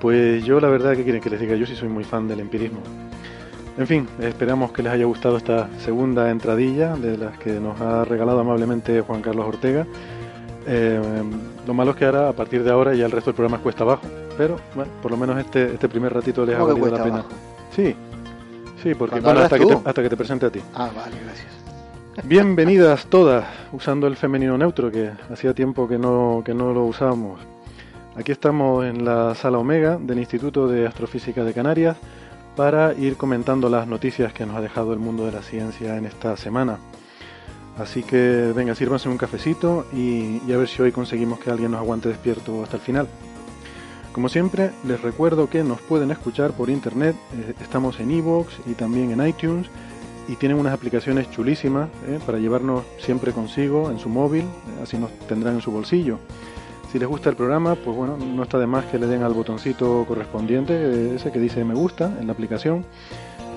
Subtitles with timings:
[0.00, 2.40] Pues yo la verdad que quieren que les diga, yo sí soy muy fan del
[2.40, 2.80] empirismo.
[3.78, 8.04] En fin, esperamos que les haya gustado esta segunda entradilla de las que nos ha
[8.04, 9.86] regalado amablemente Juan Carlos Ortega.
[10.66, 11.00] Eh,
[11.66, 13.62] lo malo es que ahora, a partir de ahora, ya el resto del programa es
[13.62, 14.02] cuesta abajo.
[14.36, 17.04] Pero bueno, por lo menos este, este primer ratito les ha ¿Cómo que valido la
[17.04, 17.16] pena.
[17.20, 17.30] abajo?
[17.74, 17.94] Sí,
[18.82, 20.60] sí, porque bueno, hasta que, te, hasta que te presente a ti.
[20.74, 21.48] Ah, vale, gracias.
[22.24, 27.40] Bienvenidas todas, usando el femenino neutro, que hacía tiempo que no, que no lo usábamos.
[28.16, 31.96] Aquí estamos en la sala Omega del Instituto de Astrofísica de Canarias
[32.56, 36.06] para ir comentando las noticias que nos ha dejado el mundo de la ciencia en
[36.06, 36.78] esta semana.
[37.78, 41.80] Así que venga, sírvanse un cafecito y, a ver si hoy conseguimos que alguien nos
[41.80, 43.08] aguante despierto hasta el final.
[44.12, 48.74] Como siempre, les recuerdo que nos pueden escuchar por internet, eh, estamos en iVoox y
[48.74, 49.68] también en iTunes
[50.26, 54.98] y tienen unas aplicaciones chulísimas eh, para llevarnos siempre consigo en su móvil, eh, así
[54.98, 56.18] nos tendrán en su bolsillo.
[56.90, 59.32] Si les gusta el programa, pues bueno, no está de más que le den al
[59.32, 62.84] botoncito correspondiente, eh, ese que dice me gusta en la aplicación.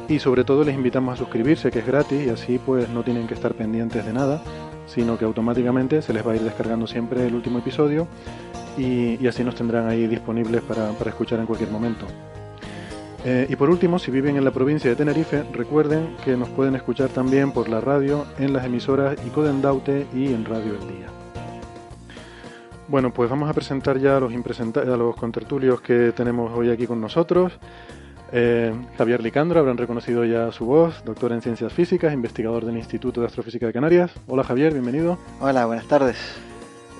[0.07, 3.25] Y sobre todo les invitamos a suscribirse, que es gratis, y así pues no tienen
[3.25, 4.43] que estar pendientes de nada,
[4.85, 8.07] sino que automáticamente se les va a ir descargando siempre el último episodio
[8.77, 12.05] y, así nos tendrán ahí disponibles para, escuchar en cualquier momento.
[13.25, 16.75] Eh, y por último, si viven en la provincia de Tenerife, recuerden que nos pueden
[16.75, 21.22] escuchar también por la radio en las emisoras Icoden Daute y en Radio El Día.
[22.87, 26.85] Bueno, pues vamos a presentar ya a los, a los contertulios que tenemos hoy aquí
[26.85, 27.53] con nosotros.
[28.31, 33.21] Eh, Javier Licandro, habrán reconocido ya su voz, doctor en ciencias físicas, investigador del Instituto
[33.21, 34.11] de Astrofísica de Canarias.
[34.27, 35.17] Hola Javier, bienvenido.
[35.39, 36.17] Hola, buenas tardes.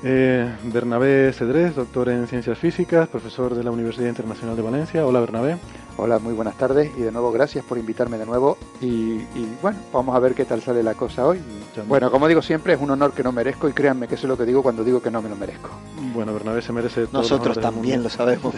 [0.03, 5.05] Eh, Bernabé Cedrés, doctor en ciencias físicas, profesor de la Universidad Internacional de Valencia.
[5.05, 5.57] Hola Bernabé.
[5.95, 8.87] Hola, muy buenas tardes y de nuevo gracias por invitarme de nuevo y,
[9.35, 11.39] y, bueno, vamos a ver qué tal sale la cosa hoy.
[11.87, 14.29] Bueno, como digo siempre, es un honor que no merezco y créanme que eso es
[14.29, 15.69] lo que digo cuando digo que no me lo merezco.
[16.13, 18.55] Bueno, Bernabé se merece todos Nosotros también lo sabemos,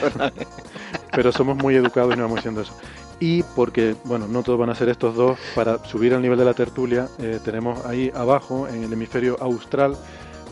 [1.12, 2.74] pero somos muy educados y no vamos diciendo eso.
[3.19, 6.45] Y porque, bueno, no todos van a ser estos dos, para subir al nivel de
[6.45, 9.97] la tertulia, eh, tenemos ahí abajo, en el hemisferio austral,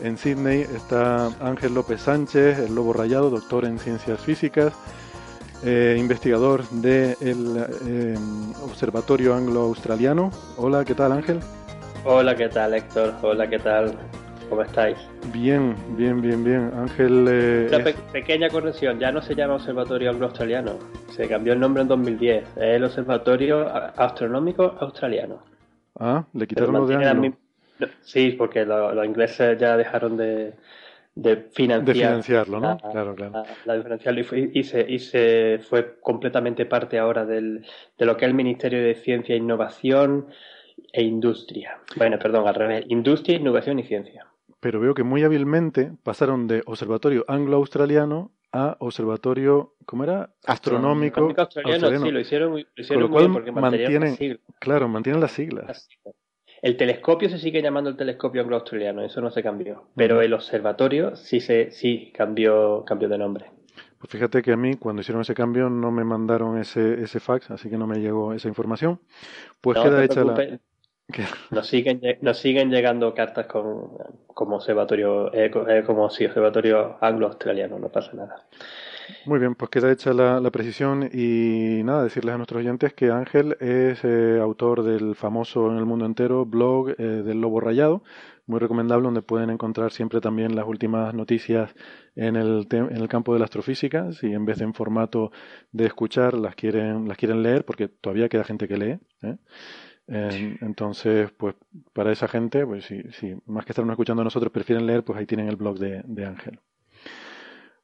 [0.02, 4.72] en Sydney, está Ángel López Sánchez, el lobo rayado, doctor en ciencias físicas,
[5.64, 7.64] eh, investigador del
[8.62, 10.30] Observatorio Anglo-Australiano.
[10.56, 11.40] Hola, ¿qué tal Ángel?
[12.04, 13.14] Hola, ¿qué tal Héctor?
[13.22, 13.92] Hola, ¿qué tal?
[14.50, 14.98] ¿Cómo estáis?
[15.32, 16.70] Bien, bien, bien, bien.
[16.76, 17.26] Ángel...
[17.28, 20.78] eh, Una es- pe- pequeña corrección, ya no se llama Observatorio Anglo-Australiano,
[21.10, 23.66] se cambió el nombre en 2010, es el Observatorio
[23.96, 25.42] Astronómico Australiano.
[25.98, 27.14] Ah, le quitaron lo de Anglo.
[27.22, 27.34] mi-
[27.78, 30.52] no, Sí, porque lo- los ingleses ya dejaron de,
[31.16, 32.68] de financiar, De financiarlo, ¿no?
[32.82, 33.32] la- Claro, claro.
[33.32, 37.64] la- la diferencial y, fue- y se, y se fue completamente parte ahora del,
[37.96, 40.26] de lo que es el Ministerio de Ciencia, Innovación
[40.92, 41.78] e Industria.
[41.96, 44.26] Bueno, perdón, al revés, Industria, Innovación y Ciencia.
[44.60, 50.30] pero veo que muy hábilmente pasaron de observatorio anglo-australiano a observatorio, ¿cómo era?
[50.46, 52.06] Astronómico, Astronómico australiano, australiano.
[52.06, 54.40] sí, lo hicieron, muy- lo Con hicieron lo muy cual bien porque mantienen, siglas.
[54.58, 55.66] claro, mantienen las siglas.
[55.66, 56.14] Las siglas.
[56.64, 59.84] El telescopio se sigue llamando el telescopio anglo-australiano, eso no se cambió.
[59.94, 63.50] Pero el observatorio sí se sí cambió, cambió de nombre.
[63.98, 67.50] Pues fíjate que a mí cuando hicieron ese cambio no me mandaron ese, ese fax,
[67.50, 68.98] así que no me llegó esa información.
[69.60, 70.58] Pues No queda hecha la...
[71.50, 73.90] Nos siguen, nos siguen llegando cartas con,
[74.26, 78.46] como observatorio, eh, eh, como sí, observatorio anglo-australiano, no pasa nada.
[79.24, 83.56] Muy bien, pues queda hecha la, precisión y nada, decirles a nuestros oyentes que Ángel
[83.60, 88.02] es eh, autor del famoso en el mundo entero blog eh, del Lobo Rayado,
[88.46, 91.74] muy recomendable donde pueden encontrar siempre también las últimas noticias
[92.16, 95.32] en el, en el campo de la astrofísica, si en vez de en formato
[95.72, 98.98] de escuchar las quieren, las quieren leer, porque todavía queda gente que lee.
[99.22, 99.36] ¿eh?
[100.08, 101.56] En- entonces, pues
[101.92, 103.02] para esa gente, pues si,
[103.46, 106.60] más que estarnos escuchando a nosotros prefieren leer, pues ahí tienen el blog de Ángel.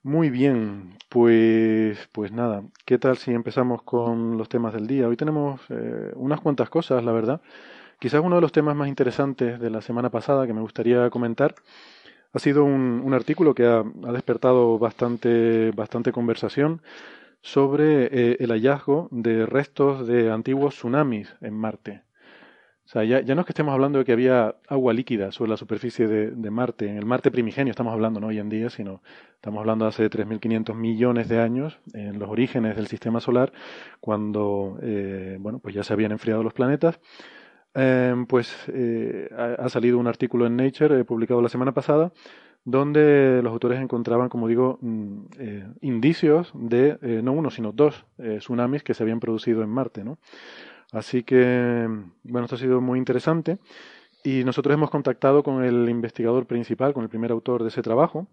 [0.02, 5.06] Muy bien, pues, pues nada, ¿qué tal si empezamos con los temas del día?
[5.06, 7.42] Hoy tenemos eh, unas cuantas cosas, la verdad.
[8.00, 11.54] Quizás uno de los temas más interesantes de la semana pasada que me gustaría comentar
[12.32, 16.82] ha sido un, artículo que ha, ha despertado bastante, bastante conversación
[17.42, 22.02] sobre eh, el hallazgo de restos de antiguos tsunamis en Marte.
[22.90, 25.50] O sea, ya, ya no es que estemos hablando de que había agua líquida sobre
[25.50, 28.68] la superficie de, de Marte, en el Marte primigenio estamos hablando, no hoy en día,
[28.68, 29.00] sino
[29.36, 33.52] estamos hablando de hace 3.500 millones de años, en los orígenes del sistema solar,
[34.00, 36.98] cuando eh, bueno, pues ya se habían enfriado los planetas.
[37.74, 42.12] Eh, pues eh, ha, salido un artículo en Nature eh, publicado la semana pasada
[42.64, 45.22] donde los autores encontraban, como digo, mm,
[45.80, 50.18] indicios de no uno, sino dos tsunamis que se habían producido en Marte, ¿no?
[50.92, 51.88] Así que,
[52.24, 53.58] bueno, esto ha sido muy interesante
[54.24, 58.26] y nosotros hemos contactado con el investigador principal, con el primer autor de ese trabajo.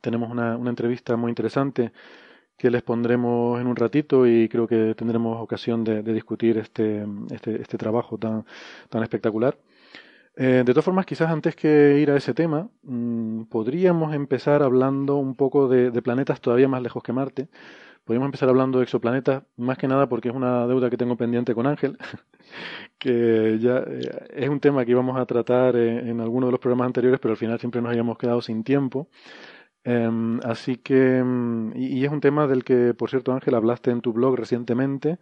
[0.00, 1.92] Tenemos una, una entrevista muy interesante
[2.56, 7.60] que les pondremos en un ratito y creo que tendremos ocasión de, discutir este, este,
[7.60, 8.44] este trabajo tan,
[8.88, 9.58] tan espectacular.
[10.36, 15.16] Eh, de todas formas, quizás antes que ir a ese tema, mmm, podríamos empezar hablando
[15.16, 17.48] un poco de, planetas todavía más lejos que Marte.
[18.04, 21.54] Podríamos empezar hablando de exoplanetas, más que nada porque es una deuda que tengo pendiente
[21.54, 21.96] con Ángel,
[22.98, 26.60] que ya eh, es un tema que íbamos a tratar en, en alguno de los
[26.60, 29.08] programas anteriores, pero al final siempre nos habíamos quedado sin tiempo.
[29.84, 33.90] Um, así que, um, y, y, es un tema del que, por cierto, Ángel, hablaste
[33.90, 35.18] en tu blog recientemente.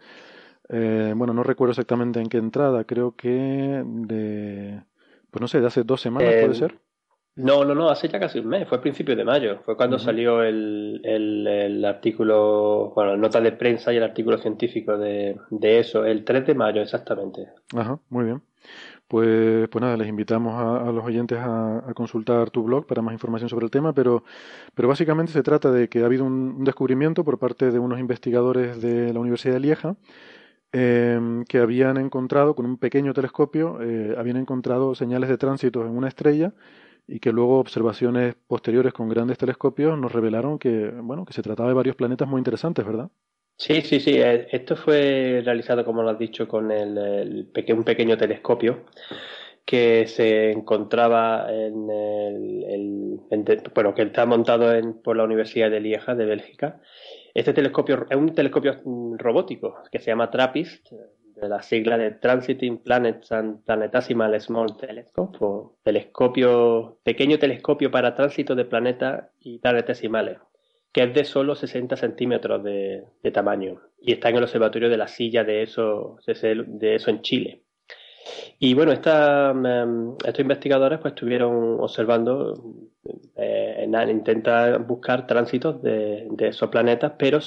[0.68, 4.82] Eh, bueno, no recuerdo exactamente en qué entrada, creo que de,
[5.30, 6.80] pues no sé, de hace dos semanas, Eh, ¿puede ser?
[7.36, 9.98] No, no, no, hace ya casi un mes, fue a principios de mayo, fue cuando
[9.98, 15.36] salió el, el, el artículo, bueno, la nota de prensa y el artículo científico de,
[15.50, 17.48] de eso, el 3 de mayo exactamente.
[17.74, 18.42] Ajá, muy bien.
[19.08, 23.02] Pues, pues nada, les invitamos a, a los oyentes a, a consultar tu blog para
[23.02, 24.22] más información sobre el tema, pero,
[24.74, 27.98] pero básicamente se trata de que ha habido un, un descubrimiento por parte de unos
[27.98, 29.96] investigadores de la Universidad de Lieja
[30.72, 35.96] eh, que habían encontrado con un pequeño telescopio, eh, habían encontrado señales de tránsito en
[35.96, 36.52] una estrella
[37.10, 41.68] y que luego observaciones posteriores con grandes telescopios nos revelaron que, bueno, que se trataba
[41.70, 43.10] de varios planetas muy interesantes, ¿verdad?
[43.56, 47.84] Sí, sí, sí, eh, esto fue realizado, como lo has dicho, con el, el un
[47.84, 48.86] pequeño telescopio
[49.66, 53.20] que se encontraba en el,
[53.74, 56.80] bueno, que está montado en- por la Universidad de Lieja, de Bélgica.
[57.34, 60.92] Este telescopio es un telescopio mm, robótico que se llama TRAPPIST,
[61.40, 68.14] de la sigla de Transiting Planets and Planetesimal Small Telescope, o telescopio, pequeño telescopio para
[68.14, 70.38] tránsito de planetas y planetesimales,
[70.92, 75.08] que es de solo 60 centímetros de, tamaño y está en el observatorio de la
[75.08, 77.64] silla de eso, de eso en Chile.
[78.58, 82.54] Y bueno, esta, em, estos investigadores pues estuvieron observando,
[83.36, 87.38] eh, en- intentan buscar tránsitos de, esos planetas, pero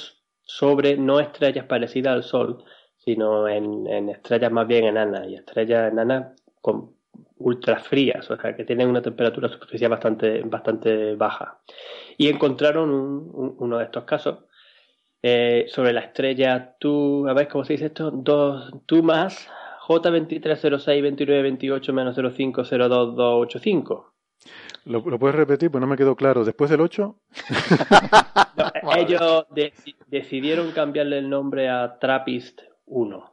[0.42, 2.64] sobre no estrellas parecidas al Sol,
[3.04, 6.92] sino en, en estrellas más bien enanas, y estrellas enanas con
[7.38, 11.58] ultra frías, o sea, que tienen una temperatura superficial bastante, bastante baja.
[12.16, 14.38] Y encontraron un- un- uno de estos casos
[15.26, 19.48] eh, sobre la estrella tú, a ver cómo se dice esto, dos, tú más
[19.88, 24.04] J23062928 menos 0502285.
[24.86, 25.70] ¿Lo, lo puedes repetir?
[25.70, 26.44] Pues no me quedó claro.
[26.44, 27.16] ¿Después del 8?
[28.56, 33.30] No, ellos deci- decidieron cambiarle el nombre a Trappist 1.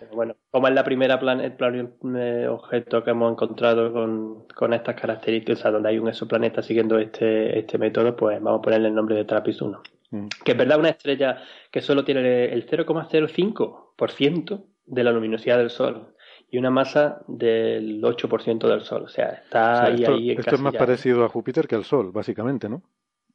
[0.00, 5.00] Pero bueno, como es la primera plan- eh, objeto que hemos encontrado con, con estas
[5.00, 8.88] características, o sea, donde hay un exoplaneta siguiendo este, este método, pues vamos a ponerle
[8.88, 9.82] el nombre de Trappist 1.
[10.10, 10.26] Mm.
[10.44, 16.14] Que es verdad una estrella que solo tiene el 0,05% de la luminosidad del Sol
[16.50, 19.02] y una masa del 8% del Sol.
[19.02, 21.74] O sea, está O sea, ahí, esto, ahí esto es más parecido a Júpiter que
[21.74, 22.82] al Sol, básicamente, ¿no?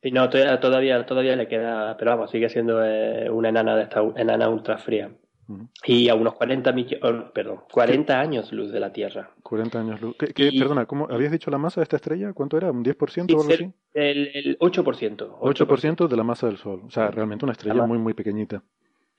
[0.04, 3.84] Y no, todavía, todavía, todavía le queda, pero vamos, sigue siendo eh, una enana de
[3.84, 5.10] esta enana ultra fría.
[5.48, 5.68] Ujú.
[5.86, 7.02] Y a unos 40 millones,
[7.34, 9.32] perdón, 40 años luz de la Tierra.
[9.44, 10.16] 40 años luz.
[10.18, 12.34] ¿Qué, qué- Y- perdona, ¿cómo habías dicho la masa de esta estrella?
[12.34, 12.72] ¿Cuánto era?
[12.72, 13.74] ¿Un 10% o algo Sí, así?
[13.94, 15.38] El, el 8%.
[15.40, 16.82] 8% de la masa del Sol.
[16.86, 18.62] O sea, realmente una estrella muy, muy pequeñita.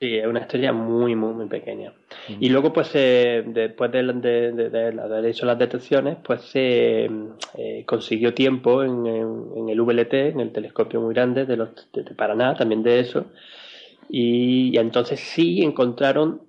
[0.04, 1.94] Sí, es una estrella muy, muy, muy pequeña.
[2.38, 7.08] Y luego, pues, eh, después de, de- de- de haber hecho las detecciones, pues se
[7.56, 11.70] eh, consiguió tiempo en, en- en el VLT, en el telescopio muy grande de, los,
[11.90, 13.24] de, de Paraná, también de eso.
[14.10, 16.42] Y, y entonces sí encontraron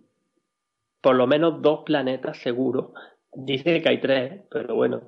[0.99, 2.87] por lo menos dos planetas seguros.
[3.33, 5.01] Dice que hay tres, pero bueno,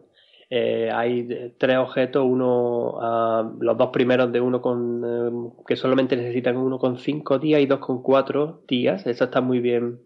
[0.50, 6.16] eh, hay tres objetos, uno, ah, los dos primeros de uno con, eh, que solamente
[6.16, 9.06] necesitan uno con cinco días y dos con cuatro días.
[9.06, 10.00] Eso está muy bien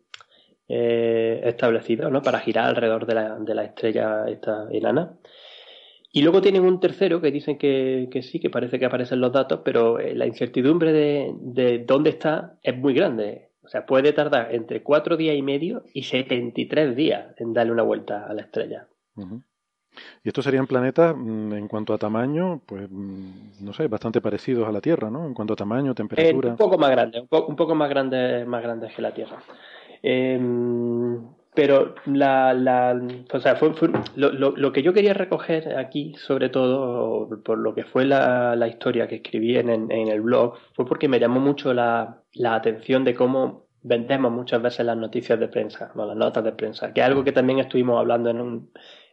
[0.67, 2.21] eh, establecido ¿no?
[2.23, 5.19] para girar alrededor de la, de la estrella esta enana.
[6.13, 9.61] Y luego tienen un tercero que dicen que, sí, que parece que aparecen los datos,
[9.63, 13.51] pero la incertidumbre de, de, dónde está es muy grande.
[13.63, 17.83] O sea, puede tardar entre cuatro días y medio y 73 días en darle una
[17.83, 18.87] vuelta a la estrella.
[19.15, 19.43] Ujú.
[20.23, 24.67] Y estos serían planetas, mm, en cuanto a tamaño, pues, mm, no sé, bastante parecidos
[24.67, 25.25] a la Tierra, ¿no?
[25.25, 26.49] En cuanto a tamaño, Eh, temperatura.
[26.51, 29.37] un poco más grande, un, po- un poco más grande, más grandes que la Tierra.
[30.03, 31.21] Em,
[31.53, 32.99] pero la, la,
[33.33, 33.71] o sea, fue,
[34.15, 38.55] lo, lo- lo que yo quería recoger aquí, sobre todo por lo que fue la,
[38.55, 42.55] la historia que escribí en, en- el blog, fue porque me llamó mucho la, la
[42.55, 46.93] atención de cómo vendemos muchas veces las noticias de prensa, no, las notas de prensa,
[46.93, 48.69] que es algo que también estuvimos hablando en un,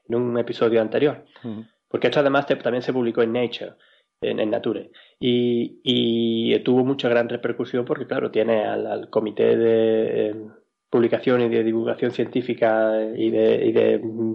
[0.08, 1.24] en un episodio anterior.
[1.88, 3.72] Porque esto además te- también se publicó en Nature,
[4.20, 4.90] en, en Nature.
[5.20, 10.34] Y, y tuvo mucha gran repercusión porque, claro, tiene al, al comité de eh,
[10.90, 14.34] publicación y de divulgación científica y de, y de, mm,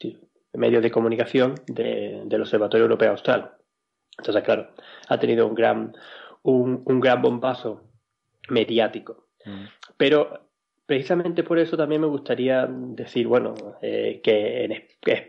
[0.00, 3.52] de medios de comunicación de- del Observatorio Europeo Austral.
[4.18, 4.68] Entonces, claro,
[5.08, 5.94] ha tenido un gran,
[6.42, 7.82] un, un gran bombazo
[8.48, 9.26] mediático.
[9.96, 10.45] Pero
[10.86, 14.72] precisamente por eso también me gustaría decir, bueno, eh, que en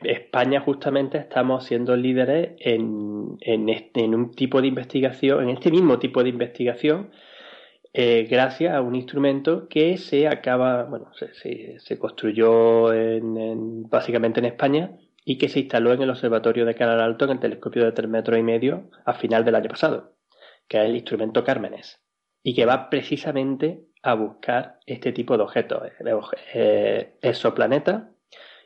[0.04, 5.72] España justamente estamos siendo líderes en, en, este, en un tipo de investigación, en este
[5.72, 7.12] mismo tipo de investigación,
[7.94, 14.40] eh, gracias a un instrumento que se acaba, bueno, se, se- construyó en- en- básicamente
[14.40, 17.84] en España y que se instaló en el Observatorio de Canal Alto en el telescopio
[17.86, 20.14] de tres metros y medio a final del año pasado,
[20.68, 22.02] que es el instrumento Cármenes
[22.44, 25.92] y que va precisamente a buscar este tipo de objetos, eh,
[26.54, 28.04] eh, exoplanetas,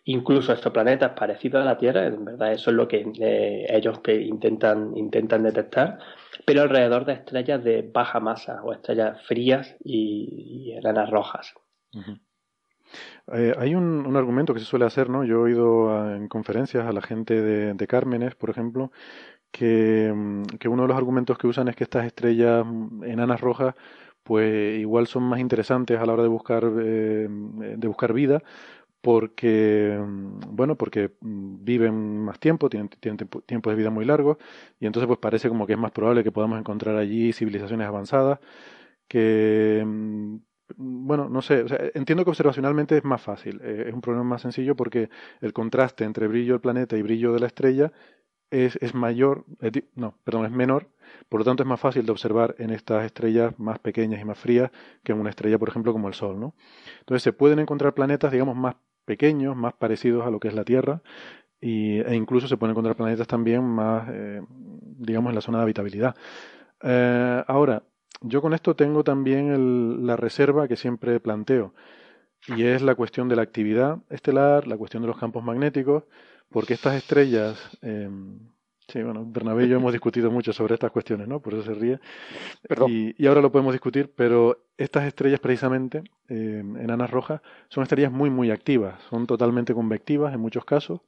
[0.06, 4.96] incluso exoplanetas parecidos a la Tierra, en verdad eso es lo que eh, ellos intentan,
[4.96, 5.98] intentan detectar,
[6.46, 11.54] pero alrededor de estrellas de baja masa o estrellas frías y, enanas rojas.
[13.34, 15.24] Eh, hay un, un argumento que se suele hacer, ¿no?
[15.24, 18.92] Yo he oído a- en conferencias a la gente de, de Cármenes, por ejemplo,
[19.52, 23.42] que, mm, que uno de los argumentos que usan es que estas estrellas mm, enanas
[23.42, 23.76] rojas,
[24.24, 28.44] pues igual son más interesantes a la hora de buscar, eh, de buscar vida,
[29.02, 34.06] porque, mm, bueno, porque mm, viven más tiempo, tienen, tienen tiempo- tiempos de vida muy
[34.06, 34.38] largos,
[34.80, 38.40] y entonces pues parece como que es más probable que podamos encontrar allí civilizaciones avanzadas
[39.08, 40.36] que, mm,
[40.78, 44.24] bueno, no sé, o sea, entiendo que observacionalmente es más fácil, eh, es un problema
[44.24, 45.10] más sencillo porque
[45.42, 47.92] el contraste entre brillo del planeta y brillo de la estrella
[48.52, 49.46] es, es mayor,
[49.96, 50.88] no, perdón, es menor,
[51.30, 54.38] por lo tanto es más fácil de observar en estas estrellas más pequeñas y más
[54.38, 54.72] frías
[55.04, 56.54] que en una estrella, por ejemplo, como el Sol, ¿no?
[57.00, 60.64] Entonces se pueden encontrar planetas, digamos, más pequeños, más parecidos a lo que es la
[60.64, 61.02] Tierra,
[61.60, 65.64] y, e incluso se pueden encontrar planetas también más, eh, digamos, en la zona de
[65.64, 66.16] habitabilidad.
[66.82, 67.84] Eh, ahora,
[68.22, 71.74] yo con esto tengo también la reserva que siempre planteo,
[72.48, 76.04] y es la cuestión de la actividad estelar, la cuestión de los campos magnéticos,
[76.52, 78.10] porque estas estrellas, eh,
[78.88, 81.40] sí, bueno, Bernabé y yo hemos discutido mucho sobre estas cuestiones, ¿no?
[81.40, 82.00] Por eso se ríe.
[82.68, 82.92] Perdón.
[82.92, 88.12] Y, y ahora lo podemos discutir, pero estas estrellas precisamente, eh, enanas rojas, son estrellas
[88.12, 91.02] muy, muy activas, son totalmente convectivas en muchos casos,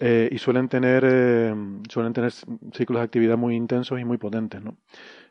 [0.00, 1.54] eh, y suelen tener, eh,
[1.88, 4.76] suelen tener ciclos de actividad muy intensos y muy potentes, ¿no?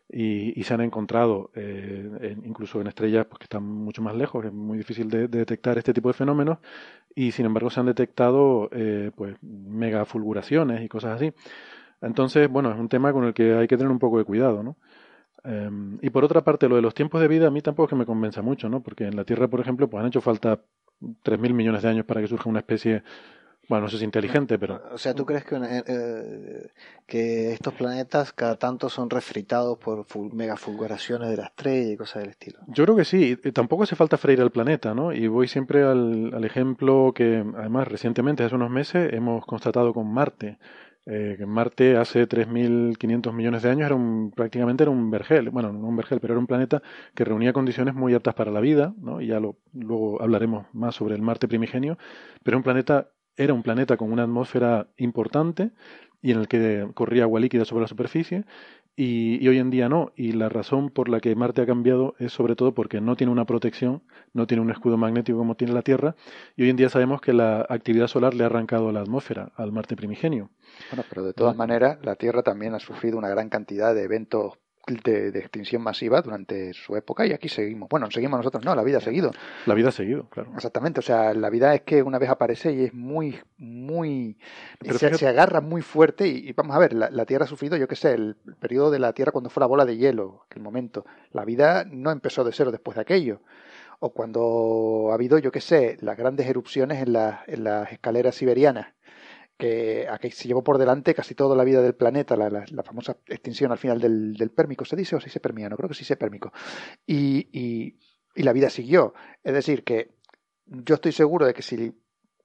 [0.09, 4.15] Y, y se han encontrado, eh, en- incluso en estrellas pues, que están mucho más
[4.15, 6.59] lejos, es muy difícil de, de detectar este tipo de fenómenos,
[7.15, 11.33] y sin embargo se han detectado eh, pues, megafulguraciones y cosas así.
[12.01, 14.61] Entonces, bueno, es un tema con el que hay que tener un poco de cuidado,
[14.61, 14.75] ¿no?
[15.45, 15.69] Eh,
[16.01, 17.95] y por otra parte, lo de los tiempos de vida a mí tampoco es que
[17.95, 18.81] me convenza mucho, ¿no?
[18.81, 20.59] Porque en la Tierra, por ejemplo, pues han hecho falta
[21.23, 23.03] 3.000 millones de años para que surja una especie,
[23.69, 26.67] bueno, no sé si inteligente, pero O sea, ¿tú crees que, eh, eh,
[27.05, 32.23] que estos planetas cada tanto son refritados por ful- megafulguraciones de la estrella y cosas
[32.23, 32.59] del estilo?
[32.67, 35.13] Yo creo que sí, y tampoco hace falta freír al planeta, ¿no?
[35.13, 40.11] Y voy siempre al, al ejemplo que, además, recientemente, hace unos meses, hemos constatado con
[40.13, 40.57] Marte.
[41.05, 45.73] Eh, que Marte hace 3.500 millones de años era un, prácticamente era un vergel, bueno,
[45.73, 46.81] no un vergel, pero era un planeta
[47.13, 49.19] que reunía condiciones muy aptas para la vida, ¿no?
[49.19, 51.97] Y ya lo, luego hablaremos más sobre el Marte primigenio,
[52.43, 55.71] pero un planeta, era un planeta con una atmósfera importante
[56.21, 58.45] y en el que corría agua líquida sobre la superficie
[58.95, 60.11] y, y hoy en día no.
[60.15, 63.31] Y la razón por la que Marte ha cambiado es sobre todo porque no tiene
[63.31, 66.15] una protección, no tiene un escudo magnético como tiene la Tierra,
[66.55, 69.71] y hoy en día sabemos que la actividad solar le ha arrancado la atmósfera al
[69.71, 70.49] Marte primigenio.
[70.91, 74.59] Bueno, pero de todas maneras, la Tierra también ha sufrido una gran cantidad de eventos
[74.87, 77.87] de, de extinción masiva durante su época y aquí seguimos.
[77.89, 79.31] Bueno, seguimos nosotros, no, la vida ha seguido.
[79.65, 80.51] La vida ha seguido, claro.
[80.55, 84.37] Exactamente, o sea, la vida es que una vez aparece y es muy, muy,
[84.79, 87.45] Pero se, fíjate- se agarra muy fuerte y, y vamos a ver, la, la Tierra
[87.45, 89.95] ha sufrido, yo qué sé, el, periodo de la Tierra cuando fue la bola de
[89.97, 91.05] hielo, aquel momento.
[91.31, 93.39] La vida no empezó de cero después de aquello.
[93.99, 98.35] o cuando ha habido, yo qué sé, las grandes erupciones en, las- en las escaleras
[98.35, 98.87] siberianas,
[99.57, 103.17] que se llevó por delante casi toda la vida del planeta, la, la- la famosa
[103.27, 105.75] extinción al final del, del Pérmico, ¿se dice o se dice Permiano?
[105.77, 106.51] Creo que sí se Pérmico.
[107.05, 107.99] Y, y,
[108.35, 109.13] y la vida siguió.
[109.43, 110.15] Es decir, que
[110.65, 111.93] yo estoy seguro de que si,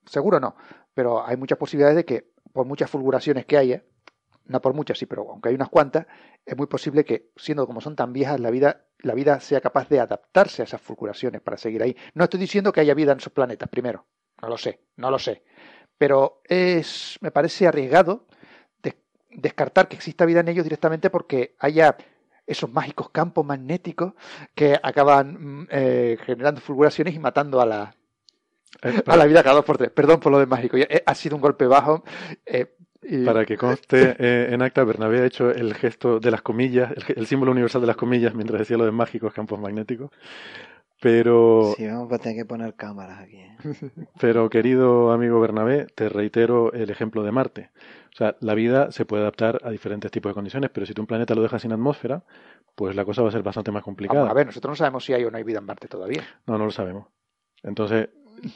[0.07, 0.57] seguro no,
[0.95, 3.85] pero hay muchas posibilidades de que por muchas fulguraciones que haya,
[4.47, 6.07] no por muchas, sí, pero aunque hay unas cuantas,
[6.45, 9.89] es muy posible que, siendo como son tan viejas, la vida, la vida sea capaz
[9.89, 11.97] de adaptarse a esas fulguraciones para seguir ahí.
[12.15, 14.07] No estoy diciendo que haya vida en esos planetas, primero.
[14.41, 15.43] No lo sé, no lo sé.
[15.99, 18.27] Pero es, me parece arriesgado
[18.83, 18.97] des-
[19.31, 21.97] descartar que exista vida en ellos directamente porque haya
[22.47, 24.15] esos mágicos campos magnéticos
[24.55, 27.95] que acaban mm, eh, generando fulguraciones y matando a la,
[29.07, 29.91] a la vida cada dos por tres.
[29.91, 30.77] Perdón por lo de mágico.
[30.77, 32.05] Eh, Ha sido un golpe bajo.
[32.47, 36.43] eh, y- Para que conste eh, en acta, Bernabé ha hecho el gesto de las
[36.43, 40.11] comillas, el, el símbolo universal de las comillas, mientras decía lo de mágicos campos magnéticos.
[41.01, 43.37] Pero, Sí, vamos a tener que poner cámaras aquí.
[43.37, 43.57] ¿eh?
[44.21, 47.71] pero querido amigo Bernabé, te reitero el ejemplo de Marte.
[48.13, 51.03] O sea, la vida se puede adaptar a diferentes tipos de condiciones, pero si tú
[51.03, 52.25] un planeta lo dejas sin atmósfera,
[52.75, 54.21] pues la cosa va a ser bastante más complicada.
[54.21, 56.23] Vamos a ver, nosotros no sabemos si hay o no hay vida en Marte todavía.
[56.47, 57.07] No, no lo sabemos.
[57.63, 58.09] Entonces,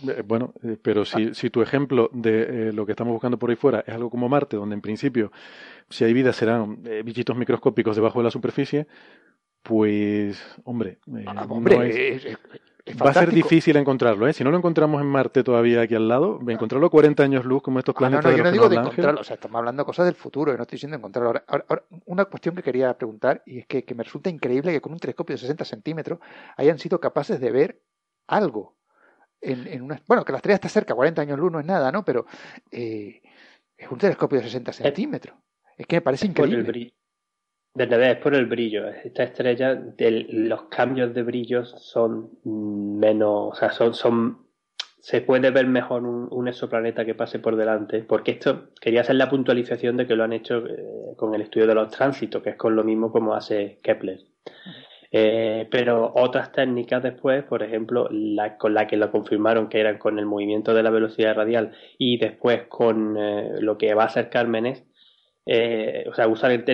[0.08, 3.50] eh, bueno, eh, pero si, si tu ejemplo de eh, lo que estamos buscando por
[3.50, 5.32] ahí fuera es algo como Marte, donde en principio,
[5.90, 8.86] si hay vida, serán eh, bichitos microscópicos debajo de la superficie,
[9.62, 12.38] pues, hombre, eh, Ah, hombre, no es- es- es-
[12.84, 14.32] es va a ser difícil encontrarlo, ¿eh?
[14.32, 17.62] Si no lo encontramos en Marte todavía aquí al lado, encontrarlo a 40 años luz
[17.62, 19.56] como estos Ah, no, planetas no, de yo no digo de encontrarlo, o sea, estamos
[19.58, 21.28] hablando de cosas del futuro, yo no estoy diciendo encontrarlo.
[21.28, 24.72] Ahora, ahora- ahora, una cuestión que quería preguntar, y es que, que me resulta increíble
[24.72, 26.18] que con un telescopio de 60 centímetros
[26.56, 27.80] hayan sido capaces de ver
[28.26, 28.74] algo.
[29.40, 31.90] En, en una, bueno, que la estrella está cerca, 40 años luz no es nada,
[31.92, 32.04] ¿no?
[32.04, 32.26] Pero
[32.72, 33.22] eh,
[33.76, 35.36] es un telescopio de 60 centímetros.
[35.76, 36.92] Es que me parece Es por el increíble.
[37.74, 38.86] Bernabé, es por el brillo.
[38.88, 44.46] Esta estrella, los cambios de brillo son menos, o sea, son, son,
[45.00, 49.16] se puede ver mejor un, un exoplaneta que pase por delante, porque esto quería hacer
[49.16, 52.50] la puntualización de que lo han hecho eh, con el estudio de los tránsitos, que
[52.50, 54.20] es con lo mismo como hace Kepler.
[55.14, 59.98] Eh, pero otras técnicas después, por ejemplo, la, con la que lo confirmaron que eran
[59.98, 64.06] con el movimiento de la velocidad radial y después con eh, lo que va a
[64.06, 64.84] hacer Cármenes,
[65.44, 66.64] eh, o sea, usar el,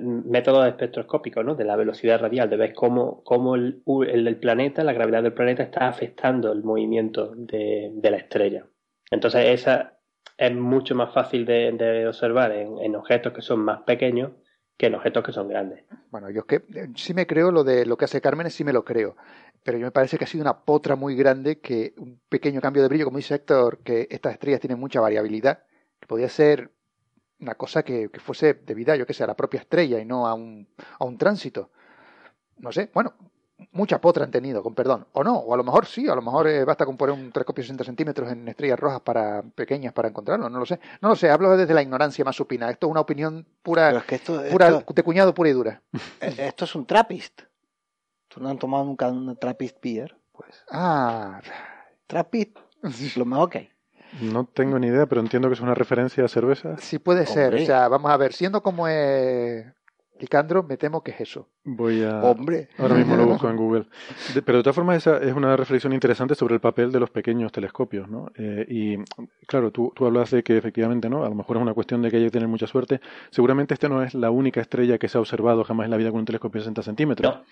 [0.00, 1.54] método espectroscópico, ¿no?
[1.54, 5.62] De la velocidad radial, de ver cómo, cómo el, el planeta, la gravedad del planeta
[5.62, 8.66] está afectando el movimiento de, de la estrella.
[9.10, 9.98] Entonces, esa
[10.38, 14.32] es mucho más fácil de, de observar en, en objetos que son más pequeños
[14.76, 15.84] que en objetos que son grandes.
[16.10, 18.64] Bueno, yo es que eh, sí me creo lo de lo que hace Carmen, sí
[18.64, 19.16] me lo creo.
[19.64, 22.82] Pero yo me parece que ha sido una potra muy grande que un pequeño cambio
[22.82, 25.64] de brillo, como dice Héctor, que estas estrellas tienen mucha variabilidad,
[26.00, 26.70] que podía ser
[27.42, 30.26] una cosa que, que fuese debida, yo que sé, a la propia estrella y no
[30.26, 30.66] a un,
[30.98, 31.70] a un tránsito.
[32.58, 33.14] No sé, bueno,
[33.72, 35.06] mucha potra han tenido, con perdón.
[35.12, 37.32] O no, o a lo mejor sí, a lo mejor eh, basta con poner un
[37.32, 40.78] telescopio de 60 centímetros en estrellas rojas para pequeñas para encontrarlo, no lo sé.
[41.00, 42.70] No lo sé, hablo desde la ignorancia más supina.
[42.70, 45.82] Esto es una opinión pura, es que esto, pura esto, de cuñado pura y dura.
[46.20, 47.42] eh, esto es un Trappist.
[48.28, 50.16] ¿Tú no han tomado nunca una Trappist beer?
[50.32, 51.40] Pues Ah,
[52.06, 52.56] Trappist,
[53.16, 53.71] lo mejor que hay.
[54.20, 56.76] No tengo ni idea, pero entiendo que es una referencia a cerveza.
[56.78, 57.46] sí puede ser.
[57.46, 57.62] Hombre.
[57.62, 59.64] O sea, vamos a ver, siendo como es
[60.20, 61.48] Licandro, me temo que es eso.
[61.64, 62.20] Voy a...
[62.22, 62.68] Hombre.
[62.78, 63.84] Ahora mismo lo busco en Google.
[64.34, 67.10] De- pero de todas formas, esa es una reflexión interesante sobre el papel de los
[67.10, 68.32] pequeños telescopios, ¿no?
[68.36, 68.96] Eh, y
[69.46, 71.24] claro, tú, tú hablas de que efectivamente, ¿no?
[71.24, 73.00] A lo mejor es una cuestión de que hay que tener mucha suerte.
[73.30, 76.10] Seguramente esta no es la única estrella que se ha observado jamás en la vida
[76.10, 77.32] con un telescopio de 60 centímetros.
[77.34, 77.42] No.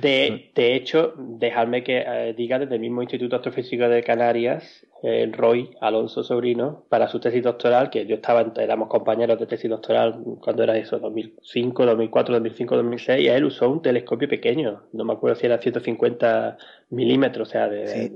[0.00, 5.32] De, de hecho, dejadme que eh, diga desde el mismo Instituto Astrofísico de Canarias, el
[5.32, 10.20] Roy Alonso Sobrino, para su tesis doctoral, que yo estaba, éramos compañeros de tesis doctoral
[10.42, 15.12] cuando era eso, 2005, 2004, 2005, 2006, y él usó un telescopio pequeño, no me
[15.12, 16.56] acuerdo si era 150
[16.90, 18.12] milímetros, o sea, de, Sí.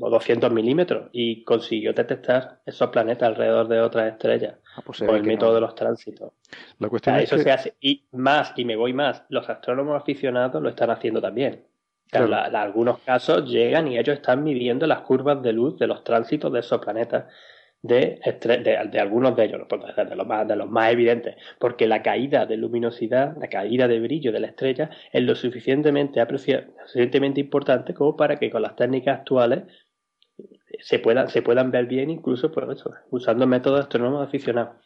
[0.00, 5.14] o 200 milímetros, y consiguió detectar esos planetas alrededor de otras estrellas Ah, pues por
[5.16, 5.54] el método no.
[5.54, 6.32] de los tránsitos.
[6.78, 7.74] La O cuestión sea, es eso que- se hace.
[7.80, 11.64] Y más, y me voy más, los astrónomos aficionados lo están haciendo también.
[12.08, 12.28] Claro.
[12.28, 16.04] la- la- algunos casos llegan y ellos están midiendo las curvas de luz de los
[16.04, 17.24] tránsitos de esos planetas,
[17.82, 22.46] de, de, algunos de ellos, de los, más, de los más evidentes, porque la caída
[22.46, 28.16] de luminosidad, la caída de brillo de la estrella es lo suficientemente, suficientemente importante como
[28.16, 29.64] para que con las técnicas actuales
[30.80, 34.76] se puedan, se puedan ver bien incluso por eso, usando métodos astrónomos aficionados.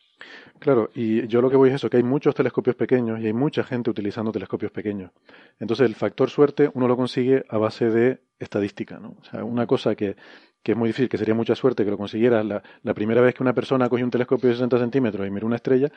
[0.59, 3.33] Claro, y yo lo que voy es eso, que hay muchos telescopios pequeños y hay
[3.33, 5.11] mucha gente utilizando telescopios pequeños.
[5.59, 9.16] Entonces el factor suerte uno lo consigue a base de estadística, ¿no?
[9.18, 10.16] O sea, una cosa que,
[10.62, 13.42] que es muy difícil, que sería mucha suerte que lo consiguieras la, primera vez que
[13.42, 15.90] una persona coge un telescopio de 60 centímetros y mira una estrella,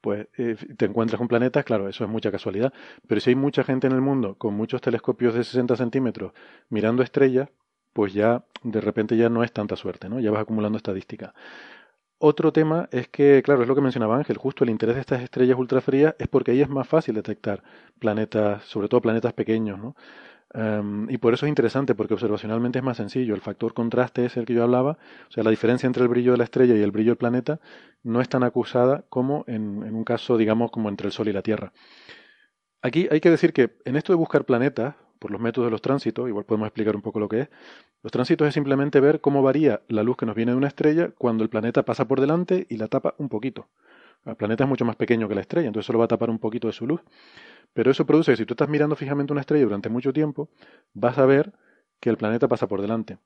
[0.00, 2.72] pues eh, te encuentras con planetas, claro, eso es mucha casualidad.
[3.06, 6.32] Pero si hay mucha gente en el mundo con muchos telescopios de 60 centímetros
[6.68, 7.48] mirando estrellas,
[7.92, 10.20] pues ya de repente ya no es tanta suerte, ¿no?
[10.20, 11.34] Ya vas acumulando estadística.
[12.22, 15.22] Otro tema es que, claro, es lo que mencionaba Ángel, justo el interés de estas
[15.22, 17.62] estrellas ultrafrías es porque ahí es más fácil detectar
[17.98, 19.96] planetas, sobre todo planetas pequeños, ¿no?
[20.52, 23.34] Em, y por eso es interesante, porque observacionalmente es más sencillo.
[23.34, 26.32] El factor contraste es el que yo hablaba, o sea, la diferencia entre el brillo
[26.32, 27.60] de la estrella y el brillo del planeta
[28.02, 31.32] no es tan acusada como en, en un caso, digamos, como entre el Sol y
[31.32, 31.72] la Tierra.
[32.82, 35.82] Aquí hay que decir que en esto de buscar planetas, por los métodos de los
[35.82, 37.48] tránsitos, igual podemos explicar un poco lo que es.
[38.02, 41.10] Los tránsitos es simplemente ver cómo varía la luz que nos viene de una estrella
[41.16, 43.68] cuando el planeta pasa por delante y la tapa un poquito.
[44.24, 46.38] El planeta es mucho más pequeño que la estrella, entonces solo va a tapar un
[46.38, 47.02] poquito de su luz.
[47.72, 50.50] Pero eso produce que si tú estás mirando fijamente una estrella durante mucho tiempo,
[50.92, 51.52] vas a ver
[52.00, 53.18] que el planeta pasa por delante.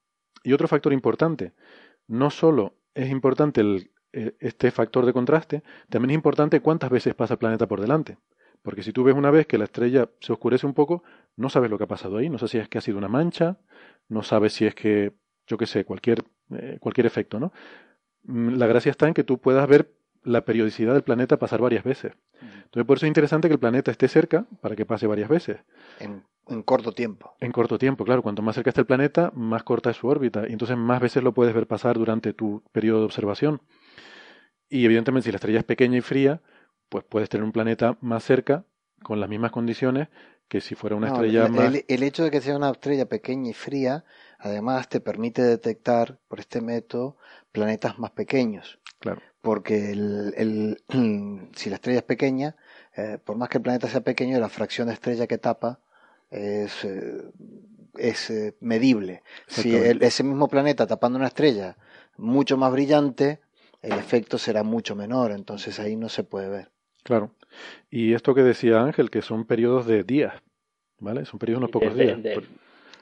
[0.43, 1.53] Y otro factor importante,
[2.07, 3.63] no solo es importante
[4.13, 8.19] eh, este factor de contraste, también es importante cuántas veces pasa el planeta por delante.
[8.63, 11.03] Porque si tú ves una vez que la estrella se oscurece un poco,
[11.37, 13.09] no sabes lo que ha pasado ahí, no sé si es que ha sido una
[13.09, 13.59] mancha,
[14.09, 15.13] no sabes si es que,
[15.47, 17.53] yo qué sé, cualquier, eh, cualquier efecto, ¿no?
[18.25, 19.93] Mm, la gracia está en que tú puedas ver
[20.25, 22.13] la periodicidad del planeta pasar varias veces.
[22.41, 25.59] Entonces, por eso es interesante que el planeta esté cerca para que pase varias veces.
[26.01, 27.35] En, en, corto tiempo.
[27.41, 28.23] En corto tiempo, claro.
[28.23, 30.49] Cuanto más cerca esté el planeta, más corta es su órbita.
[30.49, 33.63] Y entonces más veces lo puedes ver pasar durante tu periodo de observación.
[34.69, 36.41] Y evidentemente, si la estrella es pequeña y fría,
[36.89, 38.65] pues puedes tener un planeta más cerca
[39.03, 40.09] con las mismas condiciones
[40.49, 41.75] que si fuera una estrella el, más...
[41.89, 44.05] El, hecho de que sea una estrella pequeña y fría,
[44.39, 47.17] además te permite detectar por este método
[47.53, 48.79] planetas más pequeños.
[49.05, 49.21] Claro.
[49.43, 50.79] Porque el,
[51.55, 52.57] si la estrella es pequeña,
[52.97, 55.81] eh, por más que el planeta sea pequeño, la fracción de estrella que tapa
[56.31, 57.23] es, eh,
[57.99, 59.23] es eh, medible.
[59.47, 61.77] Si ese mismo planeta tapando una estrella
[62.17, 63.41] mucho más brillante,
[63.83, 66.71] el efecto será mucho menor, entonces ahí no se puede ver.
[67.03, 67.35] Claro.
[67.91, 70.33] Y esto que decía Ángel, que son periodos de días,
[70.99, 71.27] ¿vale?
[71.27, 72.19] Son periodos unos pocos días.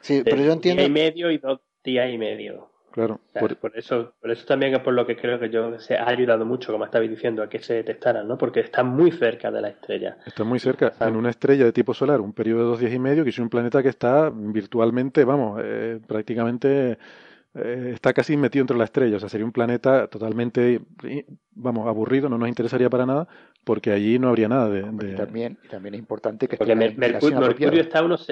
[0.00, 0.80] sí, pero yo entiendo.
[0.80, 2.71] Día y medio y dos días y medio.
[2.92, 3.20] Claro.
[3.32, 3.76] por...
[3.76, 6.72] eso, por eso también es por lo que creo que yo se ha ayudado mucho,
[6.72, 8.36] como estabais diciendo, a que se detectaran, ¿no?
[8.36, 10.18] Porque está muy cerca de la estrella.
[10.26, 10.92] Está muy cerca.
[11.00, 13.38] En una estrella de tipo solar, un periodo de dos días y medio, que es
[13.38, 16.98] un planeta que está virtualmente, vamos, eh, prácticamente
[17.54, 20.80] eh, está casi metido entre la estrella, o sea, sería un planeta totalmente,
[21.50, 23.28] vamos, aburrido, no nos interesaría para nada,
[23.64, 24.82] porque allí no habría nada de...
[24.82, 25.14] de...
[25.14, 26.56] también, también es importante que...
[26.56, 28.26] Porque Mercurio, Mercurio está unos...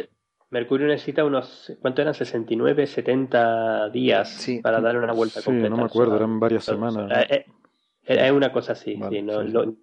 [0.50, 2.12] Mercurio necesita unos, ¿cuánto eran?
[2.12, 5.68] 69, 70 días para dar una vuelta sí, completa.
[5.70, 7.08] no me acuerdo, eran varias semanas.
[7.30, 7.44] Eh,
[8.04, 9.48] eh, es, una cosa así, vale, sí, no, sí.
[9.48, 9.74] Lo...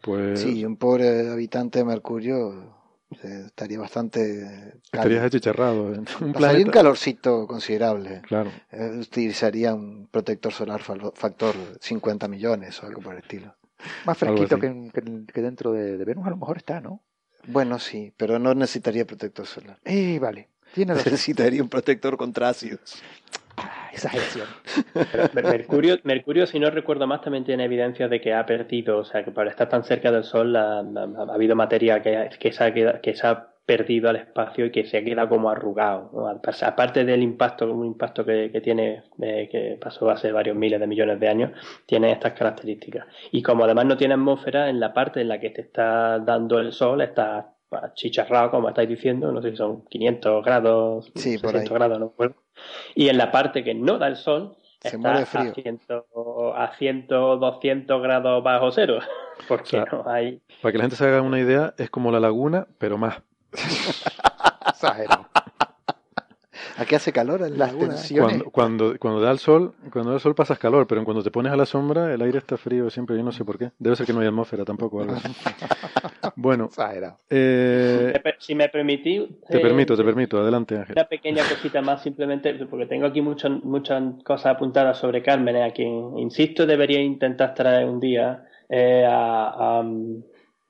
[0.00, 0.40] Pues...
[0.40, 2.74] Sí, un pobre habitante de Mercurio
[3.22, 5.84] estaría bastante estarías achicharrado
[6.20, 6.66] un planeta...
[6.66, 13.14] un calorcito considerable claro eh, utilizaría un protector solar factor 50 millones o algo por
[13.14, 13.54] el estilo
[14.04, 17.02] más fresquito que, que, que, dentro de, de, Venus a lo mejor está no
[17.46, 19.78] bueno sí pero no necesitaría protector solar.
[19.84, 20.48] Eh vale.
[20.74, 23.02] Tiene necesitaría un protector contra ácidos
[23.56, 24.48] Ah, exageración.
[25.32, 29.24] Mercurio, Mercurio, si no recuerdo más, también tiene evidencia de que ha perdido, o sea,
[29.24, 32.64] que para estar tan cerca del Sol ha, ha, ha habido materia que, que, se
[32.64, 36.10] ha quedado, que se ha perdido al espacio y que se ha quedado como arrugado.
[36.12, 36.28] ¿no?
[36.28, 40.86] Aparte del impacto, un impacto que, que tiene, eh, que pasó hace varios miles de
[40.86, 41.52] millones de años,
[41.86, 43.06] tiene estas características.
[43.32, 46.58] Y como además no tiene atmósfera, en la parte en la que te está dando
[46.58, 47.54] el Sol, está
[47.94, 52.36] chicharrado, como estáis diciendo, no sé si son 500 grados, sí, 600 grados, no recuerdo.
[52.94, 55.50] Y en la parte que no da el sol, Se está frío.
[55.50, 55.80] a 100,
[56.54, 58.98] a 100, 200 grados bajo cero.
[59.48, 60.40] Porque O sea, no hay.
[60.62, 63.22] Para que la gente se haga una idea, es como la laguna, pero más.
[64.68, 65.26] Exagero.
[66.76, 67.88] Aquí hace calor en la Las laguna.
[67.94, 68.42] tensiones.
[68.42, 71.30] Cuando, cuando, cuando da el sol, cuando da el sol pasas calor, pero cuando te
[71.30, 73.70] pones a la sombra, el aire está frío siempre, yo no sé por qué.
[73.78, 75.28] Debe ser que no hay atmósfera tampoco algo así.
[76.36, 77.18] Bueno, Exagerado.
[77.30, 79.22] eh, Si me permitís.
[79.48, 80.94] te eh, permito, te permito, adelante Ángel.
[80.96, 85.70] Una pequeña cosita más, simplemente, porque tengo aquí muchas muchas cosas apuntadas sobre Carmen, a
[85.70, 89.84] quien, insisto, debería intentar traer un día eh, a, a,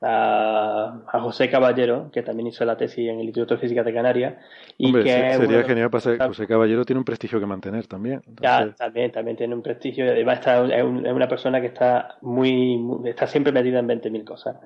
[0.04, 3.92] a- a José Caballero, que también hizo la tesis en el Instituto de Física de
[3.94, 4.34] Canarias.
[4.76, 6.18] Y Hombre, que sería de- genial pasar.
[6.26, 8.22] José Caballero tiene un prestigio que mantener también.
[8.40, 10.04] Ya, Entonces, también, también tiene un prestigio.
[10.04, 14.56] Además, está, es una persona que está muy, muy- está siempre metida en 20.000 cosas.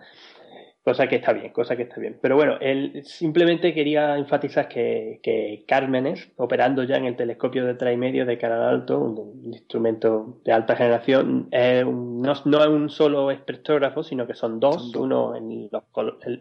[0.88, 2.16] Cosa que está bien, cosa que está bien.
[2.22, 7.74] Pero bueno, él simplemente quería enfatizar que, que Cármenes, operando ya en el telescopio de
[7.74, 12.32] tres y medio de canal alto, un, un instrumento de alta generación, es un- no,
[12.46, 15.82] no es un solo espectrógrafo, sino que son dos, uno en, los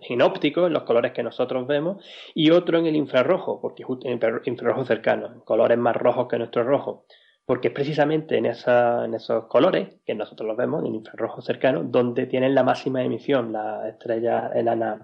[0.10, 2.02] en óptico, en los colores que nosotros vemos,
[2.34, 6.64] y otro en el infrarrojo, porque justo en infrarrojo cercano, colores más rojos que nuestro
[6.64, 7.04] rojo
[7.48, 11.82] porque es precisamente en, esa, en esos colores, que nosotros los vemos en infrarrojo cercano,
[11.82, 15.00] donde tienen la máxima emisión las estrellas enanas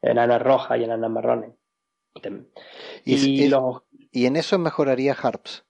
[0.00, 1.50] enana rojas y enanas marrones.
[3.04, 5.66] Y Y, es- es- los, y en eso mejoraría HARPS.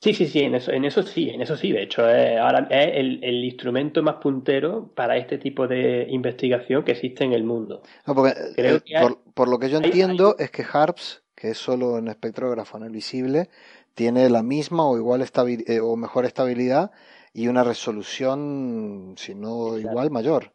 [0.00, 1.72] Sí, sí, sí, en eso, en eso sí, en eso sí.
[1.72, 6.84] De hecho, es, ahora es el, el, instrumento más puntero para este tipo de investigación
[6.84, 7.82] que existe en el mundo.
[8.06, 11.94] No, porque, eh, por, por, lo que yo entiendo es que HARPS, que es solo
[11.94, 13.48] un espectrógrafo no visible,
[13.94, 16.90] tiene la misma o igual eh, o mejor estabilidad
[17.32, 20.52] y una resolución, si no igual, mayor.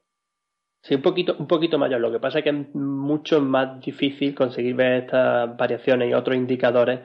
[0.82, 2.02] Sí, un poquito, un poquito mayor.
[2.02, 6.36] Lo que pasa es que es mucho más difícil conseguir ver estas variaciones y otros
[6.36, 7.00] indicadores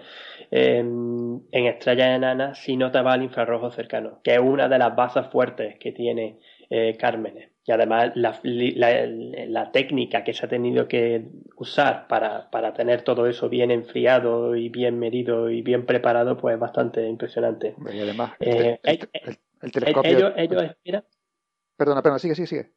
[0.50, 4.96] en, estrellas enanas si no te va al infrarrojo cercano, que es una de las
[4.96, 7.50] bases fuertes que tiene eh, Cármenes.
[7.68, 11.26] Y además la, la, técnica que se ha tenido que
[11.56, 16.54] usar para, para, tener todo eso bien enfriado y bien medido y bien preparado, pues
[16.54, 17.74] es bastante impresionante.
[17.92, 20.34] Y además, eh, el, telescopio...
[20.34, 21.04] Ellos, esperan...
[21.76, 22.70] Perdona, perdona, sigue, sigue, sigue.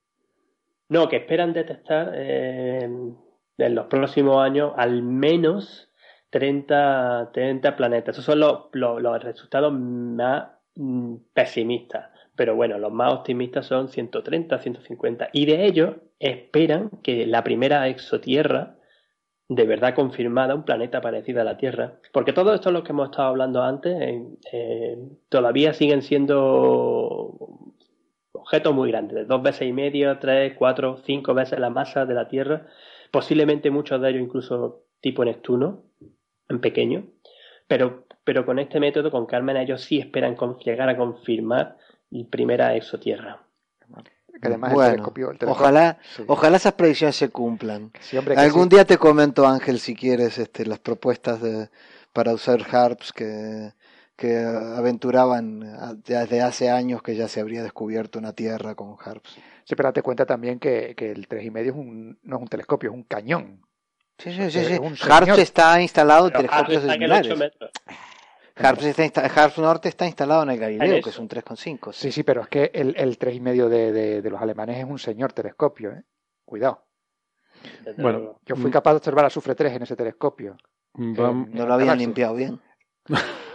[0.90, 5.90] No, que esperan detectar eh, en los próximos años al menos
[6.32, 8.16] 30, 30 planetas.
[8.16, 12.11] Esos son los, los, resultados más mm, pesimistas.
[12.42, 15.30] Pero bueno, los más optimistas son 130, 150.
[15.32, 18.78] Y de ellos esperan que la primera exotierra,
[19.48, 22.94] de verdad confirmada, un planeta parecido a la Tierra, porque todo esto es lo que
[22.94, 23.96] hemos estado hablando antes,
[24.52, 24.98] eh,
[25.30, 27.38] todavía siguen siendo
[28.32, 32.16] objetos muy grandes, de dos veces y medio, tres, cuatro, cinco veces la masa de
[32.16, 32.66] la Tierra,
[33.12, 35.84] posiblemente muchos de ellos incluso tipo Neptuno,
[36.50, 37.04] en pequeño,
[37.68, 41.78] pero, pero con este método, con Carmen, ellos sí esperan llegar a confirmar
[42.12, 43.42] la primera exotierra.
[44.74, 45.14] bueno,
[45.48, 45.98] ojalá,
[46.28, 47.92] ojalá esas predicciones se cumplan.
[48.36, 51.70] Algún día te comento, Ángel, si quieres, este, las propuestas de,
[52.14, 53.74] para usar HARPS que,
[54.16, 59.38] que aventuraban desde hace años que ya se habría descubierto una Tierra con HARPS.
[59.64, 62.90] Sí, pero date cuenta también que, que el 3,5 es un, no es un telescopio,
[62.90, 63.62] es un cañón.
[64.18, 64.80] Sí, sí, sí.
[65.10, 67.34] Harps está instalado en telescopios similares.
[68.56, 71.94] Harps, está, Harps Norte está instalado en el Galileo, que es un 3,5.
[71.94, 72.12] Sí.
[72.12, 75.34] sí, pero es que el, el 3,5 de, de, de los alemanes es un señor
[75.34, 75.92] telescopio.
[75.92, 76.04] ¿eh?
[76.46, 76.86] Cuidado.
[77.98, 78.74] Bueno, yo fui mm.
[78.74, 80.58] capaz de observar a Sufre 3 en ese telescopio.
[80.96, 82.60] no lo habían limpiado bien.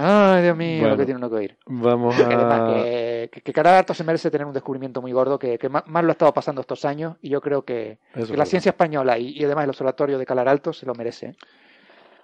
[0.00, 1.58] Ay, Dios mío, lo que tiene uno que oír.
[1.66, 2.72] Vamos a...
[2.72, 6.12] que, que, que se merece tener un descubrimiento muy gordo, que, que más, lo ha
[6.12, 10.16] estado pasando estos años, y yo creo que, la ciencia española y, además el observatorio
[10.18, 11.34] de Calar Alto se lo merece.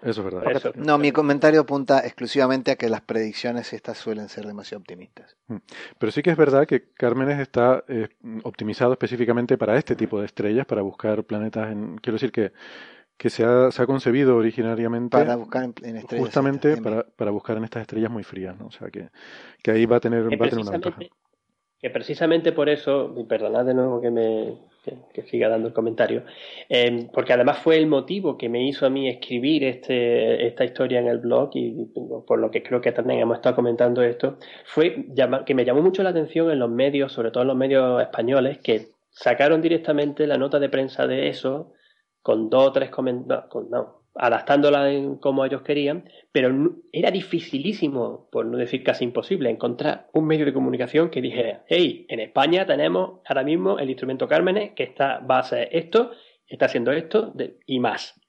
[0.02, 0.74] Eso es verdad.
[0.76, 5.36] no, mi comentario apunta exclusivamente a que las predicciones estas suelen ser demasiado optimistas.
[5.48, 5.56] Mm.
[5.98, 8.08] Pero sí que es verdad que Cármenes está eh,
[8.42, 11.96] optimizado específicamente para este tipo de estrellas, para buscar planetas en...
[11.98, 12.52] Quiero decir que
[13.16, 17.56] que se ha, se ha concebido originariamente para buscar en, estrellas justamente para, para, buscar
[17.56, 18.66] en estas estrellas muy frías, ¿no?
[18.66, 19.08] O sea que,
[19.62, 21.00] que ahí va a tener, va a tener una ventaja.
[21.84, 24.54] Que precisamente por eso, y perdonad de nuevo que me
[25.12, 26.24] que, siga dando el comentario,
[26.70, 30.98] eh, porque además fue el motivo que me hizo a mí escribir este, esta historia
[31.00, 31.84] en el blog y,
[32.26, 35.08] por lo que creo que también hemos estado comentando esto, fue
[35.44, 38.60] que me llamó mucho la atención en los medios, sobre todo en los medios españoles,
[38.62, 41.74] que sacaron directamente la nota de prensa de eso
[42.22, 48.56] con dos o tres comentarios, no, adaptándola como ellos querían, pero era dificilísimo, por no
[48.56, 53.42] decir casi imposible, encontrar un medio de comunicación que dijera, hey, en España tenemos ahora
[53.42, 56.12] mismo el instrumento Cármenes que está, va a hacer esto,
[56.46, 57.32] está haciendo esto
[57.66, 58.20] y más.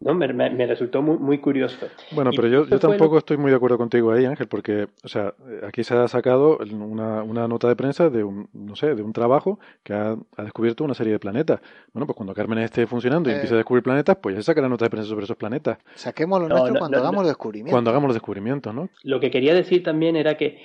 [0.00, 0.14] ¿No?
[0.14, 1.86] Me, me, resultó muy, muy curioso.
[2.12, 5.34] Bueno, pero yo, yo tampoco estoy muy de acuerdo contigo ahí, Ángel, porque, o sea,
[5.66, 9.12] aquí se ha sacado una, una nota de prensa de un, no sé, de un
[9.12, 11.60] trabajo que ha, ha descubierto una serie de planetas.
[11.92, 14.60] Bueno, pues cuando Carmen esté funcionando y empiece a descubrir planetas, pues ya se saca
[14.60, 15.78] la nota de prensa sobre esos planetas.
[15.94, 17.72] Saquemos lo nuestro cuando hagamos los descubrimientos.
[17.72, 18.88] Cuando hagamos los descubrimientos, ¿no?
[19.02, 20.62] Lo que quería decir también era que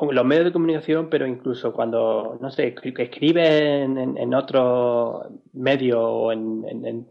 [0.00, 6.32] los medios de comunicación, pero incluso cuando, no sé, escriben en, en otro medio o
[6.32, 7.06] en, en,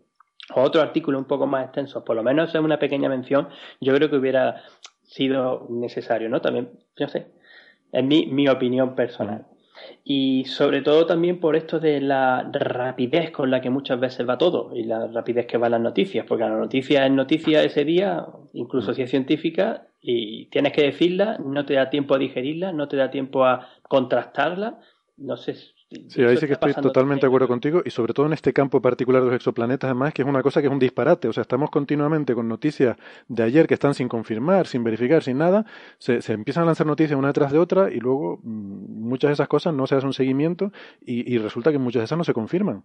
[0.56, 4.10] otro artículo un poco más extenso, por lo menos es una pequeña mención, yo creo
[4.10, 4.64] que hubiera
[5.04, 6.42] sido necesario, ¿no?
[6.42, 7.28] También, no sé,
[7.92, 9.46] es mi, mi opinión personal.
[10.04, 14.38] Y sobre todo también por esto de la rapidez con la que muchas veces va
[14.38, 18.26] todo y la rapidez que van las noticias, porque la noticia es noticia ese día,
[18.54, 22.88] incluso si es científica, y tienes que decirla, no te da tiempo a digerirla, no
[22.88, 24.80] te da tiempo a contrastarla,
[25.18, 25.56] no sé
[26.08, 28.82] Sí, ahí sí que estoy totalmente de acuerdo contigo y sobre todo en este campo
[28.82, 31.28] particular de los exoplanetas, además, que es una cosa que es un disparate.
[31.28, 35.38] O sea, estamos continuamente con noticias de ayer que están sin confirmar, sin verificar, sin
[35.38, 35.66] nada.
[35.98, 39.34] Se, se empiezan a lanzar noticias una detrás de otra y luego mm, muchas de
[39.34, 42.24] esas cosas no se hace un seguimiento y, y resulta que muchas de esas no
[42.24, 42.84] se confirman.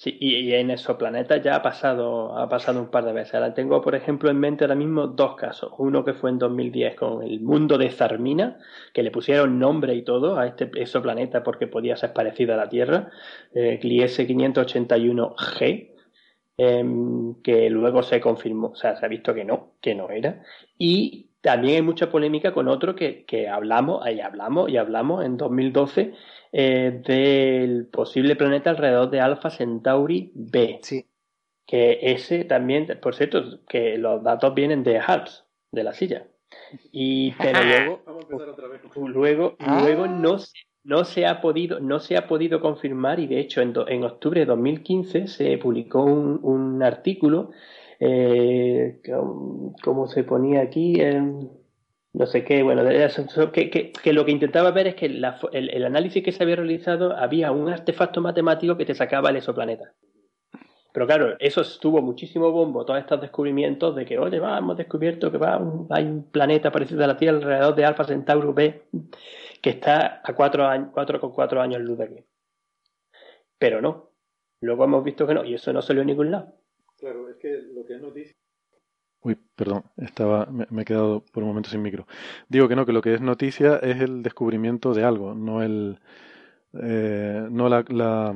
[0.00, 3.34] Sí, y, en exoplanetas ya ha pasado, ha pasado un par de veces.
[3.34, 5.72] Ahora tengo, por ejemplo, en mente ahora mismo dos casos.
[5.78, 8.58] Uno que fue en 2010 con el mundo de Zarmina,
[8.94, 12.68] que le pusieron nombre y todo a este exoplaneta porque podía ser parecido a la
[12.68, 13.10] Tierra,
[13.52, 15.96] eh, Gliese 581G,
[16.58, 20.42] em, que luego se confirmó, o sea, se ha visto que no, que no era.
[20.78, 25.36] Y también hay mucha polémica con otro que, que hablamos, ahí hablamos y hablamos en
[25.38, 26.12] 2012
[26.52, 30.78] eh, del posible planeta alrededor de Alpha Centauri B.
[30.82, 31.06] Sí.
[31.66, 36.26] Que ese también, por cierto, que los datos vienen de HALS, de la silla.
[36.92, 38.02] Y pero luego,
[39.08, 39.80] luego, Ah.
[39.82, 40.52] luego no, se-
[40.84, 44.04] no se ha podido, no se ha podido confirmar, y de hecho en, do- en
[44.04, 47.50] octubre de 2015 se publicó un, un artículo,
[48.00, 51.48] eh, com- como se ponía aquí, Em,
[52.12, 52.82] no sé qué, bueno,
[53.52, 57.68] que, lo que intentaba ver es que el, análisis que se había realizado había un
[57.68, 59.92] artefacto matemático que te sacaba el exoplaneta.
[60.92, 65.38] Pero claro, eso tuvo muchísimo bombo, todos estos descubrimientos de que, oye, hemos descubierto que
[65.38, 68.82] va, un- hay un planeta parecido a la Tierra alrededor de Alpha Centauri B
[69.60, 72.24] que está a 4 años, cuatro con 4 años luz de aquí.
[73.58, 74.10] Pero no.
[74.60, 76.54] Luego hemos visto que no, y eso no salió en ningún lado.
[76.98, 78.32] Claro, es que lo que es noticia.
[79.22, 82.06] Uy, perdón, estaba, me, me he quedado por un momento sin micro.
[82.48, 85.98] Digo que no, que lo que es noticia es el descubrimiento de algo, no el,
[86.80, 88.34] eh, no la, la-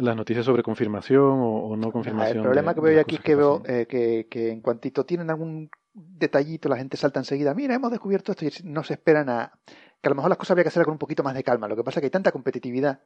[0.00, 2.36] las noticias sobre confirmación o, o no Ah, confirmación.
[2.38, 5.30] el problema de- que veo aquí es que veo eh, que, que en cuantito tienen
[5.30, 9.52] algún detallito, la gente salta enseguida, mira, hemos descubierto esto y no se esperan a...
[10.00, 11.68] que a lo mejor las cosas habría que hacer con un poquito más de calma.
[11.68, 13.00] Lo que pasa es que hay tanta competitividad,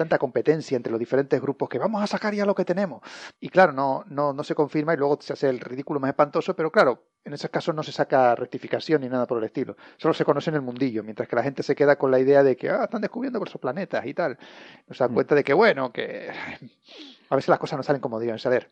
[0.00, 3.02] tanta competencia entre los diferentes grupos que vamos a sacar ya lo que tenemos.
[3.38, 6.56] Y claro, no, no, no se confirma y luego se hace el ridículo más espantoso,
[6.56, 9.76] pero claro, en esos casos no se saca rectificación ni nada por el estilo.
[9.98, 12.42] Solo se conoce en el mundillo, mientras que la gente se queda con la idea
[12.42, 14.38] de que ah, están descubriendo por planetas y tal.
[14.86, 15.14] No se dan Mm.
[15.14, 16.30] cuenta de que, bueno, que
[17.28, 18.70] a veces las cosas no salen como deben salir.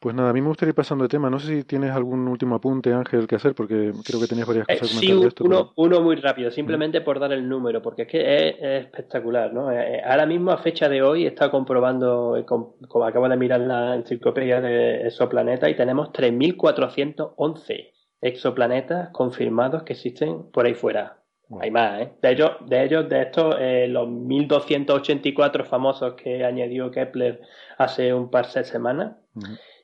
[0.00, 1.28] Pues nada, a mí me gustaría ir pasando de tema.
[1.28, 4.66] No sé si tienes algún último apunte, Ángel, que hacer, porque creo que tenías varias
[4.66, 5.44] Eh, cosas que sí, de esto.
[5.44, 8.84] uno, pero- uno muy rápido, simplemente por dar el número, porque es que es, es
[8.86, 9.70] espectacular, ¿no?
[9.70, 13.28] Eh, eh, ahora mismo, a fecha de hoy, he estado comprobando, eh, com- como acabo
[13.28, 20.72] de mirar la enciclopedia de exoplanetas, y tenemos 3.411 exoplanetas confirmados que existen por ahí
[20.72, 21.18] fuera.
[21.50, 21.60] Wow.
[21.62, 22.12] Hay más, ¿eh?
[22.22, 27.42] De ellos, de, ellos, de estos, eh, los 1.284 famosos que añadió Kepler
[27.76, 29.16] hace un par de semanas.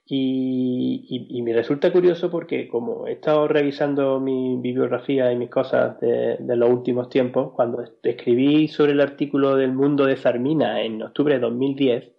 [0.08, 5.50] Y, y- y me resulta curioso porque como he estado revisando mi bibliografía y mis
[5.50, 10.80] cosas de, de los últimos tiempos, cuando escribí sobre el artículo del mundo de Zarmina
[10.82, 12.12] en octubre de 2010,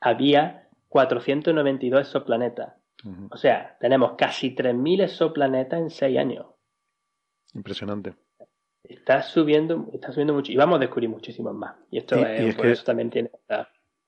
[0.00, 2.74] había 492 exoplanetas.
[3.04, 3.28] Ujú.
[3.32, 6.46] O sea, tenemos casi 3.000 exoplanetas en 6 años.
[7.54, 8.14] Impresionante.
[8.84, 10.52] Está subiendo, está subiendo mucho.
[10.52, 11.74] Y vamos a descubrir muchísimos más.
[11.90, 13.30] Y esto Y- es, por que- eso también tiene...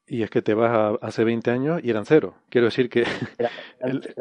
[0.07, 2.35] Y es que te vas a hace 20 años y eran cero.
[2.51, 3.05] Quiero decir que
[3.81, 4.14] El-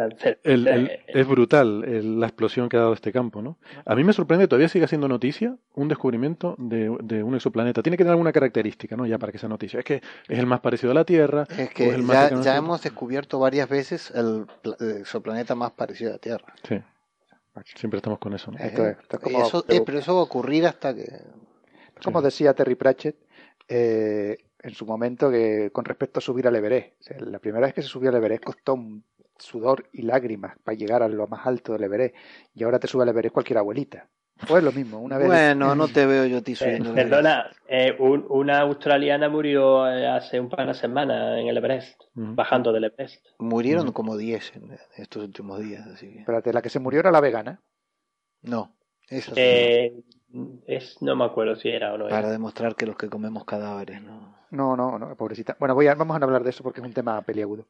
[0.44, 3.58] el- el- es brutal el- la explosión que ha dado este campo, ¿no?
[3.86, 7.84] A mí me sorprende, todavía sigue siendo noticia un descubrimiento de, de un exoplaneta.
[7.84, 9.06] Tiene que tener alguna característica, ¿no?
[9.06, 9.80] Ya para que sea noticia.
[9.80, 11.46] Es que es el más parecido a la Tierra.
[11.58, 16.12] Es que el más ya, hemos descubierto varias veces el, pla- el exoplaneta más parecido
[16.12, 16.54] a la Tierra.
[16.68, 16.80] Sí.
[17.76, 18.58] Siempre estamos con eso, ¿no?
[18.58, 21.06] Esto es- esto es Y como- eso- eh, pero eso va a ocurrir hasta que...
[22.04, 23.16] Como decía Terry Pratchett
[23.68, 27.00] eh, en su momento que con respecto a subir al Everest.
[27.02, 29.04] O sea, la primera vez que se subió al Everest costó un
[29.38, 32.16] sudor y lágrimas para llegar a lo más alto del Everest.
[32.56, 34.08] Y ahora te sube al Everest cualquier abuelita.
[34.48, 35.28] Pues lo mismo, una vez.
[35.28, 40.08] Bueno, no te veo yo a ti Eh, perdona, eh, un- una australiana murió eh,
[40.08, 43.26] hace un par de semanas en el Everest, bajando del Everest.
[43.40, 46.20] Murieron como 10 en estos últimos días, así que...
[46.20, 47.62] Espérate, la que se murió era la vegana.
[48.42, 48.76] No,
[49.10, 49.94] esa Eh,
[50.68, 52.32] es, no me acuerdo si era o no para era.
[52.32, 54.36] demostrar que los que comemos cadáveres, ¿no?
[54.54, 55.56] No, no, no, pobrecita.
[55.60, 57.66] Bueno, voy a, vamos a hablar de eso porque es un tema peliagudo.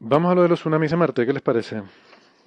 [0.00, 1.82] Vamos a lo de los tsunamis de Marte, ¿qué les parece?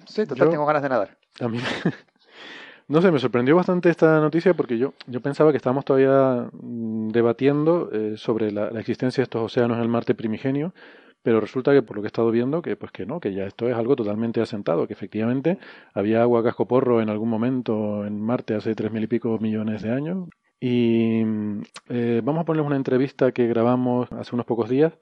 [0.06, 1.16] Sí, total, Yo- tengo ganas de nadar.
[1.40, 1.58] A mí,
[2.88, 7.08] no sé, me sorprendió bastante esta noticia porque yo, yo pensaba que estábamos todavía mm,
[7.08, 10.74] debatiendo eh, sobre la, la existencia de estos océanos en el Marte primigenio,
[11.22, 13.44] pero resulta que por lo que he estado viendo, que pues que no, que ya
[13.44, 15.58] esto es algo totalmente asentado, que efectivamente
[15.94, 19.92] había agua cascoporro en algún momento en Marte hace tres mil y pico millones de
[19.92, 20.28] años.
[20.60, 24.92] Y mm, eh, vamos a ponerles una entrevista que grabamos hace unos pocos días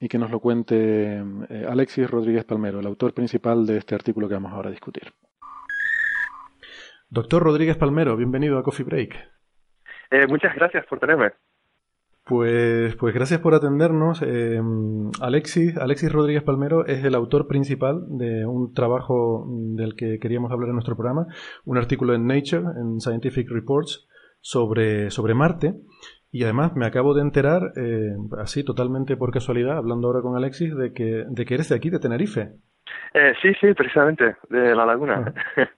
[0.00, 4.28] y que nos lo cuente eh, Alexis Rodríguez Palmero, el autor principal de este artículo
[4.28, 5.12] que vamos ahora a discutir.
[7.08, 9.14] Doctor Rodríguez Palmero, bienvenido a Coffee Break.
[10.10, 11.32] Eh, muchas gracias por tenerme.
[12.24, 14.20] Pues, pues gracias por atendernos.
[14.26, 14.60] Eh,
[15.20, 20.70] Alexis, Alexis Rodríguez Palmero es el autor principal de un trabajo del que queríamos hablar
[20.70, 21.28] en nuestro programa,
[21.64, 24.08] un artículo en Nature, en Scientific Reports,
[24.46, 25.74] sobre, sobre Marte.
[26.30, 30.76] Y además me acabo de enterar, eh, así totalmente por casualidad, hablando ahora con Alexis,
[30.76, 32.52] de que, de que eres de aquí, de Tenerife.
[33.14, 35.34] Eh, sí, sí, precisamente, de la laguna.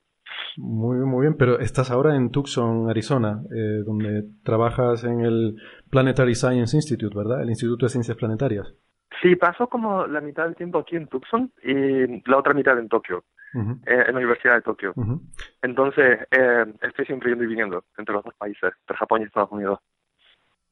[0.60, 5.54] Muy bien, muy bien, pero estás ahora en Tucson, Arizona, eh, donde trabajas en el
[5.88, 7.42] Planetary Science Institute, ¿verdad?
[7.42, 8.74] El Instituto de Ciencias Planetarias.
[9.22, 12.88] Sí, paso como la mitad del tiempo aquí en Tucson y la otra mitad en
[12.88, 13.22] Tokio,
[13.54, 14.94] eh, en la Universidad de Tokio.
[15.62, 19.52] Entonces, eh, estoy siempre yendo y viniendo entre los dos países, entre Japón y Estados
[19.52, 19.80] Unidos.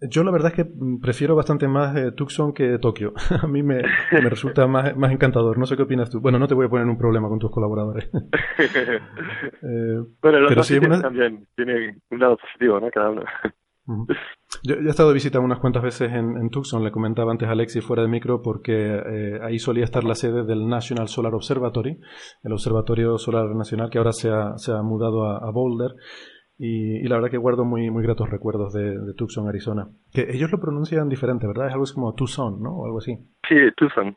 [0.01, 0.71] Yo la verdad es que
[1.01, 3.15] prefiero bastante más eh, Tucson que Tokio.
[3.43, 5.57] A mí me, resulta más, más, encantador.
[5.57, 6.21] No sé qué opinas tú.
[6.21, 8.11] Bueno, no te voy a poner un problema con tus colaboradores.
[8.59, 12.91] eh, bueno, los dos también tienen un lado positivo, ¿no?
[12.91, 13.25] Cada uno.
[14.67, 17.85] Yo, he estado de visita unas cuantas veces en, Tucson, le comentaba antes a Alexis
[17.85, 22.01] fuera de micro, porque eh, ahí solía estar la sede del National Solar Observatory,
[22.43, 25.93] el Observatorio Solar Nacional, que ahora se ha, se ha mudado a, Boulder.
[26.59, 29.89] Y, la verdad que guardo muy, muy gratos recuerdos de, Tucson, Arizona.
[30.13, 31.69] Que ellos lo pronuncian diferente, ¿verdad?
[31.69, 32.79] Es algo como Tucson, ¿no?
[32.79, 33.17] O algo así.
[33.49, 34.17] Sí, Tucson.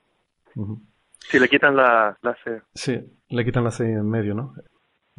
[1.20, 2.62] Sí, le quitan la, la C.
[2.74, 2.97] Sí,
[3.30, 4.54] le quitan la C en medio, ¿no?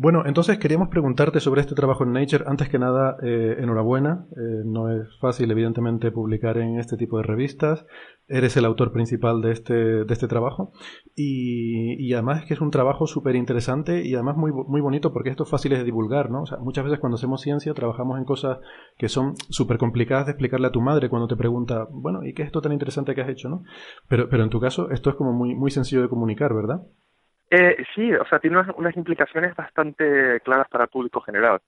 [0.03, 2.45] Bueno, entonces queríamos preguntarte sobre este trabajo en Nature.
[2.47, 4.25] Antes que nada, eh, enhorabuena.
[4.35, 7.85] Eh, no es fácil, evidentemente, publicar en este tipo de revistas.
[8.27, 10.73] Eres el autor principal de este, de este trabajo.
[11.15, 15.13] Y, y además es que es un trabajo súper interesante y además muy, muy bonito
[15.13, 16.45] porque esto es fácil de divulgar, ¿no?
[16.45, 18.57] O sea, muchas veces cuando hacemos ciencia trabajamos en cosas
[18.97, 22.41] que son súper complicadas de explicarle a tu madre cuando te pregunta, bueno, ¿y qué
[22.41, 23.65] es esto tan interesante que has hecho, no?
[24.09, 26.87] Pero, pero en tu caso esto es como muy, muy sencillo de comunicar, ¿verdad?
[27.51, 31.61] Eh, sí, o sea, tiene unas, implicaciones bastante claras para el público general.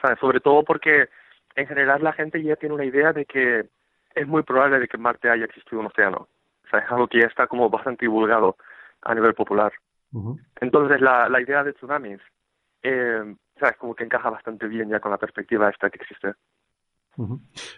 [0.00, 0.18] ¿sabes?
[0.18, 1.08] Sobre todo porque
[1.54, 3.66] en general la gente ya tiene una idea de que
[4.14, 6.28] es muy probable de que en Marte haya existido un océano.
[6.64, 8.56] O sea, es algo que ya está como bastante divulgado
[9.02, 9.72] a nivel popular.
[10.60, 12.20] Entonces, la, la idea de tsunamis,
[12.82, 13.76] eh, ¿sabes?
[13.78, 16.34] Como que encaja bastante bien ya con la perspectiva esta que existe.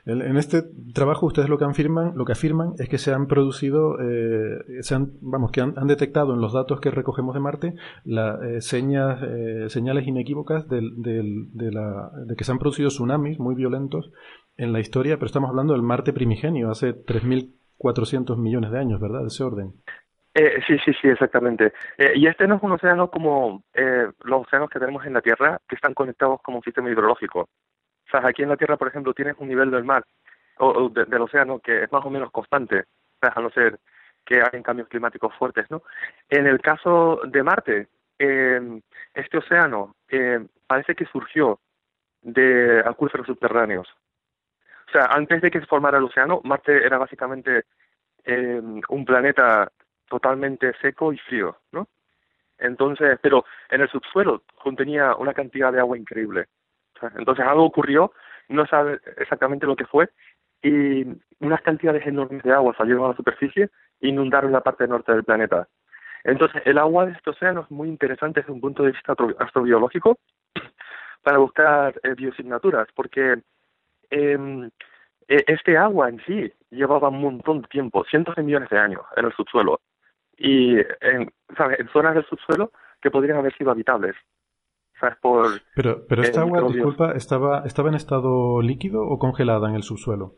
[0.06, 0.62] En este
[0.94, 4.94] trabajo ustedes lo que afirman, lo que afirman es que se han producido, eh, se
[4.94, 7.74] han, vamos, que han, detectado en los datos que recogemos de Marte
[8.04, 13.56] las eh, señas, eh, señales inequívocas de, la, de que se han producido tsunamis muy
[13.56, 14.12] violentos
[14.56, 19.22] en la historia, pero estamos hablando del Marte primigenio, hace 3.400 millones de años, ¿verdad?
[19.22, 19.72] De ese orden.
[20.34, 21.72] sí, sí, sí, exactamente.
[22.14, 23.64] y este no es un océano como
[24.24, 27.48] los océanos que tenemos en la Tierra, que están conectados como un sistema hidrológico
[28.22, 30.04] aquí en la Tierra, por ejemplo, tienes un nivel del mar
[30.58, 32.84] o, del océano que es más o menos constante,
[33.20, 33.78] a no ser
[34.24, 35.82] que hayan cambios climáticos fuertes, ¿no?
[36.28, 37.88] En el caso de Marte,
[38.18, 38.80] eh,
[39.12, 41.60] este océano eh, parece que surgió
[42.22, 43.88] de acuíferos subterráneos.
[44.88, 47.64] O sea, antes de que se formara el océano, Marte era básicamente
[48.24, 49.70] eh, un planeta
[50.08, 51.88] totalmente seco y frío, ¿no?
[52.58, 56.46] Entonces, pero en el subsuelo contenía una cantidad de agua increíble.
[57.16, 58.12] Entonces algo ocurrió,
[58.48, 60.10] no sabe exactamente lo que fue,
[60.62, 61.04] y
[61.40, 63.70] unas cantidades enormes de agua salieron a la superficie
[64.00, 65.68] e inundaron la parte norte del planeta.
[66.24, 70.18] Entonces, el agua de este océano es muy interesante desde un punto de vista astrobiológico
[71.22, 73.42] para buscar eh, biosignaturas, porque
[74.08, 74.70] em,
[75.28, 79.02] e, este agua en sí llevaba un montón de tiempo, cientos de millones de años
[79.16, 79.80] en el subsuelo,
[80.38, 81.30] y en,
[81.78, 82.72] en zonas del subsuelo
[83.02, 84.16] que podrían haber sido habitables
[85.74, 90.34] pero, pero esta agua, disculpa, ¿estaba, ¿estaba en estado líquido o congelada en el subsuelo?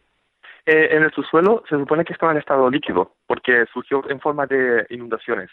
[0.65, 4.47] Eh, en el subsuelo se supone que estaba en estado líquido, porque surgió en forma
[4.47, 5.51] de inundaciones.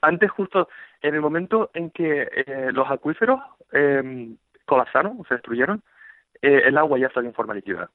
[0.00, 0.68] Antes, justo
[1.02, 3.40] en el momento en que eh, los acuíferos
[3.72, 5.82] eh, colapsaron, se destruyeron,
[6.42, 7.90] eh, el agua ya estaba en forma líquida.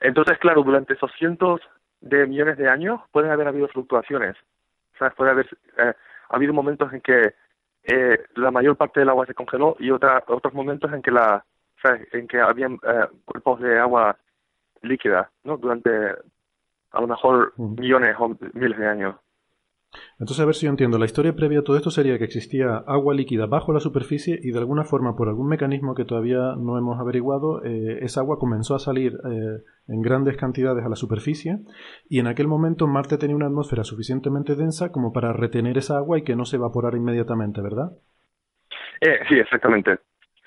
[0.00, 1.60] entonces, claro, durante esos cientos
[2.00, 4.36] de millones de años pueden haber habido fluctuaciones.
[5.00, 5.48] O puede haber
[6.28, 7.34] habido momentos en que
[7.84, 11.44] eh, la mayor parte del agua se congeló y otra, otros momentos en que la
[12.12, 14.16] en que habían eh, cuerpos de agua
[14.80, 15.90] líquida no durante
[16.92, 19.16] a lo mejor millones o miles de años
[20.18, 20.98] entonces, a ver si yo entiendo.
[20.98, 24.52] La historia previa a todo esto sería que existía agua líquida bajo la superficie y
[24.52, 28.74] de alguna forma, por algún mecanismo que todavía no hemos averiguado, eh, esa agua comenzó
[28.74, 31.58] a salir eh, en grandes cantidades a la superficie
[32.08, 36.18] y en aquel momento Marte tenía una atmósfera suficientemente densa como para retener esa agua
[36.18, 37.92] y que no se evaporara inmediatamente, ¿verdad?
[39.00, 39.98] Eh, sí, exactamente.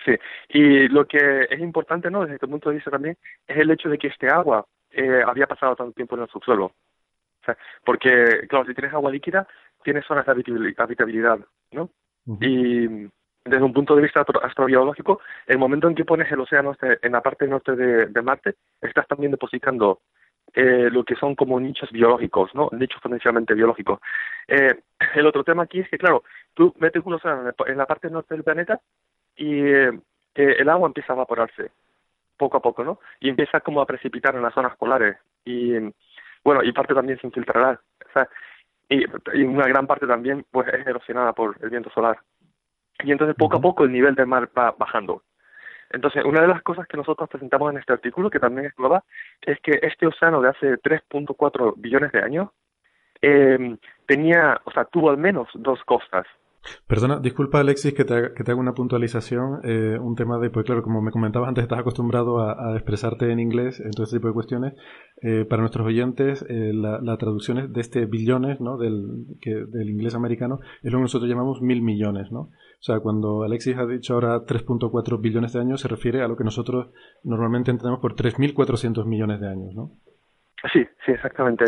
[0.06, 0.14] Sí.
[0.50, 2.22] Y lo que es importante, ¿no?
[2.22, 4.66] Desde este punto de vista también, es el hecho de que este agua
[5.28, 6.72] había pasado tanto tiempo en el subsuelo
[7.84, 9.48] porque, claro, si tienes agua líquida,
[9.84, 10.32] tienes zonas de
[10.78, 11.40] habitabilidad,
[11.72, 11.90] ¿no?
[12.42, 13.08] Y
[13.48, 17.14] desde un punto de vista astrobiológico, el momento en que pones el océano este, en
[17.14, 20.02] la parte norte de, Marte, estás también depositando
[20.54, 22.70] eh, lo que son como nichos biológicos, ¿no?
[22.74, 24.00] Nichos potencialmente biológicos.
[24.48, 24.76] Eh,
[25.16, 26.24] el otro tema aquí es que, claro,
[26.54, 28.80] tú metes un océano en la parte norte del planeta
[29.36, 29.92] y eh,
[30.36, 31.72] el agua empieza a evaporarse
[32.38, 33.00] poco a poco, ¿no?
[33.20, 35.18] Y empieza como a precipitar en las zonas polares.
[35.44, 35.74] Y
[36.48, 37.78] bueno, y parte también se infiltrará,
[38.88, 39.04] y,
[39.44, 42.20] una gran parte también pues es erosionada por el viento solar.
[43.04, 45.24] Y entonces poco a poco el nivel del mar va bajando.
[45.90, 49.04] Entonces, una de las cosas que nosotros presentamos en este artículo, que también es nueva,
[49.42, 52.50] es que este océano de hace 3.4 billones de años
[53.22, 56.28] eh, tenía, o sea, tuvo al menos dos costas.
[56.88, 60.50] Perdona, disculpa Alexis que te haga, que te haga una puntualización, eh, un tema de,
[60.50, 64.18] pues claro, como me comentabas antes, estás acostumbrado a, expresarte en inglés en todo este
[64.18, 64.74] tipo de cuestiones.
[65.22, 68.78] Eh, para nuestros oyentes, eh, la, la, traducción de este billones, ¿no?
[68.78, 72.40] Del, que, del inglés americano, es lo que nosotros llamamos mil millones, ¿no?
[72.40, 76.38] O sea, cuando Alexis ha dicho ahora 3.4 billones de años, se refiere a lo
[76.38, 76.90] que nosotros
[77.24, 79.92] normalmente entendemos por 3.400 millones de años, ¿no?
[80.74, 81.66] Sí, sí, exactamente.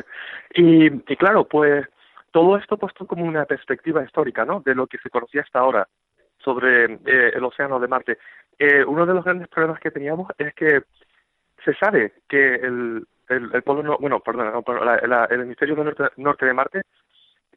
[0.56, 1.86] Y, y claro, pues
[2.32, 4.62] todo esto puesto como una perspectiva histórica, ¿no?
[4.62, 5.88] De lo que se conocía hasta ahora
[6.40, 8.18] sobre eh, el océano de Marte.
[8.58, 10.84] Eh, uno de los grandes problemas que teníamos es que
[11.64, 14.64] se sabe que el, el, polo, bueno, perdón,
[15.32, 16.82] el hemisferio norte, norte de Marte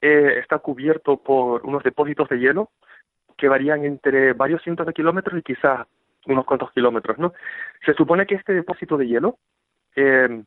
[0.00, 2.70] eh, está cubierto por unos depósitos de hielo
[3.36, 5.86] que varían entre varios cientos de kilómetros y quizás
[6.26, 7.32] unos cuantos kilómetros, ¿no?
[7.84, 9.38] Se supone que este depósito de hielo
[9.96, 10.42] eh,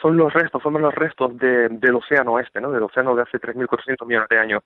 [0.00, 2.70] son los restos, son los restos de, del océano oeste, ¿no?
[2.70, 4.62] Del océano de hace 3.400 millones de años.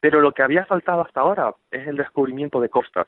[0.00, 3.06] Pero lo que había faltado hasta ahora es el descubrimiento de costas.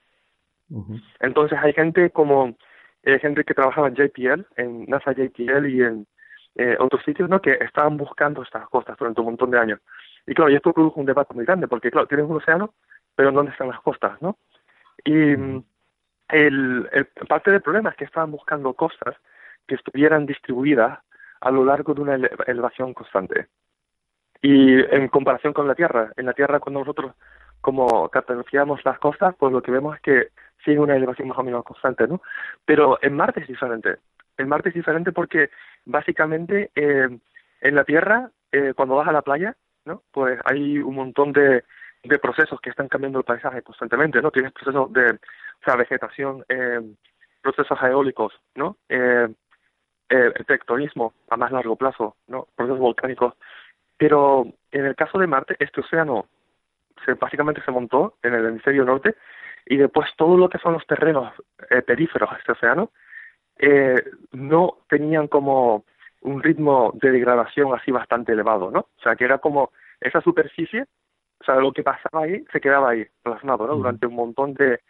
[1.21, 2.57] Entonces hay gente como
[3.03, 6.07] eh, gente que trabajaba en JPL, en NASA JPL y en
[6.55, 7.41] eh, otros sitios, ¿no?
[7.41, 9.81] Que estaban buscando estas costas durante un montón de años.
[10.27, 12.75] Y claro, y esto produjo un debate muy grande, porque claro, tienes un océano,
[13.15, 14.39] pero ¿dónde están las costas, no?
[15.05, 15.33] Y
[16.29, 19.17] el, el, parte del problema es que estaban buscando costas
[19.67, 21.01] que estuvieran distribuidas
[21.43, 22.15] a lo largo de una
[22.47, 23.49] elevación constante.
[24.41, 27.13] Y en comparación con la Tierra, en la Tierra cuando nosotros
[27.61, 30.29] como cartografiamos las costas, pues lo que vemos es que
[30.65, 32.21] sigue una elevación más o menos constante, ¿no?
[32.65, 33.97] Pero en Marte es diferente.
[34.37, 35.51] En Marte es diferente porque
[35.85, 37.09] básicamente eh,
[37.61, 40.03] en la Tierra, eh, cuando vas a la playa, ¿no?
[40.11, 41.65] Pues hay un montón de,
[42.03, 44.31] de procesos que están cambiando el paisaje constantemente, ¿no?
[44.31, 46.81] Tienes procesos de, o sea, vegetación, eh,
[47.41, 48.77] procesos eólicos, ¿no?
[48.89, 49.29] Eh,
[50.13, 52.47] el tectonismo a más largo plazo, ¿no?
[52.55, 53.35] procesos volcánicos.
[53.97, 56.27] Pero en el caso de Marte, este océano
[57.05, 59.15] se, básicamente se montó en el hemisferio norte
[59.67, 61.33] y después todo lo que son los terrenos
[61.71, 62.91] eh, períferos a este océano
[63.59, 64.03] eh,
[64.33, 65.85] no tenían como
[66.23, 68.81] un ritmo de degradación así bastante elevado, ¿no?
[68.81, 70.87] O sea, que era como esa superficie,
[71.41, 73.77] o sea, lo que pasaba ahí se quedaba ahí plasmado, ¿no?
[73.77, 74.81] Durante un montón de,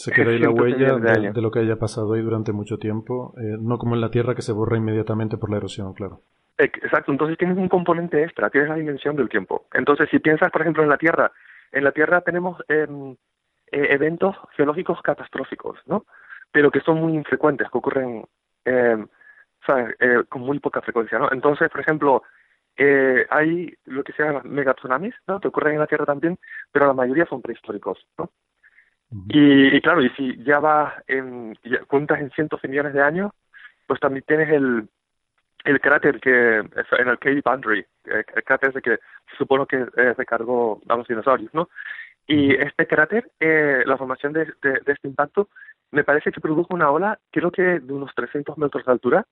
[0.00, 3.56] se queda ahí la huella de, lo que haya pasado ahí durante mucho tiempo, eh,
[3.60, 6.20] no como en la Tierra que se borra inmediatamente por la erosión, claro.
[6.56, 9.66] Exacto, entonces tienes un componente extra, tienes la dimensión del tiempo.
[9.72, 11.32] Entonces, si piensas, por ejemplo, en la Tierra,
[11.72, 13.12] en la Tierra tenemos em,
[13.72, 16.04] eh, eventos geológicos catastróficos, ¿no?
[16.52, 18.24] Pero que son muy infrecuentes, que ocurren
[18.66, 19.06] eh,
[19.66, 19.96] ¿sabes?
[20.00, 21.28] Eh, con muy poca frecuencia, ¿no?
[21.32, 22.22] Entonces, por ejemplo,
[22.76, 25.40] eh, hay lo que se llama megatsunamis, ¿no?
[25.40, 26.38] Que ocurren en la Tierra también,
[26.72, 28.30] pero la mayoría son prehistóricos, ¿no?
[29.28, 31.56] Y, claro, y si ya vas en,
[31.88, 33.32] cuentas en cientos de millones de años,
[33.86, 34.88] pues también tienes el,
[35.64, 38.96] el cráter que en el Cave Boundary, el cráter de que
[39.30, 41.68] se supone que eh, recargó a los dinosaurios, ¿no?
[42.26, 45.48] Y este cráter, eh, la formación de, de, este impacto,
[45.90, 49.26] me parece que produjo una ola, creo que de unos 300 metros de altura,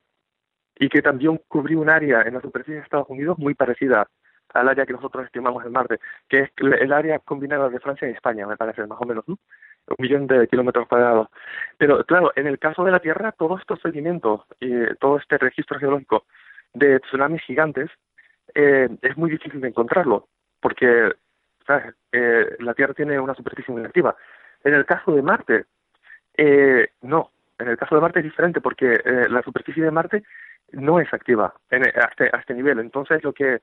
[0.77, 4.09] y que también cubrió un área en la superficie de Estados Unidos muy parecida
[4.55, 8.13] al área que nosotros estimamos en Marte, que es el área combinada de Francia y
[8.13, 9.39] España, me parece, más o menos, ¿no?
[9.89, 11.29] Un millón de kilómetros cuadrados.
[11.77, 14.71] Pero claro, en el caso de la Tierra, todos estos sedimentos y
[15.01, 16.25] todo este registro geológico
[16.75, 17.91] de tsunamis gigantes
[18.55, 20.29] eh, es muy difícil de encontrarlo,
[20.61, 21.13] porque
[21.67, 21.95] ¿sabes?
[22.13, 24.17] Eh, la Tierra tiene una superficie muy activa.
[24.65, 25.67] En el caso de Marte,
[26.37, 27.31] eh, no.
[27.59, 30.23] En el caso de Marte es diferente porque eh, la superficie de Marte
[30.73, 32.79] no es activa en, a, este, a este nivel.
[32.79, 33.61] Entonces, lo que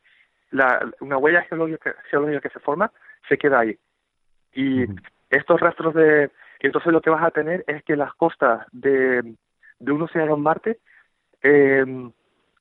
[0.52, 2.92] la, una huella geológica, geológica que se forma
[3.28, 3.78] se queda ahí.
[4.54, 4.86] Y
[5.30, 6.32] estos rastros de...
[6.60, 9.36] Entonces lo que vas a tener es que las costas de,
[9.80, 10.80] de un océano en Marte,
[11.42, 11.86] eh,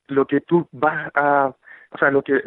[0.07, 1.53] lo que tú vas a...
[1.91, 2.41] O sea, lo que,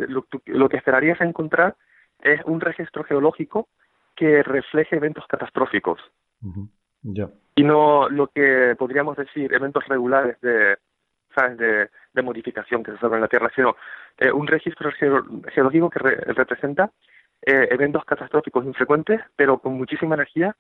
[0.46, 1.74] lo, que esperarías encontrar
[2.20, 3.68] es un registro geológico
[4.14, 6.00] que refleje eventos catastróficos.
[7.54, 10.76] Y no lo que podríamos decir eventos regulares de,
[11.34, 11.56] ¿sabes?
[11.56, 13.76] de, de modificación que se observa en la Tierra, sino
[14.18, 16.90] eh, un registro geológico que representa
[17.42, 20.56] eh, eventos catastróficos infrecuentes, pero con muchísima energía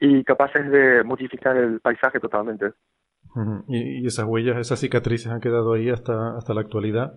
[0.00, 2.72] y capaces de modificar el paisaje totalmente.
[3.68, 7.14] ¿Y, esas huellas, esas cicatrices han quedado ahí hasta, hasta la actualidad?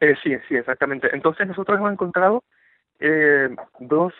[0.00, 1.08] Eh, sí, sí, exactamente.
[1.12, 2.42] Entonces nosotros hemos encontrado
[2.98, 3.48] eh,
[3.78, 4.12] dos,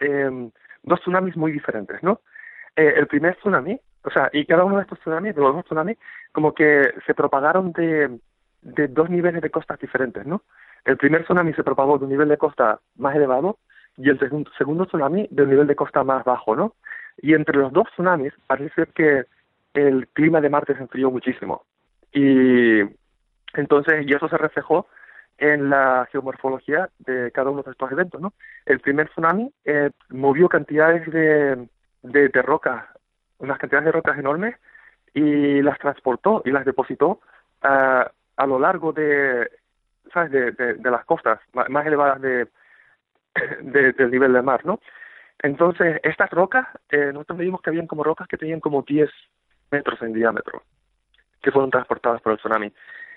[0.00, 0.50] eh,
[0.82, 2.20] dos tsunamis muy diferentes, ¿no?
[2.76, 5.64] Eh, el primer tsunami, o sea, y cada uno de estos tsunamis, de los dos
[5.64, 5.98] tsunamis,
[6.32, 8.18] como que se propagaron de,
[8.62, 10.42] de dos niveles de costas diferentes, ¿no?
[10.84, 13.58] El primer tsunami se propagó de un nivel de costa más elevado
[13.96, 16.74] y el segundo, tsunami de un nivel de costa más bajo, ¿no?
[17.18, 19.24] Y entre los dos tsunamis parece ser que
[19.74, 21.64] el clima de Marte se enfrió muchísimo.
[22.12, 22.80] Y
[23.54, 24.86] entonces, y eso se reflejó
[25.38, 28.32] en la geomorfología de cada uno de estos eventos, ¿no?
[28.66, 31.68] El primer tsunami eh, movió cantidades de,
[32.02, 32.84] de, de rocas,
[33.38, 34.56] unas cantidades de rocas enormes,
[35.12, 37.20] y las transportó y las depositó
[37.62, 39.48] a, a lo largo de,
[40.12, 40.30] ¿sabes?
[40.30, 42.48] De, de, las costas más, elevadas de,
[43.62, 44.80] del nivel del mar, ¿no?
[45.42, 49.10] Entonces, estas rocas, eh, nosotros medimos que habían como rocas que tenían como 10
[49.70, 50.62] metros en diámetro,
[51.42, 52.72] que fueron transportadas por el tsunami.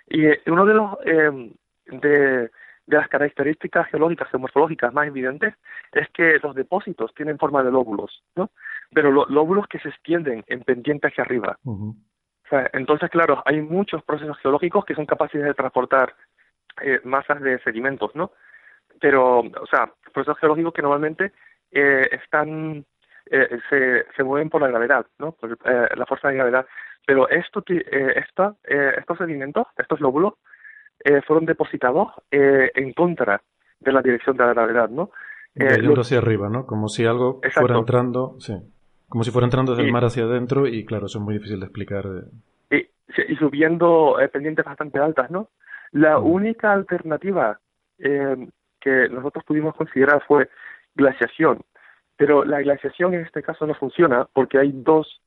[0.10, 1.52] Y eh, uno de los eh,
[1.86, 2.52] de, de,
[2.88, 5.54] las características geológicas y morfológicas más evidentes
[5.92, 8.50] es que los depósitos tienen forma de lóbulos, ¿no?
[8.94, 11.58] Pero lóbulos que se extienden en pendiente hacia arriba.
[11.64, 11.96] o
[12.50, 16.16] sea, entonces, claro, hay muchos procesos geológicos que son capaces de transportar
[16.82, 18.32] eh, masas de sedimentos, ¿no?
[19.00, 21.32] Pero, o sea, procesos geológicos que normalmente
[21.72, 22.86] eh, están
[23.30, 25.34] eh, se, se mueven por la gravedad, ¿no?
[25.34, 26.66] Por eh, la fuerza de gravedad.
[27.06, 30.34] Pero esto, eh, esta, eh, estos sedimentos, estos lóbulos,
[31.04, 33.42] eh, fueron depositados eh, en contra
[33.80, 35.12] de la dirección de la gravedad, ¿no?
[35.54, 36.66] Yendo hacia arriba, ¿no?
[36.66, 37.62] Como si algo Exacto.
[37.68, 38.54] fuera entrando, sí.
[39.10, 41.34] Como si fuera entrando desde Y- el mar hacia adentro y claro, eso es muy
[41.36, 42.06] difícil de explicar.
[42.70, 42.88] y,
[43.28, 45.50] y subiendo pendientes bastante altas, ¿no?
[45.92, 47.60] La única alternativa
[48.00, 48.48] eh,
[48.88, 50.50] que nosotros pudimos considerar fue
[50.96, 51.62] glaciación,
[52.16, 55.22] pero la glaciación en este caso no funciona porque hay dos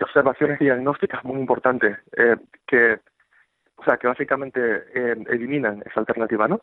[0.00, 2.36] observaciones diagnósticas muy importantes eh,
[2.66, 2.98] que,
[3.76, 6.60] o sea, que básicamente eh, eliminan esa alternativa, ¿no?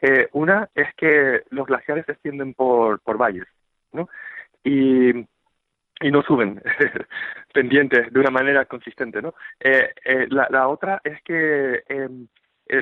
[0.00, 3.46] Eh, una es que los glaciares se extienden por, por valles,
[3.92, 4.08] ¿no?
[4.62, 5.26] Y
[6.00, 6.62] y no suben
[7.52, 9.34] pendientes de una manera consistente, ¿no?
[9.60, 12.08] Eh, eh, la, la otra es que eh,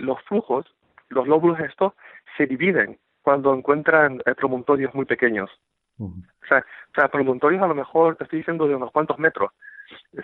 [0.00, 0.66] los flujos,
[1.08, 1.94] los lóbulos estos,
[2.36, 5.50] se dividen cuando encuentran eh, promontorios muy pequeños.
[5.98, 9.50] O sea, o sea, promontorios a lo mejor, te estoy diciendo, de unos cuantos metros,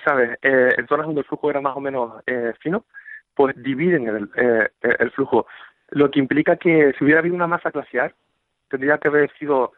[0.05, 0.39] ¿sabes?
[0.43, 2.85] Eh, en zonas donde el flujo era más o menos eh, fino,
[3.35, 5.47] pues dividen el, eh, el flujo,
[5.91, 8.15] lo que implica que si hubiera habido una masa glaciar,
[8.69, 9.73] tendría que haber sido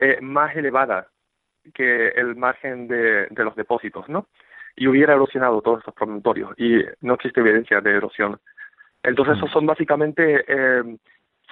[0.00, 1.08] eh, más elevada
[1.74, 4.26] que el margen de, de los depósitos, ¿no?
[4.74, 8.40] Y hubiera erosionado todos estos promontorios y no existe evidencia de erosión.
[9.02, 10.96] Entonces, esos son básicamente eh,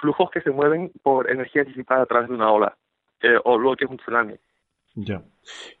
[0.01, 2.75] flujos que se mueven por energía disipada a través de una ola,
[3.21, 4.35] eh, o lo que es un tsunami.
[4.95, 5.21] Ya.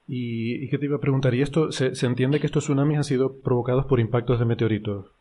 [0.07, 1.33] ¿Y, y qué te iba a preguntar?
[1.33, 5.11] ¿Y esto se, se entiende que estos tsunamis han sido provocados por impactos de meteoritos?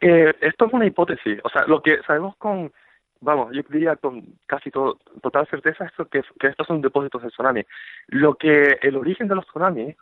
[0.00, 1.38] Eh, esto es una hipótesis.
[1.44, 2.72] O sea, lo que sabemos con,
[3.20, 7.28] vamos, yo diría con casi to- total certeza es que, que estos son depósitos de
[7.28, 7.62] tsunami.
[8.08, 9.94] Lo que el origen de los tsunamis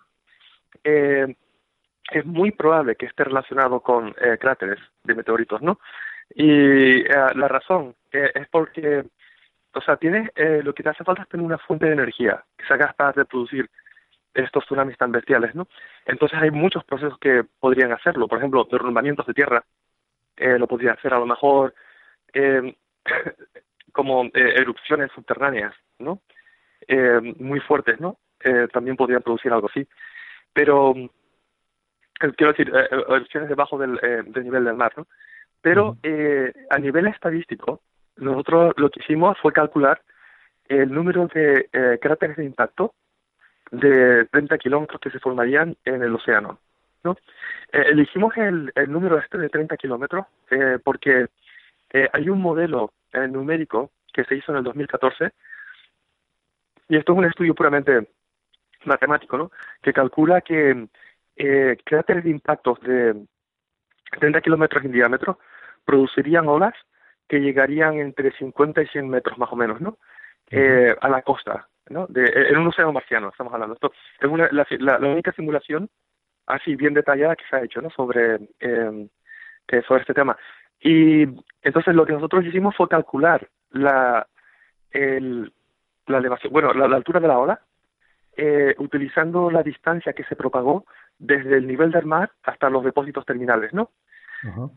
[0.84, 1.34] eh,
[2.12, 5.80] es muy probable que esté relacionado con eh, cráteres de meteoritos, ¿no?
[6.31, 9.05] Y eh, la razón es porque,
[9.72, 12.45] o sea, tienes, eh, lo que te hace falta es tener una fuente de energía
[12.57, 13.68] que sea capaz de producir
[14.35, 15.68] estos tsunamis tan bestiales, ¿no?
[16.07, 18.27] Entonces hay muchos procesos que podrían hacerlo.
[18.27, 19.64] Por ejemplo, derrumbamientos de tierra,
[20.37, 21.75] eh, lo podría hacer a lo mejor
[22.33, 22.77] eh,
[23.93, 26.20] como eh, erupciones subterráneas, ¿no?
[26.87, 28.18] Eh, muy fuertes, ¿no?
[28.75, 29.89] También podrían producir algo así.
[30.53, 35.07] Pero, eh, quiero decir, erupciones debajo del, eh, del nivel del mar, ¿no?
[35.64, 37.80] Pero eh, a nivel estadístico,
[38.16, 40.02] nosotros lo que hicimos fue calcular
[40.68, 42.92] el número de eh, cráteres de impacto
[43.70, 46.58] de 30 kilómetros que se formarían en el océano.
[47.02, 47.12] ¿no?
[47.72, 51.28] Eh, elegimos el, el número este de 30 kilómetros eh, porque
[52.12, 52.92] hay un modelo
[53.30, 55.30] numérico que se hizo en el 2014
[56.90, 58.08] y esto es un estudio puramente
[58.84, 59.50] matemático, ¿no?
[59.80, 60.88] que calcula que
[61.36, 63.14] eh, cráteres de impactos de
[64.18, 65.38] 30 kilómetros en diámetro
[65.85, 66.74] producirían olas
[67.28, 69.99] que llegarían entre 50 y 100 metros más o menos, ¿no?
[70.51, 72.07] Eh, a la costa, ¿no?
[72.07, 73.74] De, en un océano marciano, estamos hablando.
[73.74, 75.89] Esto es una, la, la, la única simulación
[76.47, 77.91] así bien detallada que se ha hecho, ¿no?
[77.91, 79.09] Sobre, eh,
[79.68, 80.37] eh, sobre este tema.
[80.80, 81.22] Y
[81.62, 84.26] entonces lo que nosotros hicimos fue calcular la,
[84.91, 85.53] el,
[86.07, 87.61] la elevación, bueno, la, la altura de la ola,
[88.37, 90.85] eh, utilizando la distancia que se propagó
[91.18, 93.91] desde el nivel del mar hasta los depósitos terminales, ¿no?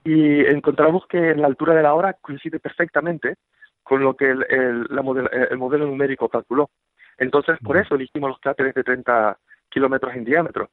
[0.03, 3.35] Y encontramos que la altura de la ola coincide perfectamente
[3.83, 6.69] con lo que el, el, la modelo, el modelo numérico calculó.
[7.17, 9.37] Entonces, por eso elegimos los cráteres de 30
[9.69, 10.69] kilómetros en diámetro,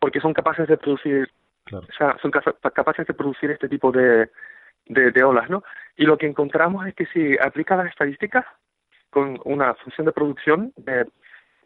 [0.00, 1.30] porque son capaces de producir,
[1.64, 1.86] Claro.
[1.88, 4.30] o sea, son ca- capaces de producir este tipo de,
[4.86, 5.62] de, de olas, ¿no?
[5.96, 8.44] Y lo que encontramos es que si aplica las estadísticas
[9.10, 11.06] con una función de producción de,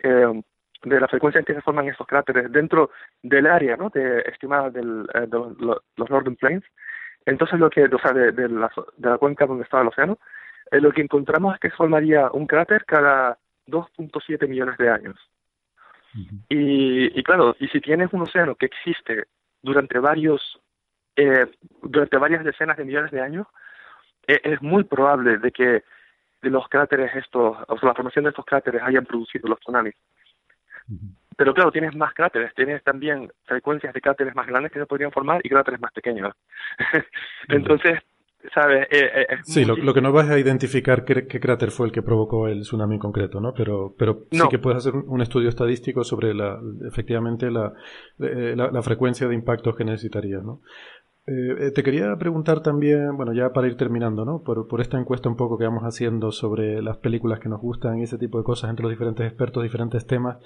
[0.03, 0.43] eh,
[0.85, 2.91] de la frecuencia en que se forman estos cráteres dentro
[3.23, 3.91] del área ¿no?
[3.91, 6.65] de, estimada del, eh, de los, los Northern Plains,
[7.27, 10.19] entonces lo que, o sea, de, de, la, de la cuenca donde estaba el océano,
[10.71, 15.17] eh, lo que encontramos es que se formaría un cráter cada 2.7 millones de años.
[16.49, 19.25] y, y, claro, y si tienes un océano que existe
[19.63, 20.61] durante varios,
[21.17, 21.47] eh,
[21.83, 23.47] durante varias decenas de millones de años,
[24.27, 25.85] eh, es muy probable de que
[26.43, 29.95] de los cráteres estos, o sea, la formación de estos cráteres hayan producido los tsunamis.
[31.37, 35.13] Pero claro, tienes más cráteres, tienes también frecuencias de cráteres más grandes que se podrían
[35.13, 36.35] formar y cráteres más pequeños.
[37.49, 38.01] Entonces,
[38.55, 38.87] ¿sabes?
[38.91, 42.49] Eh, eh, sí, lo, que no vas a identificar qué, cráter fue el que provocó
[42.49, 43.55] el tsunami en concreto, ¿no?
[43.55, 47.73] Pero, pero sí que puedes hacer un, estudio estadístico sobre la, efectivamente la,
[48.21, 50.61] eh, la, la, frecuencia de impactos que necesitaría, ¿no?
[51.25, 54.43] Eh, te quería preguntar también, bueno, ya para ir terminando, ¿no?
[54.43, 58.01] Por, por, esta encuesta un poco que vamos haciendo sobre las películas que nos gustan
[58.01, 60.39] y ese tipo de cosas entre los diferentes expertos, diferentes temas.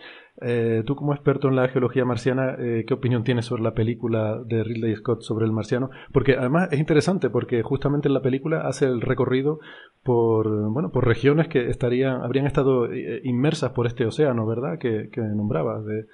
[0.42, 4.38] Eh, tú como experto en la geología marciana, eh, ¿qué opinión tienes sobre la película
[4.44, 5.88] de Ridley Scott sobre el marciano?
[6.12, 9.60] Porque además es interesante porque justamente en la película hace el recorrido
[10.02, 12.86] por, bueno, por regiones que estarían, habrían estado
[13.24, 14.78] inmersas por este océano, ¿verdad?
[14.78, 16.04] Que, que nombrabas, de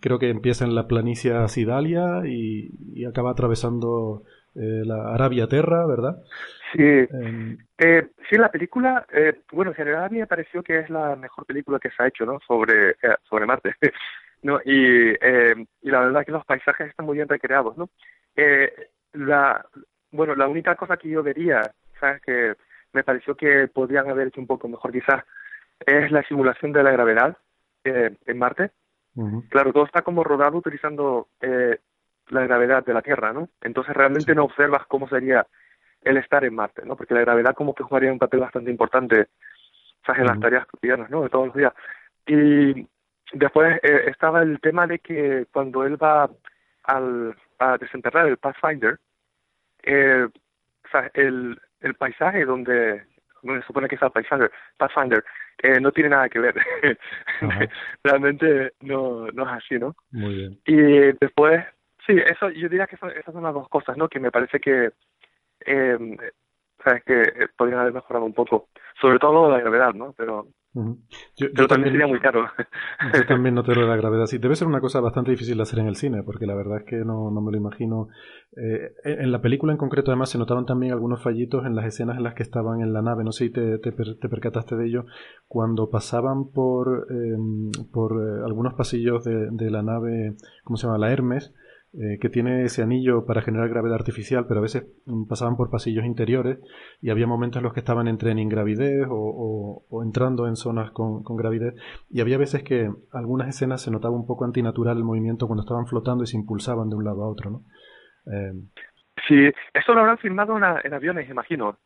[0.00, 4.24] creo que empieza en la planicie Sidalia y, acaba atravesando
[4.54, 6.22] eh, la Arabia Terra, ¿verdad?
[6.72, 10.80] Sí, em, eh, sí, la película, eh, bueno, en general a mí me pareció que
[10.80, 12.38] es la mejor película que se ha hecho, ¿no?
[12.46, 13.74] Sobre, eh, sobre Marte,
[14.42, 14.60] ¿no?
[14.64, 17.88] Y, y la verdad que los paisajes están muy bien recreados, ¿no?
[19.14, 19.66] la,
[20.12, 21.60] bueno, la única cosa que yo vería,
[21.98, 22.22] ¿sabes?
[22.22, 22.54] Que
[22.92, 25.24] me pareció que podrían haber hecho un poco mejor quizás,
[25.84, 27.36] es la simulación de la gravedad
[27.84, 28.70] en Marte,
[29.48, 31.78] Claro, todo está como rodado utilizando eh,
[32.28, 33.48] la gravedad de la Tierra, ¿no?
[33.62, 35.46] Entonces realmente no observas cómo sería
[36.02, 36.96] el estar en Marte, ¿no?
[36.96, 39.28] Porque la gravedad como que jugaría un papel bastante importante
[40.06, 40.20] ¿sabes?
[40.20, 41.22] en las tareas cotidianas, ¿no?
[41.22, 41.72] De todos los días.
[42.26, 42.86] Y
[43.32, 46.30] después eh, estaba el tema de que cuando él va
[46.84, 48.98] al, a desenterrar el Pathfinder,
[49.82, 50.28] eh,
[51.14, 53.04] el, el paisaje donde,
[53.42, 55.24] donde se supone que está el Pathfinder, Pathfinder
[55.62, 56.54] eh, no tiene nada que ver.
[58.04, 59.94] Realmente no, no es así, ¿no?
[60.10, 60.60] Muy bien.
[60.66, 60.76] Y
[61.20, 61.64] después,
[62.06, 64.08] sí, eso yo diría que esas son las dos cosas, ¿no?
[64.08, 64.90] Que me parece que,
[65.66, 66.16] eh,
[66.82, 68.68] sabes, que eh, podrían haber mejorado un poco.
[69.00, 70.14] Sobre todo la gravedad, ¿no?
[70.16, 70.46] Pero
[71.36, 72.46] yo, Pero también, sería muy caro.
[73.14, 74.26] Yo también noté lo de la gravedad.
[74.26, 76.78] Sí, debe ser una cosa bastante difícil de hacer en el cine, porque la verdad
[76.78, 78.08] es que no, no me lo imagino.
[78.56, 82.16] Eh, en la película en concreto, además, se notaron también algunos fallitos en las escenas
[82.16, 83.24] en las que estaban en la nave.
[83.24, 85.06] No sé si te, te, percataste de ello.
[85.46, 90.98] Cuando pasaban por, em, por eh, algunos pasillos de, de la nave, ¿cómo se llama?
[90.98, 91.54] La Hermes
[91.94, 95.70] eh, que tiene ese anillo para generar gravedad artificial, pero a veces mm, pasaban por
[95.70, 96.58] pasillos interiores
[97.00, 101.22] y había momentos en los que estaban entre en ingravidez o, entrando en zonas con,
[101.24, 101.74] gravidez
[102.10, 105.86] y había veces que algunas escenas se notaba un poco antinatural el movimiento cuando estaban
[105.86, 107.62] flotando y se impulsaban de un lado a otro, ¿no?
[108.30, 108.52] Eh,
[109.26, 111.78] sí, eso lo habrán filmado en, aviones, imagino.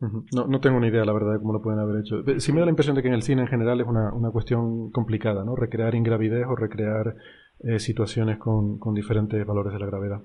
[0.00, 2.22] No, no tengo ni idea, la verdad, de cómo lo pueden haber hecho.
[2.40, 4.30] Sí me da la impresión de que en el cine en general es una, una
[4.30, 5.54] cuestión complicada, ¿no?
[5.54, 7.14] Recrear ingravidez o recrear
[7.62, 10.22] eh, situaciones con, con, diferentes valores de la gravedad.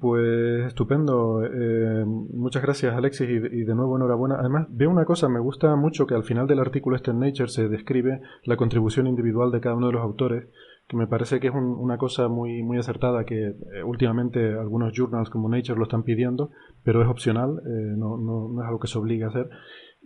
[0.00, 1.44] Pues estupendo.
[1.44, 4.36] Eh, muchas gracias Alexis y, de nuevo enhorabuena.
[4.38, 7.48] Además, veo una cosa, me gusta mucho que al final del artículo este en Nature
[7.48, 10.48] se describe la contribución individual de cada uno de los autores,
[10.86, 15.30] que me parece que es una cosa muy, muy acertada que eh, últimamente algunos journals
[15.30, 16.50] como Nature lo están pidiendo,
[16.84, 17.60] pero es opcional,
[17.96, 19.50] no, no, no es algo que se obliga a hacer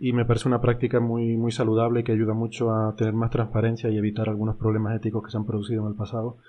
[0.03, 3.89] y me parece una práctica muy, muy saludable que ayuda mucho a tener más transparencia
[3.89, 6.39] y evitar algunos problemas éticos que se han producido en el pasado.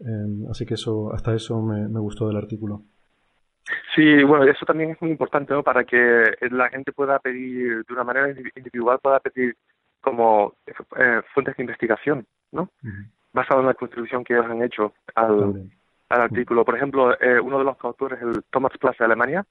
[0.00, 2.80] Em, así que eso, hasta eso me, gustó del artículo.
[3.94, 5.62] Sí, bueno, eso también es muy importante, ¿no?
[5.62, 9.54] Para que la gente pueda pedir, de una manera individual, pueda pedir
[10.00, 12.70] como eh, fuentes de investigación, ¿no?
[13.34, 15.68] Basado en la contribución que ellos han hecho al,
[16.08, 16.64] al artículo.
[16.64, 19.44] Por ejemplo, eh, uno de los autores, el Thomas Place de Alemania,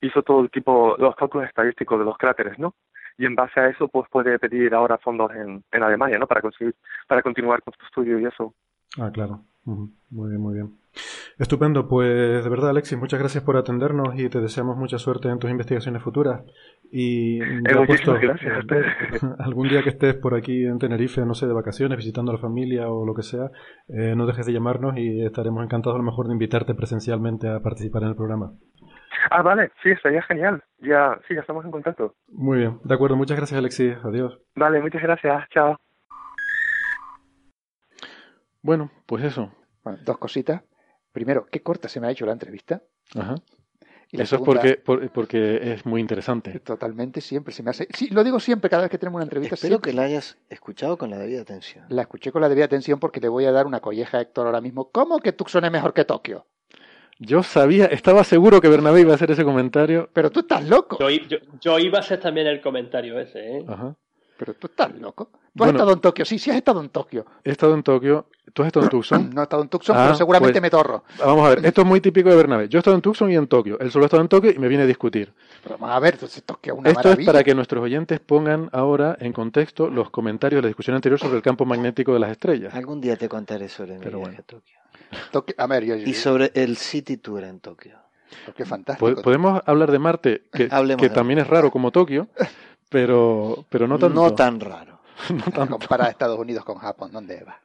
[0.00, 2.74] hizo todo el tipo, los cálculos estadísticos de los cráteres, ¿no?
[3.16, 6.26] Y en base a eso, pues puede pedir ahora fondos en, en Alemania, ¿no?
[6.26, 6.74] Para conseguir,
[7.06, 8.54] para continuar con su estudio y eso.
[8.98, 9.40] Ah, claro.
[10.10, 10.78] Muy bien, muy bien.
[11.38, 15.38] Estupendo, pues de verdad, Alexis, muchas gracias por atendernos y te deseamos mucha suerte en
[15.38, 16.42] tus investigaciones futuras.
[16.90, 18.66] Y eh, muchísimas gracias
[19.38, 22.40] algún día que estés por aquí en Tenerife, no sé, de vacaciones, visitando a la
[22.40, 23.50] familia o lo que sea,
[23.88, 27.60] eh, no dejes de llamarnos y estaremos encantados a lo mejor de invitarte presencialmente a
[27.60, 28.52] participar en el programa.
[29.30, 30.62] Ah, vale, sí, estaría genial.
[30.78, 32.14] Ya, sí, ya estamos en contacto.
[32.28, 33.16] Muy bien, de acuerdo.
[33.16, 33.96] Muchas gracias, Alexis.
[34.04, 34.38] Adiós.
[34.54, 35.48] Vale, muchas gracias.
[35.50, 35.76] Chao.
[38.62, 39.52] Bueno, pues eso.
[40.04, 40.62] dos cositas.
[41.12, 42.82] Primero, qué corta se me ha hecho la entrevista.
[43.18, 43.34] Ajá.
[44.10, 46.58] Y Eso es porque, porque es muy interesante.
[46.60, 47.88] Totalmente, siempre se me hace.
[47.92, 49.54] Sí, lo digo siempre, cada vez que tenemos una entrevista.
[49.54, 51.84] Espero que la hayas escuchado con la debida atención.
[51.90, 54.46] La escuché con la debida atención porque le voy a dar una colleja a Héctor
[54.46, 54.90] ahora mismo.
[54.90, 56.46] ¿Cómo que Tucson es mejor que Tokio?
[57.18, 60.08] Yo sabía, estaba seguro que Bernabé iba a hacer ese comentario.
[60.12, 60.98] Pero tú estás loco.
[61.60, 63.64] Yo, iba a hacer también el comentario ese, ¿eh?
[63.66, 63.94] Ajá.
[64.38, 65.24] Pero tú estás loco.
[65.32, 65.70] Tú Bueno.
[65.72, 67.26] has estado en Tokio, sí, sí has estado en Tokio.
[67.42, 68.26] He estado en Tokio.
[68.54, 69.30] ¿Tú has estado en Tucson?
[69.34, 71.02] No he estado en Tucson, Ah, pero seguramente pues- me torro.
[71.18, 72.68] Vamos a ver, esto es muy típico de Bernabé.
[72.68, 73.80] Yo he estado en Tucson y en Tokio.
[73.80, 75.32] Él solo ha estado en Tokio y me viene a discutir.
[75.64, 77.22] Pero vamos a ver, entonces Tokio es una Esto maravilla.
[77.22, 81.18] es para que nuestros oyentes pongan ahora en contexto los comentarios de la discusión anterior
[81.18, 82.72] sobre el campo magnético de las estrellas.
[82.74, 84.38] Algún día te contaré sobre mi Pero viaje bueno.
[84.38, 84.77] a Tokio.
[85.32, 87.98] Tokio- a ver, yo, yo- Y sobre el City Tour en Tokio.
[88.56, 89.14] Es fantástico.
[89.14, 92.28] Po- Podemos hablar de Marte, que, Hablemos que de también es raro como Tokio,
[92.88, 94.14] pero, pero no tanto.
[94.20, 94.98] No tan raro.
[95.30, 95.78] No tanto.
[95.78, 97.60] Comparar Estados Unidos con Japón, ¿dónde va?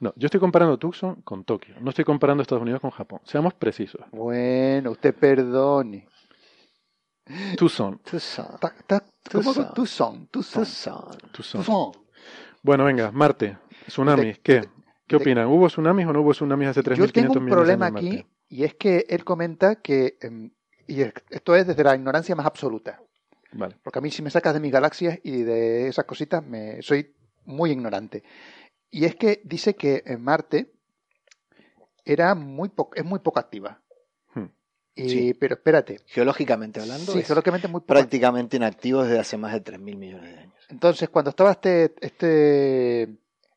[0.00, 1.74] No, yo estoy comparando Tucson con Tokio.
[1.80, 3.20] No estoy comparando Estados Unidos con Japón.
[3.24, 4.00] Seamos precisos.
[4.12, 6.06] Bueno, usted perdone.
[7.56, 7.98] Tucson.
[8.04, 8.46] Tucson.
[8.60, 9.64] Ta- ta- ¿Cómo Tucson.
[9.64, 10.26] con Tucson?
[10.30, 10.64] Tucson.
[11.32, 11.64] Tucson.
[11.64, 11.92] Tucson.
[12.62, 13.56] Bueno, venga, Marte.
[13.86, 14.24] Tsunamis.
[14.36, 14.64] De- ¿Qué?
[15.06, 15.46] ¿Qué de- opinan?
[15.48, 18.12] ¿Hubo tsunamis o no hubo tsunamis hace 3.500 Yo tengo un millones problema de años
[18.12, 20.50] en aquí y es que él comenta que, em,
[20.86, 23.00] y es- esto es desde la ignorancia más absoluta,
[23.52, 23.76] Vale.
[23.82, 27.14] porque a mí si me sacas de mis galaxias y de esas cositas, me soy
[27.44, 28.22] muy ignorante.
[28.90, 30.72] Y es que dice que en Marte
[32.04, 33.80] era muy po- es muy poco activa.
[34.34, 34.46] Hmm.
[34.94, 35.34] Y, Sí.
[35.34, 39.60] Pero espérate, Geológicamente hablando, sí, es geológicamente muy poco prácticamente inactivo desde hace más de
[39.60, 40.54] 3.000 millones de años.
[40.68, 43.08] Entonces, cuando estaba este, este,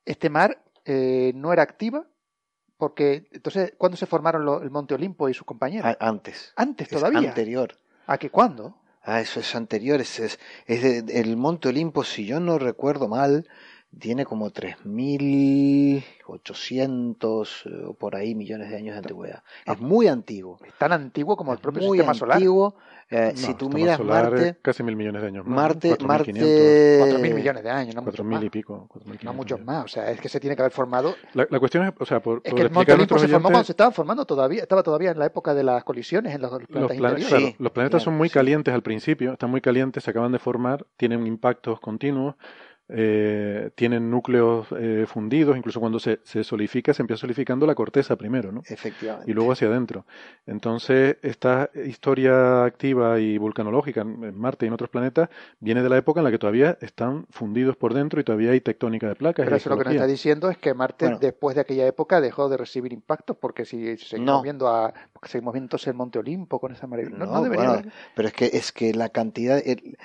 [0.05, 2.07] este mar, eh, no era activa,
[2.77, 5.95] porque, entonces, ¿cuándo se formaron lo- el Monte Olimpo y sus compañeros?
[5.99, 6.53] Antes.
[6.55, 7.29] Antes Es todavía.
[7.29, 7.77] anterior.
[8.05, 8.75] ¿A qué cuándo?
[9.03, 9.99] Ah, eso es anterior.
[10.01, 13.47] Es, es, es el Monte Olimpo, si yo no recuerdo mal,
[13.99, 19.41] tiene como 3.800 eh, o por ahí millones de años de antigüedad.
[19.65, 20.59] Es muy antiguo.
[20.65, 22.35] Es tan antiguo como el propio muy sistema solar.
[22.37, 22.75] antiguo.
[23.09, 25.45] Eh, No, si tú miras solar, Marte, casi mil millones de años.
[25.45, 25.61] más, ¿no?
[25.61, 28.43] Marte, 4.500, Marte, 4.000 millones de años, no muchos 4.000 más.
[28.43, 28.89] y pico.
[28.93, 31.15] 4.500 No muchos más, o sea, es que se tiene que haber formado.
[31.33, 33.43] La, la cuestión es, o sea, por, Es por que el Monte Olimpo se formó
[33.43, 36.41] cuando oyentes, se estaba formando todavía, estaba todavía en la época de las colisiones en
[36.41, 38.33] los los, planetas claro, Sí, los planetas son muy sí.
[38.33, 42.35] calientes al principio, están muy calientes, se acaban de formar, tienen impactos continuos,
[42.89, 48.15] eh, tienen núcleos eh, fundidos, incluso cuando se, se solidifica, se empieza solidificando la corteza
[48.15, 48.61] primero, ¿no?
[48.65, 49.29] efectivamente.
[49.29, 50.05] y luego hacia adentro.
[50.45, 55.29] Entonces, esta historia activa y vulcanológica en Marte y en otros planetas
[55.59, 58.61] viene de la época en la que todavía están fundidos por dentro y todavía hay
[58.61, 59.43] tectónica de placas.
[59.45, 61.19] Pero y eso lo que nos está diciendo es que Marte, Bueno.
[61.19, 64.41] después de aquella época, dejó de recibir impactos, porque si seguimos No.
[64.41, 67.17] viendo a, seguimos viendo entonces el Monte Olimpo con esa maravilla.
[67.17, 69.97] No, No, no debería bueno, haber- Pero es que, es que la cantidad, el-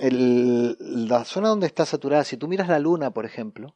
[0.00, 0.76] el-
[1.08, 3.74] la zona donde está saturada, si tú miras la luna, por ejemplo,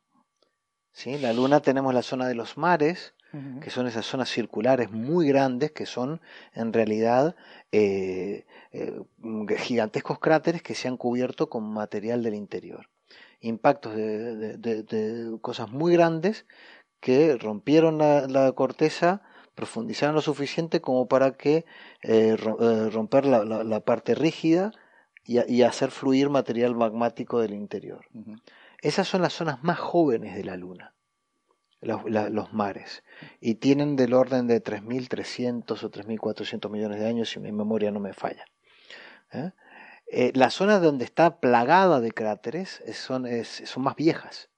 [0.92, 1.18] ¿sí?
[1.18, 3.14] la luna tenemos la zona de los mares,
[3.60, 6.22] que son esas zonas circulares muy grandes, que son
[6.54, 7.36] en realidad
[7.72, 8.98] eh, eh,
[9.58, 12.88] gigantescos cráteres que se han cubierto con material del interior.
[13.40, 16.46] Impactos de, de- de- de cosas muy grandes
[17.00, 19.20] que rompieron la, la corteza,
[19.54, 21.66] profundizaron lo suficiente como para que
[22.02, 24.72] eh, ro- eh, romper la, la- la parte rígida
[25.28, 28.06] y, a- y hacer fluir material magmático del interior.
[28.80, 30.94] Esas son las zonas más jóvenes de la Luna,
[31.82, 33.04] los, la- los mares,
[33.38, 38.00] y tienen del orden de 3.300 o 3.400 millones de años, si mi memoria no
[38.00, 38.46] me falla.
[39.30, 39.50] ¿Eh?
[40.10, 44.48] Eh, la zona donde está plagada de cráteres es- son, es- son más viejas.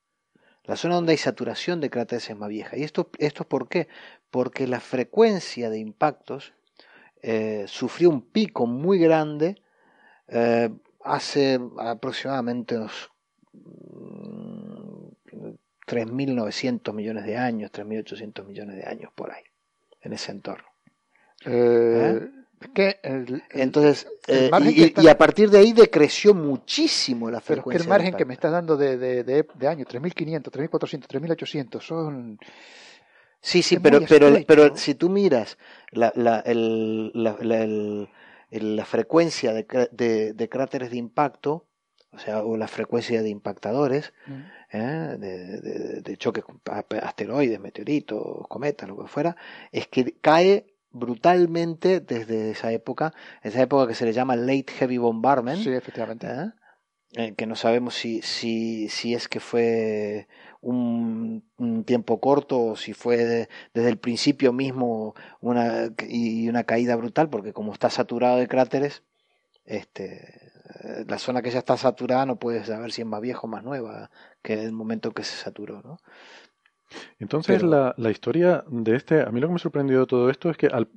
[0.63, 2.77] La zona donde hay saturación de cráteres es más vieja.
[2.77, 3.89] ¿Y esto, esto por qué?
[4.31, 6.53] Porque la frecuencia de impactos
[7.23, 9.61] eh, sufrió un pico muy grande
[10.31, 10.71] eh,
[11.05, 13.11] hace aproximadamente unos
[13.53, 15.09] mm,
[15.87, 19.43] 3.900 millones de años, 3.800 millones de años por ahí,
[20.03, 20.65] en ese entorno.
[21.45, 22.29] Eh,
[22.75, 27.41] que el- Entonces, el eh, y, está- a partir de ahí decreció muchísimo la pero
[27.41, 27.83] es que frecuencia.
[27.85, 32.39] el margen que me estás dando de, de, de, de años, 3.500, 3.400, 3.800, son...
[33.43, 35.57] Sí, sí, pero, pero, pero si tú miras
[35.93, 38.09] la, la, el- la, la- el- el-
[38.51, 41.67] la frecuencia de, de- de cráteres de impacto,
[42.13, 44.13] o sea, o la frecuencia de impactadores,
[44.73, 45.17] ¿eh?
[45.19, 46.45] de, de- de choques
[47.03, 49.37] asteroides, meteoritos, cometas, lo que fuera,
[49.71, 54.99] es que cae brutalmente desde esa época, esa época que se le llama Late Heavy
[54.99, 56.27] Bombardment, Sí, efectivamente.
[56.27, 56.51] ¿eh?
[57.17, 60.29] Eh, que no sabemos si, si, si es que fue
[60.61, 66.63] un, un tiempo corto o si fue de- desde el principio mismo una, y una
[66.65, 69.03] caída brutal, porque como está saturado de cráteres,
[69.65, 70.53] este,
[70.85, 73.49] eh, la zona que ya está saturada no puedes saber si es más vieja o
[73.49, 74.11] más nueva
[74.43, 75.83] que el momento que se saturó.
[75.83, 75.99] ¿no?
[77.19, 80.31] Entonces, Pero- la, la historia de este, a mí lo que me sorprendió de todo
[80.31, 80.89] esto es que al,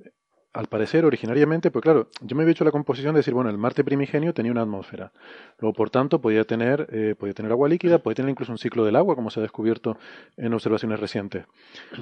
[0.54, 3.58] al parecer, originariamente, pues claro, yo me había hecho la composición de decir, bueno, el
[3.58, 5.12] Marte primigenio tenía una atmósfera.
[5.60, 8.86] Luego, por tanto, podía tener, eh, podía tener agua líquida, podía tener incluso un ciclo
[8.86, 9.98] del agua, como se ha descubierto
[10.38, 11.46] en observaciones recientes.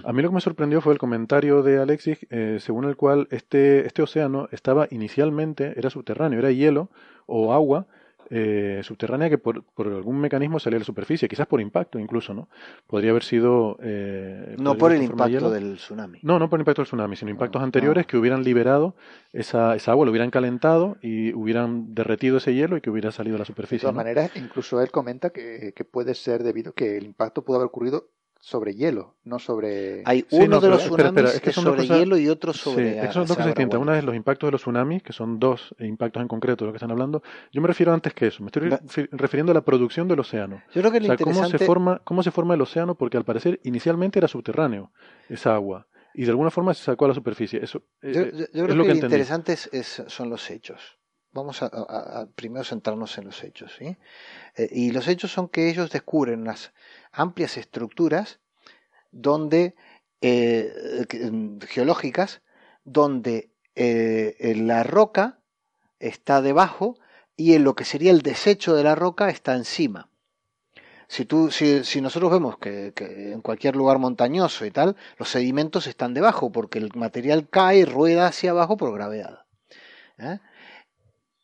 [0.03, 3.27] A mí lo que me sorprendió fue el comentario de Alexis, eh, según el cual
[3.31, 6.89] este, este océano estaba inicialmente, era subterráneo, era hielo
[7.27, 7.87] o agua
[8.33, 12.33] eh, subterránea que por, por, algún mecanismo salía a la superficie, quizás por impacto incluso,
[12.33, 12.47] ¿no?
[12.87, 13.77] Podría haber sido...
[13.83, 16.19] Eh, no por el impacto del tsunami.
[16.23, 18.95] No, no por el impacto del tsunami, sino impactos anteriores que hubieran liberado
[19.33, 23.35] esa, esa, agua, lo hubieran calentado y hubieran derretido ese hielo y que hubiera salido
[23.35, 23.79] a la superficie.
[23.79, 27.57] De todas maneras, incluso él comenta que, que puede ser debido que el impacto pudo
[27.57, 28.11] haber ocurrido
[28.41, 30.01] sobre hielo, no sobre...
[30.05, 32.99] Hay uno de los tsunamis que es sobre hielo y otro sobre...
[32.99, 33.79] Sí, son dos cosas distintas.
[33.79, 36.73] Una es los impactos de los tsunamis, que son dos impactos en concreto de lo
[36.73, 37.21] que están hablando.
[37.51, 40.63] Yo me refiero antes que eso, me estoy refiriendo a la producción del océano.
[40.73, 43.25] Yo creo que o sea, cómo, se forma, cómo se forma el océano, porque al
[43.25, 44.91] parecer inicialmente era subterráneo,
[45.29, 47.63] esa agua, y de alguna forma se sacó a la superficie.
[47.63, 48.23] Eso, eh, yo,
[48.59, 50.97] yo, creo que, lo interesante es, son los hechos.
[51.33, 53.71] Vamos a, primero centrarnos en los hechos.
[53.77, 53.95] ¿sí?
[54.57, 56.73] Eh, y los hechos son que ellos descubren unas
[57.11, 58.39] amplias estructuras
[59.11, 59.75] donde,
[60.21, 61.05] eh,
[61.67, 62.41] geológicas
[62.83, 65.39] donde eh, la roca
[65.99, 66.97] está debajo
[67.35, 70.09] y en lo que sería el desecho de la roca está encima.
[71.07, 75.85] Si, tú, si, si nosotros vemos que, en cualquier lugar montañoso y tal, los sedimentos
[75.87, 79.45] están debajo porque el material cae y rueda hacia abajo por gravedad.
[80.17, 80.39] ¿eh?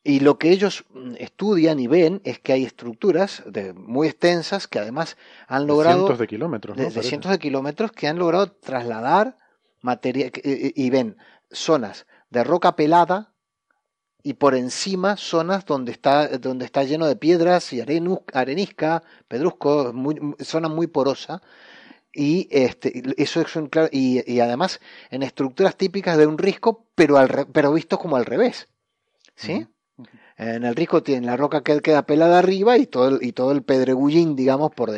[0.08, 4.66] Y lo que ellos mm, estudian y ven es que hay estructuras de, muy extensas
[4.66, 5.98] que además han logrado...
[5.98, 6.78] cientos de kilómetros.
[6.78, 9.38] De, cientos de kilómetros que han logrado trasladar
[9.82, 11.18] material y, ven
[11.52, 13.34] zonas de roca pelada
[14.24, 20.36] y por encima zonas donde está, donde está lleno de piedras y arenisca, pedrusco, muy,
[20.40, 21.42] zona muy porosa.
[22.14, 24.80] Y este, eso es un claro, y, y, además
[25.12, 28.70] en estructuras típicas de un risco, pero, al, pero vistos como al revés.
[29.36, 29.68] ¿Sí?
[30.38, 33.52] En el risco tiene la roca que queda pelada arriba y todo el, y todo
[33.52, 34.92] el pedregullín, digamos, por,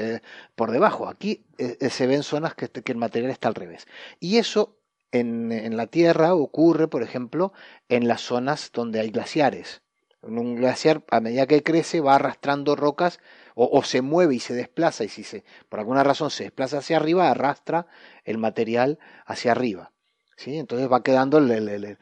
[0.56, 1.08] por debajo.
[1.08, 3.88] Aquí eh, eh, se ven zonas que, que, el material está al revés.
[4.20, 4.76] Y eso
[5.12, 7.54] en, la Tierra ocurre, por ejemplo,
[7.88, 9.82] en las zonas donde hay glaciares.
[10.22, 13.20] Un glaciar, a medida que crece, va arrastrando rocas
[13.56, 16.98] o, se mueve y se desplaza, y si se, por alguna razón se desplaza hacia
[16.98, 17.88] arriba, arrastra
[18.24, 19.92] el material hacia arriba.
[20.36, 20.58] ¿sí?
[20.58, 21.98] Entonces va quedando el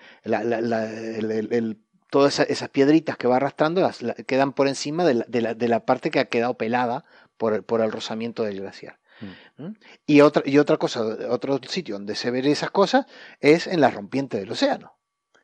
[2.10, 5.68] todas esas piedritas que va arrastrando las, quedan por encima de la, de, la, de
[5.68, 7.05] la, parte que ha quedado pelada
[7.38, 8.99] por el, por el rozamiento del glaciar.
[9.22, 9.64] Mm.
[9.64, 9.76] ¿Mm?
[10.05, 13.05] Y, otra, y otra cosa, otro sitio donde se ven esas cosas
[13.39, 14.97] es en la rompiente del océano.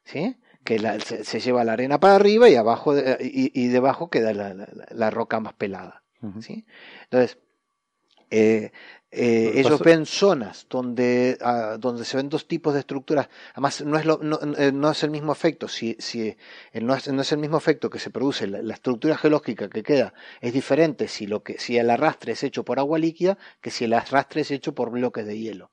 [0.03, 0.38] ¿sí?
[0.64, 4.09] que la, se, se, lleva la arena para arriba y abajo de, y, y, debajo
[4.09, 6.03] queda la, la, roca más pelada.
[6.39, 6.66] ¿sí?
[7.03, 7.38] Entonces,
[8.34, 8.71] eh,
[9.15, 13.29] eh, ellos ven zonas donde, uh, donde se ven dos tipos de estructuras.
[13.51, 15.67] Además, no es, lo, no, eh, no es el mismo efecto.
[15.67, 16.36] Si, si
[16.73, 19.84] no, es, no, es, el mismo efecto que se produce, la, la, estructura geológica que
[19.84, 23.69] queda es diferente si, lo que, si el arrastre es hecho por agua líquida que
[23.69, 25.71] si el arrastre es hecho por bloques de hielo.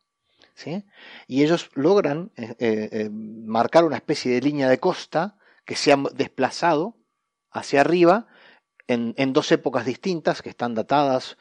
[0.54, 0.84] ¿sí?
[1.26, 5.96] Y ellos logran eh, eh, marcar una especie de línea de costa que se ha
[6.12, 6.98] desplazado
[7.50, 8.26] hacia arriba
[8.86, 11.38] en, en dos épocas distintas que están datadas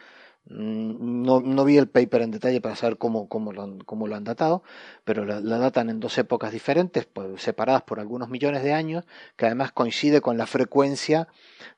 [0.50, 4.24] no, no, vi el paper en detalle para saber cómo, lo, han, cómo lo han
[4.24, 4.64] datado,
[5.04, 9.46] pero la, datan en dos épocas diferentes, pues, separadas por algunos millones de años, que
[9.46, 11.28] además coincide con la frecuencia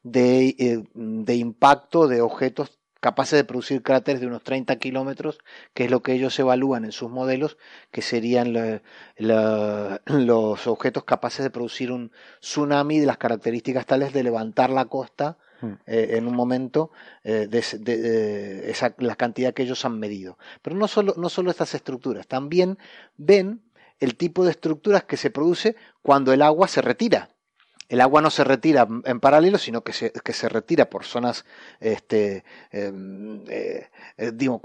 [0.04, 5.40] de, eh, impacto de objetos capaces de producir cráteres de unos 30 kilómetros,
[5.74, 7.58] que es lo que ellos evalúan en sus modelos,
[7.92, 8.82] que serían
[9.18, 15.38] los objetos capaces de producir un tsunami de las características tales de levantar la costa.
[15.86, 16.91] Eh, en un momento
[17.24, 20.38] eh, de, de, de, esa, la cantidad que ellos han medido.
[20.62, 22.78] Pero no solo, no solo estas estructuras, también
[23.18, 23.62] ven
[23.99, 27.30] el tipo de estructuras que se produce cuando el agua se retira.
[27.88, 31.45] El agua no se retira en paralelo, sino que se, que se retira por zonas,
[31.82, 34.62] este, em, eh, eh, digo,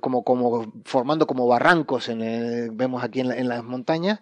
[0.00, 4.20] como, como, formando como barrancos, en el, vemos aquí en, la, en, las montañas,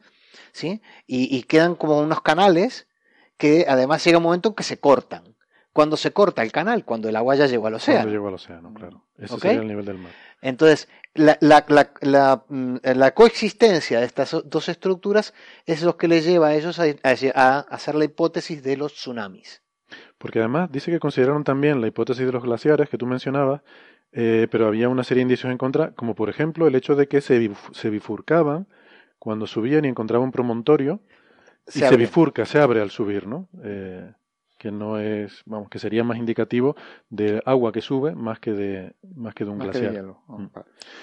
[0.52, 0.82] ¿sí?
[1.06, 2.88] Y, y quedan como unos canales
[3.38, 5.36] que además llega un momento en que se cortan
[5.80, 8.00] cuando se corta el canal, cuando el agua ya llegó al océano.
[8.00, 9.02] Cuando llegó al océano, claro.
[9.16, 9.52] Ese ¿Okay?
[9.52, 10.12] sería el nivel del mar.
[10.42, 11.64] Entonces, la, la,
[12.02, 15.32] la, mm, la, coexistencia de estas dos estructuras
[15.64, 19.62] es lo que les lleva a ellos a, a, hacer la hipótesis de los tsunamis.
[20.18, 23.62] Porque además dice que consideraron también la hipótesis de los glaciares que tú mencionabas,
[24.12, 27.08] eh, pero había una serie de indicios en contra, como por ejemplo el hecho de
[27.08, 28.66] que se, se bifurcaban
[29.18, 31.00] cuando subían y encontraban un promontorio,
[31.66, 31.96] se y abre.
[31.96, 33.48] se bifurca, se abre al subir, ¿no?
[33.64, 34.12] Eh,
[34.60, 36.76] que no es, vamos, que sería más indicativo
[37.08, 39.92] de agua que sube más que de, más que de un más glaciar.
[39.94, 40.50] De mm.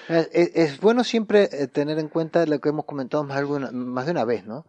[0.08, 4.06] es, es, bueno siempre eh, tener en cuenta lo que hemos comentado más, alguna, más
[4.06, 4.64] de una vez, ¿no?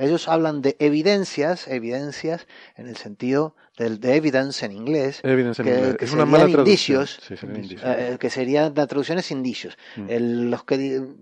[0.00, 2.46] Ellos hablan de evidencias, evidencias
[2.76, 5.96] en el sentido del de evidence en inglés, Evidence en que, inglés.
[5.98, 7.00] que Es una serían mala traducción.
[7.02, 7.82] indicios, Sí, indicios.
[7.84, 9.76] eh, que serían la traducción es indicios.
[9.96, 10.06] Mm.
[10.08, 11.16] El- los que di-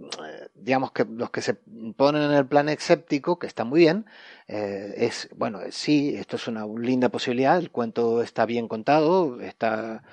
[0.54, 1.54] digamos que los que se
[1.96, 4.06] ponen en el plan escéptico, que está muy bien,
[4.46, 9.40] eh, es bueno, eh, sí, esto es una linda posibilidad, el cuento está bien contado,
[9.40, 10.04] está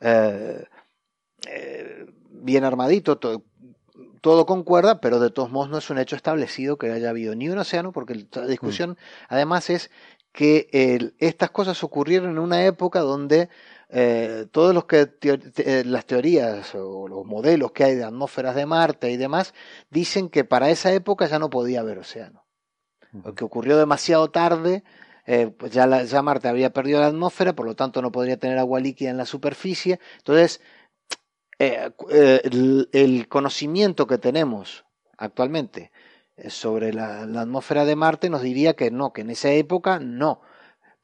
[0.00, 0.64] eh,
[1.46, 3.42] eh, bien armadito, todo,
[4.24, 7.50] todo concuerda, pero de todos modos no es un hecho establecido que haya habido ni
[7.50, 8.96] un océano, porque la discusión
[9.28, 9.90] además es
[10.32, 13.50] que estas cosas ocurrieron en una época donde
[13.90, 18.04] eh, todos los que teo- te- eh, las teorías o los modelos que hay de
[18.04, 19.52] atmósferas de Marte y demás
[19.90, 22.44] dicen que para esa época ya no podía haber océano,
[23.24, 24.82] o que ocurrió demasiado tarde.
[25.26, 28.36] eh, pues ya, la- ya Marte había perdido la atmósfera, por lo tanto no podría
[28.38, 29.98] tener agua líquida en la superficie.
[30.18, 30.60] Entonces,
[31.58, 34.84] eh, eh, el, conocimiento que tenemos
[35.16, 35.92] actualmente
[36.36, 40.40] eh, sobre la atmósfera de Marte nos diría que no, que en esa época no.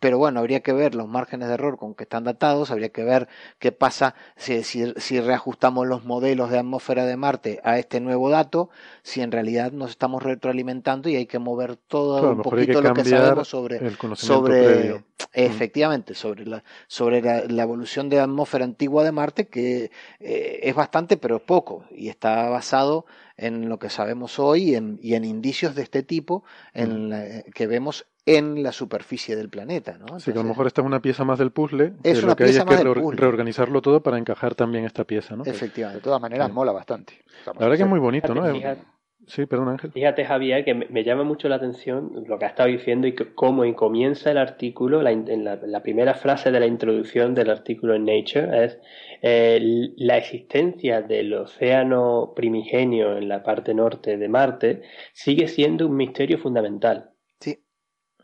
[0.00, 3.04] Pero bueno, habría que ver los márgenes de error con que están datados, habría que
[3.04, 3.28] ver
[3.58, 8.30] qué pasa si, si, si reajustamos los modelos de atmósfera de Marte a este nuevo
[8.30, 8.70] dato,
[9.02, 12.92] si en realidad nos estamos retroalimentando y hay que mover todo Claro, un poquito lo
[12.94, 15.02] que sabemos sobre, el sobre previo.
[15.32, 20.60] efectivamente, sobre la, sobre la, la evolución de la atmósfera antigua de Marte, que eh,
[20.62, 24.98] es bastante, pero es poco, y está basado en lo que sabemos hoy y en,
[25.02, 26.42] y en indicios de este tipo
[26.74, 29.98] en la- que vemos en la superficie del planeta.
[29.98, 30.16] ¿no?
[30.16, 31.94] Así que a lo mejor esta es una pieza más del puzzle.
[32.02, 35.36] Es que una lo que hay es que reorganizarlo todo para encajar también esta pieza,
[35.36, 35.44] ¿no?
[35.44, 36.00] Efectivamente.
[36.00, 36.52] De todas maneras, Sí.
[36.52, 37.14] mola bastante.
[37.46, 38.44] La verdad que es muy bonito, ¿no?
[38.52, 38.82] Fíjate,
[39.26, 39.92] Sí, perdón, Ángel.
[39.92, 43.32] Fíjate, Javier, que me, llama mucho la atención lo que has estado diciendo y que,
[43.32, 47.94] cómo comienza el artículo, la, en la, la primera frase de la introducción del artículo
[47.94, 48.78] en Nature es
[49.22, 55.96] eh, la existencia del océano primigenio en la parte norte de Marte sigue siendo un
[55.96, 57.10] misterio fundamental.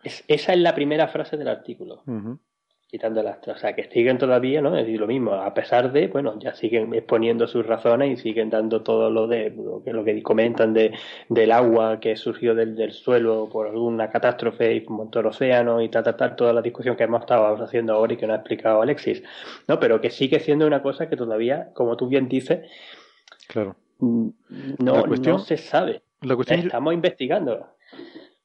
[0.06, 2.02] Es- esa es la primera frase del artículo.
[2.06, 2.38] Ujú.
[2.88, 6.06] quitando las o sea que siguen todavía no es decir lo mismo a pesar de
[6.06, 10.04] bueno ya siguen exponiendo sus razones y siguen dando todo lo de lo que, lo
[10.04, 10.92] que comentan de
[11.28, 15.88] del agua que surgió del, del suelo por alguna catástrofe y montó el océano y
[15.88, 18.38] tal tal tal toda la discusión que hemos estado haciendo ahora y que nos ha
[18.38, 19.20] explicado Alexis
[19.66, 22.70] no pero que sigue siendo una cosa que todavía como tú bien dices
[23.48, 23.74] Claro.
[23.98, 24.28] mm,
[24.78, 26.02] no, cuestión- no se sabe.
[26.22, 27.66] La cuestión, estamos investigando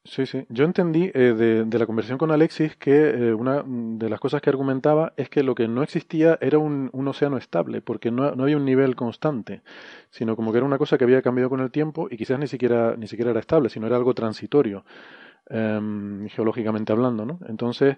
[0.03, 0.45] Sí, sí.
[0.49, 4.41] Yo entendí eh, de, de la conversación con Alexis que eh, una de las cosas
[4.41, 8.33] que argumentaba es que lo que no existía era un, un océano estable, porque no,
[8.35, 9.61] no había un nivel constante,
[10.09, 12.47] sino como que era una cosa que había cambiado con el tiempo y quizás ni
[12.47, 14.83] siquiera, ni siquiera era estable, sino era algo transitorio,
[15.49, 17.39] em, geológicamente hablando, ¿no?
[17.47, 17.97] Entonces,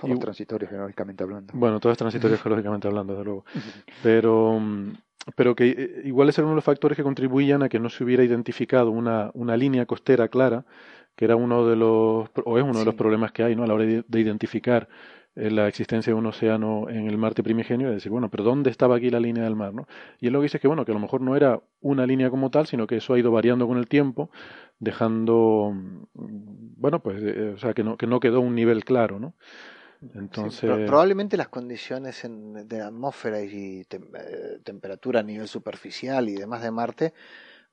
[0.00, 1.52] Todos y- transitorios, geológicamente hablando.
[1.56, 3.44] bueno, todo es transitorio geológicamente hablando, desde luego.
[4.02, 4.92] Pero, mm,
[5.36, 7.88] pero que eh, igual ese era uno de los factores que contribuían a que no
[7.88, 10.64] se hubiera identificado una, una línea costera clara,
[11.16, 13.64] que era uno de los, o es uno de los problemas que hay, ¿no?
[13.64, 14.88] A la hora de, de identificar
[15.36, 18.70] eh, la existencia de un océano en el Marte primigenio, es decir, bueno, pero ¿dónde
[18.70, 19.86] estaba aquí la línea del mar, no?
[20.20, 22.06] Y él lo que dice es que, bueno, que a lo mejor no era una
[22.06, 24.30] línea como tal, sino que eso ha ido variando con el tiempo,
[24.78, 26.04] dejando, mm,
[26.76, 29.34] bueno, pues, eh, o sea, que no, que no quedó un nivel claro, ¿no?
[30.14, 36.28] Entonces, Sí, probablemente las condiciones en- de atmósfera y tem- eh, temperatura a nivel superficial
[36.28, 37.14] y demás de Marte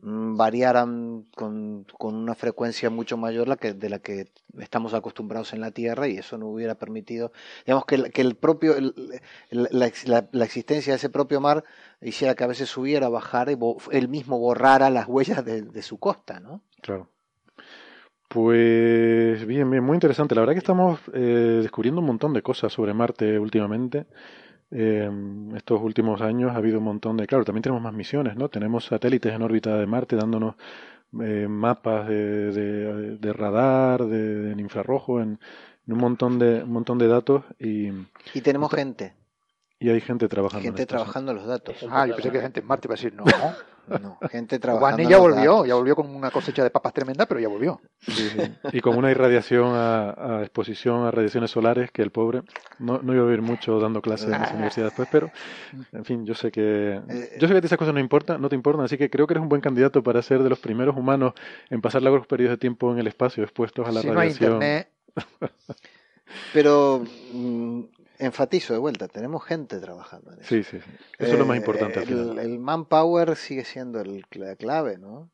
[0.02, 4.28] variaran con, una frecuencia mucho mayor la que, de la que
[4.60, 7.32] estamos acostumbrados en la Tierra y eso no hubiera permitido,
[7.66, 8.76] digamos, que, que el propio,
[9.52, 11.64] la, ex- la- la existencia de ese propio mar
[12.02, 13.58] hiciera que a veces subiera, bajara y
[13.92, 16.62] él mismo borrara las huellas de, de su costa, ¿no?
[16.82, 17.08] Claro.
[18.28, 20.36] Pues bien, bien, muy interesante.
[20.36, 24.06] La verdad que estamos eh, descubriendo un montón de cosas sobre Marte últimamente.
[24.72, 25.10] Eh,
[25.56, 27.28] estos últimos años ha habido un montón de...
[27.28, 28.48] Claro, también tenemos más misiones, ¿no?
[28.50, 30.56] Tenemos satélites en órbita de Marte dándonos
[31.22, 35.40] eh, mapas de, de- de radar, de, en infrarrojo, en,
[35.88, 37.90] en un montón de un montón de datos y,
[38.34, 39.14] Y tenemos gente,
[39.78, 40.60] y hay gente trabajando.
[40.60, 40.88] en gente sí.
[40.88, 41.76] trabajando los datos.
[41.90, 43.26] Ah, yo pensé que gente en Marte iba a decir no.
[43.26, 43.54] No,
[44.30, 45.68] gente trabajando Guani ya volvió, datos.
[45.68, 47.82] ya volvió con una cosecha de papas tremenda, pero ya volvió.
[48.08, 48.40] Sí, sí.
[48.72, 52.42] Y con una irradiación a, a exposición a radiaciones solares que el pobre
[52.80, 55.32] no, no iba a vivir mucho dando clases en esa universidad después, pero
[55.92, 58.42] en fin, yo sé que Eh, yo sé que a ti esas cosas no importan,
[58.42, 60.60] no te importan, así que creo que eres un buen candidato para ser de los
[60.60, 61.34] primeros humanos
[61.70, 64.30] en pasar largos periodos de tiempo en el espacio expuestos a la Si no hay
[64.30, 64.54] radiación.
[64.54, 64.90] internet,
[66.54, 67.04] Pero
[67.34, 67.82] mm,
[68.22, 70.48] enfatizo de vuelta, tenemos gente trabajando en eso.
[70.50, 70.92] Sí, sí, sí.
[71.20, 72.40] Eso es lo más Eh, importante al el, final.
[72.40, 75.30] el manpower sigue siendo el, la clave, ¿no?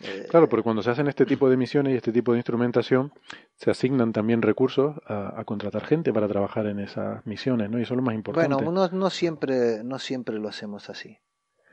[0.00, 3.12] Eh, Claro, porque cuando se hacen este tipo de misiones y este tipo de instrumentación,
[3.56, 7.78] se asignan también recursos a, a contratar gente para trabajar en esas misiones, ¿no?
[7.78, 8.54] Y eso es lo más importante.
[8.54, 11.18] bueno, no, no siempre, no siempre lo hacemos así.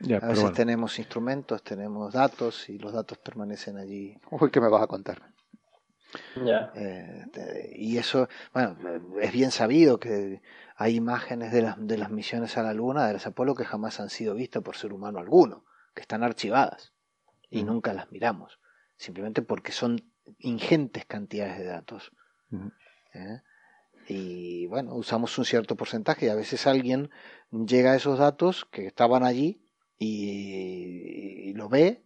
[0.00, 0.56] Ya, A veces bueno.
[0.56, 4.16] tenemos instrumentos, tenemos datos y los datos permanecen allí.
[4.30, 5.22] uy, ¿qué me vas a contar?
[6.74, 8.76] Eh, y eso, bueno,
[9.20, 10.42] es bien sabido que
[10.76, 14.00] hay imágenes de las, de las misiones a la Luna, de las Apolo, que jamás
[14.00, 15.64] han sido vistas por ser humano alguno,
[15.94, 16.92] que están archivadas
[17.50, 18.58] y nunca las miramos,
[18.96, 20.02] simplemente porque son
[20.38, 22.12] ingentes cantidades de datos.
[23.14, 23.42] ¿Eh?
[24.08, 27.10] Y bueno, usamos un cierto porcentaje y a veces alguien
[27.50, 29.62] llega a esos datos que estaban allí
[29.98, 32.04] y, lo ve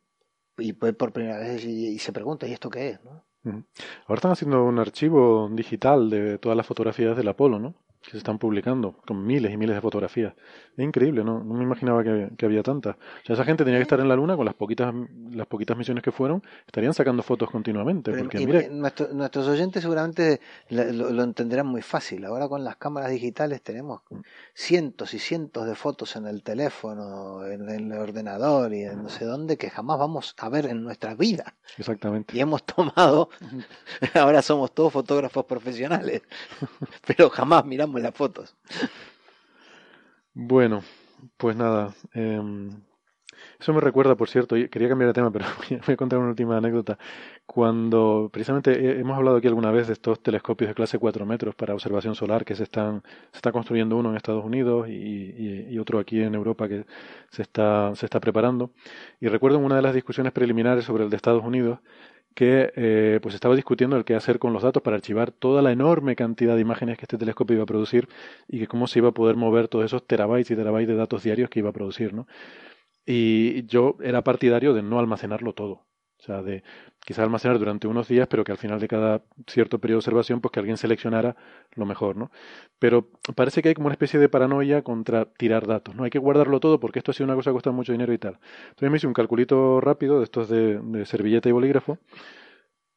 [0.59, 3.05] y por primera vez y, se pregunta, ¿y esto qué es?
[3.05, 3.25] ¿no?
[3.47, 7.75] Ahora están haciendo un archivo digital de todas las fotografías del Apolo, ¿no?
[8.07, 10.33] Que se están publicando, con miles y miles de fotografías.
[10.77, 11.43] Es increíble, ¿no?
[11.43, 12.95] No me imaginaba que, había tantas.
[12.95, 14.95] O sea, esa gente tenía que estar en la Luna con las poquitas,
[15.33, 18.13] las poquitas misiones que fueron, estarían sacando fotos continuamente.
[18.13, 18.71] porque,
[19.13, 22.25] nuestros oyentes seguramente lo, entenderán muy fácil.
[22.25, 24.03] Ahora con las cámaras digitales tenemos
[24.55, 29.25] cientos y cientos de fotos en el teléfono, en el ordenador y en no sé
[29.25, 31.57] dónde que jamás vamos a ver en nuestra vida.
[31.77, 32.37] Exactamente.
[32.37, 33.31] Y hemos tomado,
[34.15, 36.23] ahora somos todos fotógrafos profesionales,
[37.07, 38.55] pero jamás miramos las fotos.
[40.35, 40.83] Bueno,
[41.37, 41.95] pues nada.
[42.13, 42.71] Em,
[43.59, 45.47] eso me recuerda, por cierto, quería cambiar de tema, pero
[45.87, 46.99] voy a contar una última anécdota.
[47.47, 51.75] Cuando precisamente hemos hablado aquí alguna vez de estos telescopios de clase 4 metros para
[51.75, 53.03] observación solar que se están
[53.33, 54.93] se está construyendo uno en Estados Unidos y,
[55.71, 56.87] y, otro aquí en Europa que
[57.31, 58.73] se está se está preparando.
[59.21, 61.79] Y recuerdo en una de las discusiones preliminares sobre el de Estados Unidos
[62.37, 65.73] que eh, pues estaba discutiendo el qué hacer con los datos para archivar toda la
[65.73, 68.09] enorme cantidad de imágenes que este telescopio iba a producir
[68.47, 71.23] y que cómo se iba a poder mover todos esos terabytes y terabytes de datos
[71.23, 72.27] diarios que iba a producir, ¿no?
[73.07, 75.87] Y yo era partidario de no almacenarlo todo.
[76.19, 76.63] O sea, de
[77.07, 80.41] quizás almacenar durante unos días, pero que al final de cada cierto periodo de observación,
[80.41, 81.37] pues que alguien seleccionara
[81.77, 82.33] lo mejor, ¿no?
[82.81, 86.03] Pero parece que hay como una especie de paranoia contra tirar datos, ¿no?
[86.03, 88.19] Hay que guardarlo todo porque esto ha sido una cosa que cuesta mucho dinero y
[88.19, 88.41] tal.
[88.71, 91.99] Entonces me hice un calculito rápido de estos de, servilleta y bolígrafo,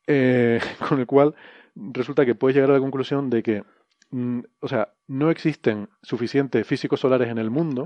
[0.07, 0.59] eh,
[0.89, 1.35] con el cual
[1.75, 3.63] resulta que puedes llegar a la conclusión de que
[4.11, 7.85] Mm, o sea, no existen suficientes físicos solares en el mundo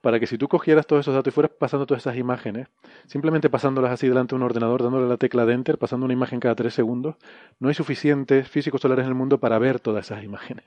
[0.00, 2.68] para que si tú cogieras todos esos datos y fueras pasando todas esas imágenes,
[3.06, 6.38] simplemente pasándolas así delante de un ordenador, dándole la tecla de enter, pasando una imagen
[6.38, 7.16] cada tres segundos,
[7.58, 10.64] no hay suficientes físicos solares en el mundo para ver todas esas imágenes.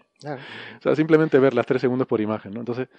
[0.79, 2.59] O sea, simplemente verlas tres segundos por imagen, ¿no?
[2.59, 2.89] Entonces,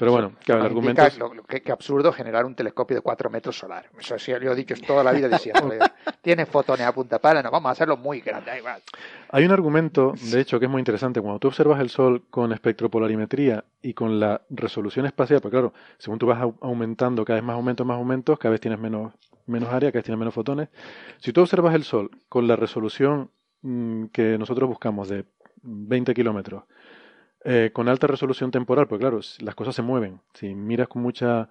[0.00, 1.18] pero bueno, que el argumento es...
[1.62, 3.84] que, absurdo generar un telescopio de 4 metros solar.
[3.98, 5.68] Eso sí, lo he dicho toda la vida diciendo.
[6.22, 8.50] Tiene fotones a punta pala, no, vamos a hacerlo muy grande.
[9.28, 11.20] Hay un argumento, de hecho, que es muy interesante.
[11.20, 16.18] Cuando tú observas el Sol con espectropolarimetría y con la resolución espacial, pues claro, según
[16.18, 19.12] tú vas aumentando cada vez más aumentos, más aumentos, cada vez tienes menos,
[19.44, 20.70] menos área, cada vez tienes menos fotones.
[21.18, 25.26] Si tú observas el Sol con la resolución mm, que nosotros buscamos de
[25.62, 26.64] 20 kilómetros,
[27.44, 30.20] eh, con alta resolución temporal, porque claro, las cosas se mueven.
[30.34, 31.48] Si miras con mucha,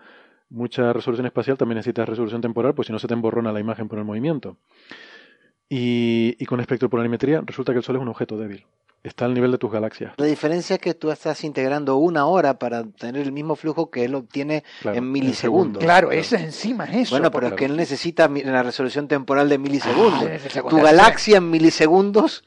[0.49, 3.87] mucha resolución espacial, también necesitas resolución temporal, pues si no se te emborrona la imagen
[3.87, 4.57] por el movimiento.
[5.67, 8.65] Y, y con espectropolarimetría resulta que el Sol es un objeto débil.
[9.01, 10.13] Está al nivel de tus galaxias.
[10.17, 14.03] La diferencia es que tú estás integrando una hora para tener el mismo flujo que
[14.03, 15.81] él obtiene en milisegundos.
[15.81, 17.15] claro, eso encima es eso.
[17.15, 20.29] Bueno, pero es que él necesita la resolución temporal de milisegundos.
[20.53, 22.43] Ah, tu galaxia en milisegundos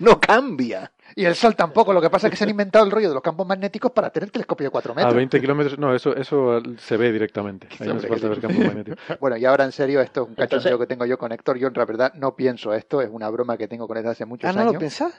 [0.00, 0.90] no cambia.
[1.14, 1.92] Y el Sol tampoco.
[1.92, 4.10] Lo que pasa es que se han inventado el rollo de los campos magnéticos para
[4.10, 5.12] tener telescopio de 4 metros.
[5.12, 7.68] A 20 kilómetros, no, eso, eso se ve directamente.
[9.20, 11.58] bueno, y ahora en serio, esto es un cachondeo que tengo yo con Héctor.
[11.58, 14.48] Yo en verdad no pienso esto, es una broma que tengo con él hace muchos
[14.48, 14.60] años.
[14.60, 15.12] ¿Ah, no lo pensás?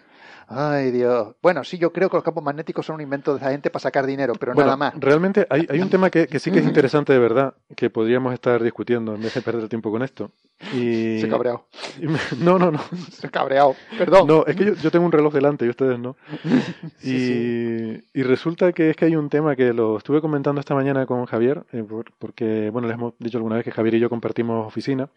[0.47, 1.35] Ay, Dios.
[1.41, 3.81] Bueno, sí, yo creo que los campos magnéticos son un invento de esa gente para
[3.81, 4.93] sacar dinero, pero nada más.
[4.99, 8.33] Realmente hay, hay un tema que, que, sí que es interesante de verdad, que podríamos
[8.33, 10.31] estar discutiendo en vez de perder el tiempo con esto.
[10.73, 11.19] Y...
[11.19, 11.65] Se cabreado.
[12.39, 12.79] no, no, no.
[13.11, 13.75] Se cabreado.
[13.97, 14.27] Perdón.
[14.27, 16.15] No, es que yo, yo tengo un reloj delante y ustedes no.
[17.03, 21.05] y, y, resulta que es que hay un tema que lo estuve comentando esta mañana
[21.05, 21.83] con Javier, eh,
[22.19, 25.09] porque, bueno, les hemos dicho alguna vez que Javier y yo compartimos oficina.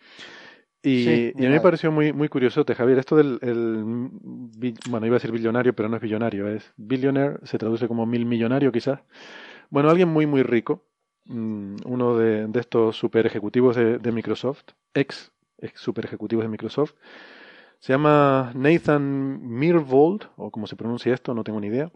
[0.88, 3.82] Y, a mí me pareció muy, muy curioso, Javier, esto del, el,
[4.88, 8.24] bueno, iba a decir billonario, pero no es billonario, es billionaire, se traduce como mil
[8.24, 9.00] millonario quizás.
[9.68, 10.84] Bueno, alguien muy, muy rico,
[11.24, 14.62] mm, uno de, de estos super ejecutivos de, de Microsoft,
[14.94, 16.94] ex, ex super ejecutivos de Microsoft,
[17.80, 21.90] se llama Nathan Mirvold, o como se pronuncia esto, no tengo ni idea.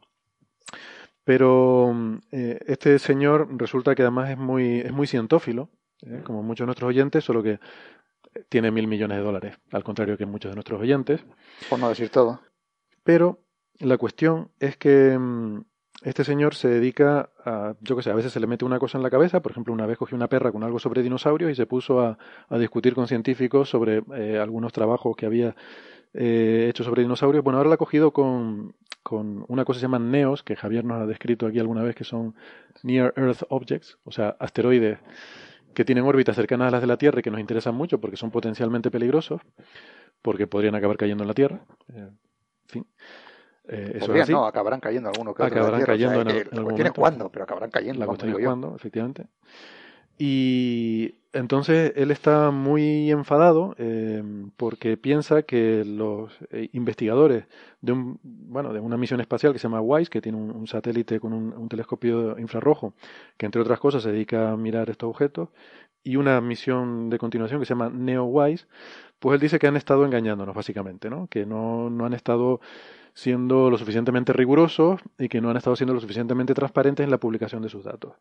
[1.23, 1.95] Pero
[2.33, 5.69] eh, este señor resulta que además es muy, es muy cientófilo,
[6.03, 7.61] eh, como muchos de nuestros oyentes, solo que
[8.49, 11.25] tiene mil millones de dólares, al contrario que muchos de nuestros oyentes.
[11.69, 12.41] Por no decir todo.
[13.03, 13.41] Pero
[13.79, 15.63] la cuestión es que mm,
[16.03, 18.99] este señor se dedica a, yo qué sé, a veces se le mete una cosa
[18.99, 21.55] en la cabeza, por ejemplo, una vez cogió una perra con algo sobre dinosaurios y
[21.55, 25.55] se puso a, a discutir con científicos sobre eh, algunos trabajos que había
[26.15, 27.45] eh, hecho sobre dinosaurios.
[27.45, 30.85] Bueno, ahora la ha cogido con, con una cosa que se llama NEOS, que Javier
[30.85, 32.35] nos ha descrito aquí alguna vez, que son
[32.83, 34.99] Near Earth Objects, o sea, asteroides
[35.75, 38.17] que tienen órbitas cercanas a las de la Tierra y que nos interesan mucho porque
[38.17, 39.41] son potencialmente peligrosos,
[40.23, 41.61] porque podrían acabar cayendo en la Tierra.
[41.93, 42.19] Eh, en
[42.69, 42.87] fin.
[43.69, 44.33] Eh, eso es así.
[44.33, 46.93] no, acabarán cayendo algunos que Acabarán cayendo en, el, algún cuestión es momento.
[47.01, 48.01] cuándo, pero acabarán cayendo.
[48.01, 49.27] La cuestión es cuándo, efectivamente.
[50.19, 54.23] Y entonces él está muy enfadado eh,
[54.57, 57.47] porque piensa que los eh, investigadores
[57.81, 61.21] de un bueno de una misión espacial que se llama WISE, que tiene un, satélite
[61.21, 62.95] con un, un telescopio infrarrojo,
[63.37, 65.51] que entre otras cosas se dedica a mirar estos objetos,
[66.03, 68.67] y una misión de continuación que se llama NEO-WISE,
[69.19, 71.27] pues él dice que han estado engañándonos básicamente, ¿no?
[71.29, 72.61] Que no, no han estado
[73.15, 77.19] siendo lo suficientemente rigurosos y que no han estado siendo lo suficientemente transparentes en la
[77.19, 78.15] publicación de sus datos.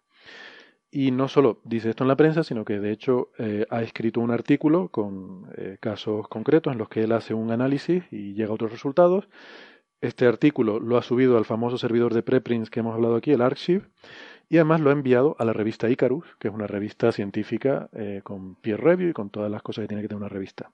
[0.92, 4.22] Y no solo dice esto en la prensa, sino que de hecho eh, ha escrito
[4.22, 8.50] un artículo con eh, casos concretos en los que él hace un análisis y llega
[8.50, 9.30] a otros resultados.
[10.02, 13.42] Este artículo lo ha subido al famoso servidor de preprints que hemos hablado aquí, el
[13.42, 13.84] Archive,
[14.48, 18.22] y además lo ha enviado a la revista Icarus, que es una revista científica eh,
[18.24, 20.72] con peer review y con todas las cosas que tiene que tener una revista.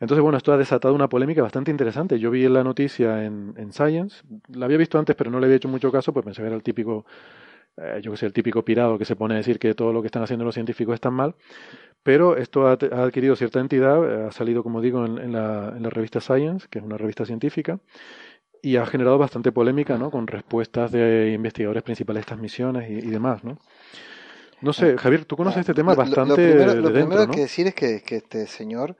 [0.00, 2.18] Entonces, bueno, esto ha desatado una polémica bastante interesante.
[2.18, 5.56] Yo vi la noticia en, en Science, la había visto antes, pero no le había
[5.56, 7.04] hecho mucho caso, pues pensé que era el típico,
[7.80, 10.00] eh, yo que sé, el típico pirado que se pone a decir que todo lo
[10.02, 11.34] que están haciendo los científicos está mal.
[12.02, 15.72] Pero esto ha, ha adquirido cierta entidad, eh, ha salido, como digo, en, en, la,
[15.76, 17.78] en la revista Science, que es una revista científica,
[18.62, 20.10] y ha generado bastante polémica, ¿no?
[20.10, 23.58] Con respuestas de investigadores principales de estas misiones y, y demás, ¿no?
[24.62, 27.26] No sé, Javier, tú conoces este tema lo- bastante lo primero, de lo dentro, primero
[27.26, 27.32] ¿no?
[27.32, 28.96] que decir es que, que este señor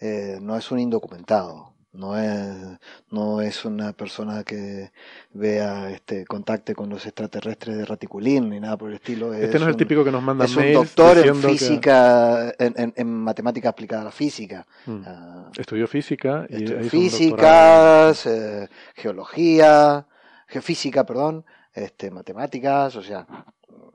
[0.00, 2.78] eh, no es un indocumentado, no es,
[3.10, 4.92] no es una persona que
[5.32, 9.34] vea, este, contacte con los extraterrestres de Raticulín ni nada por el estilo.
[9.34, 12.50] Este no es el un- típico que nos manda es un doctor en que- física,
[12.58, 14.66] en, en- en matemática aplicada a la física.
[14.86, 15.02] Mm.
[15.06, 20.06] Ah, Estudió física y estudió físicas, eh, geología,
[20.48, 21.44] geofísica, perdón,
[21.74, 23.26] este, matemáticas, o sea,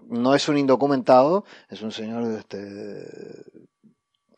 [0.10, 3.06] no es un indocumentado, es un señor este,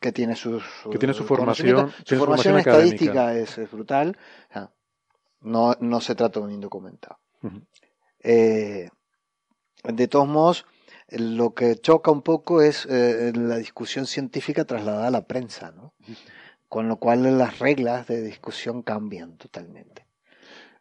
[0.00, 3.70] que tiene sus Que tiene su formación- su tiene su formación formación estadística es, es
[3.70, 4.16] brutal,
[4.48, 4.70] o sea,
[5.42, 7.18] no, no se trata de un indocumentado.
[8.22, 8.88] Eh,
[9.84, 10.66] de todos modos,
[11.08, 15.94] lo que choca un poco es eh, la discusión científica trasladada a la prensa, ¿no?
[16.68, 20.06] Con lo cual las reglas de discusión cambian totalmente.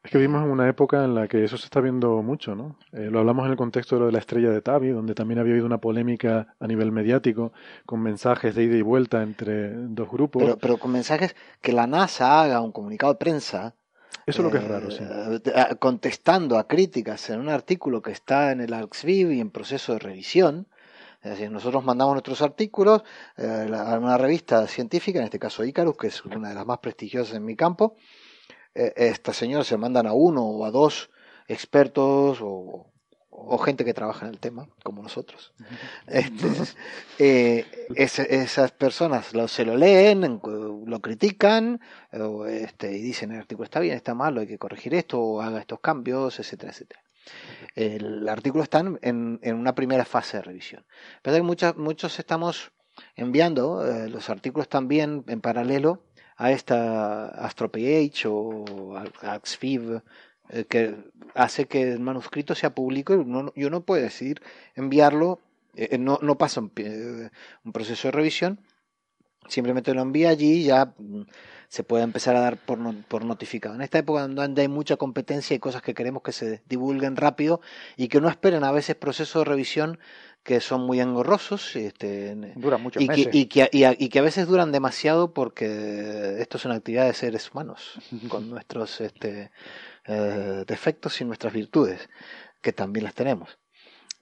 [0.03, 2.77] Es que vivimos en una época en la que eso se está viendo mucho, ¿no?
[2.93, 5.39] Eh, lo hablamos en el contexto de lo de la estrella de Tavi, donde también
[5.39, 7.51] había habido una polémica a nivel mediático
[7.85, 10.41] con mensajes de ida y vuelta entre dos grupos.
[10.41, 13.75] Pero, pero con mensajes que la NASA haga un comunicado de prensa.
[14.25, 15.03] Eso es lo que es eh, raro, sí.
[15.79, 19.99] contestando a críticas en un artículo que está en el Arxiv y en proceso de
[19.99, 20.67] revisión.
[21.21, 23.03] Es decir, nosotros mandamos nuestros artículos
[23.35, 26.77] eh, a una revista científica, en este caso Icarus, que es una de las más
[26.77, 27.97] prestigiosas en mi campo.
[28.75, 31.09] Eh, esta señora se mandan a uno o a dos
[31.47, 32.85] expertos o,
[33.31, 35.53] o gente que trabaja en el tema, como nosotros.
[36.07, 36.47] Este,
[37.19, 37.65] eh,
[37.95, 41.79] esas personas lo, se lo leen, en- lo critican
[42.13, 45.41] o, este, y dicen el artículo está bien, está mal, hay que corregir esto, o
[45.41, 47.01] haga estos cambios, etcétera, etcétera.
[47.75, 50.85] El artículo está en, en una primera fase de revisión.
[51.21, 52.71] Pero hay muchas, muchos estamos
[53.15, 56.03] enviando eh, los artículos también en paralelo
[56.43, 56.77] a esta
[57.47, 58.65] AstroPH o
[59.35, 59.83] AXFIB
[60.49, 60.81] eh, que
[61.35, 64.41] hace que el manuscrito sea público y uno, y uno puede decidir
[64.75, 65.39] enviarlo,
[65.75, 67.29] eh, no, no pasa eh,
[67.65, 68.53] un proceso de revisión,
[69.47, 71.21] simplemente lo envía allí y ya mm,
[71.67, 73.75] se puede empezar a dar por, no- por notificado.
[73.75, 77.61] En esta época donde hay mucha competencia y cosas que queremos que se divulguen rápido
[77.97, 79.99] y que no esperen a veces procesos de revisión
[80.49, 83.35] que son muy engorrosos este, Duran muchos y que, meses.
[83.35, 87.05] y, que, y a- y que a veces duran demasiado porque esto es una actividad
[87.05, 87.99] de seres humanos
[88.29, 89.51] con nuestros este,
[90.07, 92.09] eh, defectos y nuestras virtudes
[92.63, 93.59] que también las tenemos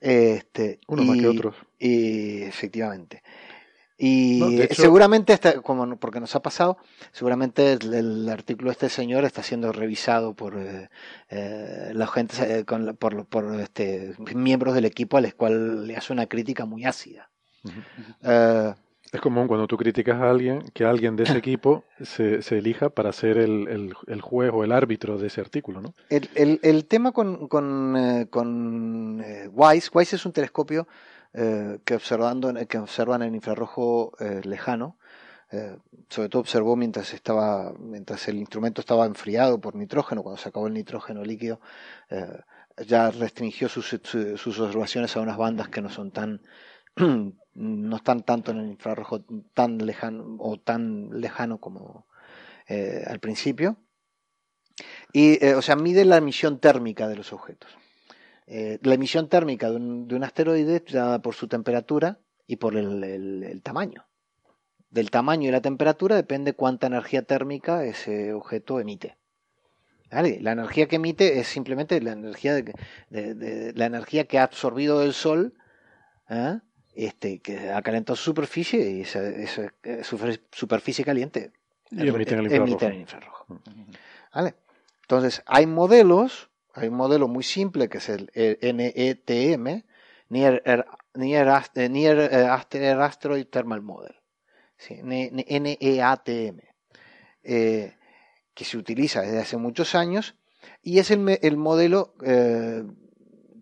[0.02, 1.54] este, Unos más que otros.
[1.78, 3.22] y efectivamente
[4.00, 6.78] y No, de hecho- seguramente está, como porque nos ha pasado
[7.10, 10.88] seguramente el, el artículo de este señor está siendo revisado por eh,
[11.30, 15.86] eh, la gente eh, con la- por, por este miembros del equipo a los cual
[15.88, 17.28] le hace una crítica muy ácida
[18.22, 18.72] Eh,
[19.12, 22.90] Es común cuando tú criticas a alguien que alguien de ese equipo se, se elija
[22.90, 25.94] para ser el, el, el juez o el árbitro de ese artículo, ¿no?
[26.10, 30.86] El, el, el tema con, con, eh, con eh, WISE, WISE es un telescopio
[31.34, 34.98] eh, que, observando, que observan en infrarrojo eh, lejano.
[35.52, 35.76] eh,
[36.10, 40.66] sobre todo observó mientras estaba mientras el instrumento estaba enfriado por nitrógeno, cuando se acabó
[40.68, 41.60] el nitrógeno líquido,
[42.86, 46.42] ya restringió sus, su- sus observaciones a unas bandas que no son tan
[47.54, 49.24] no están tanto en el infrarrojo
[49.54, 52.06] tan lejano o tan lejano como
[53.06, 53.78] al principio
[55.12, 57.70] y o sea mide la emisión térmica de los objetos
[58.50, 62.76] Eh, la emisión térmica de un, de un asteroide dada por su temperatura y por
[62.76, 64.06] el, el- el tamaño.
[64.90, 69.18] Del tamaño y la temperatura depende cuánta energía térmica ese objeto emite.
[70.10, 70.38] ¿Vale?
[70.40, 72.72] La energía que emite es simplemente la energía, de,
[73.10, 75.52] de- de- la energía que ha absorbido el Sol,
[76.30, 76.60] ¿eh?
[76.94, 81.52] este, que ha calentado su superficie y esa, esa, eh, super- superficie caliente
[81.90, 82.86] Y emiten el emite infrarrojo.
[82.86, 83.60] el infrarrojo.
[84.34, 84.54] ¿Vale?
[85.02, 86.47] Entonces, hay modelos,
[86.78, 89.82] hay un modelo muy simple que es el, el NETM,
[90.30, 94.14] Near, Air- Near, Ast- eh, Near, eh, Aster- Asteroid Thermal Model,
[94.76, 95.00] ¿sí?
[95.02, 96.60] NEATM,
[97.42, 97.94] eh,
[98.54, 100.34] que se utiliza desde hace muchos años
[100.82, 102.84] y es el, el modelo eh,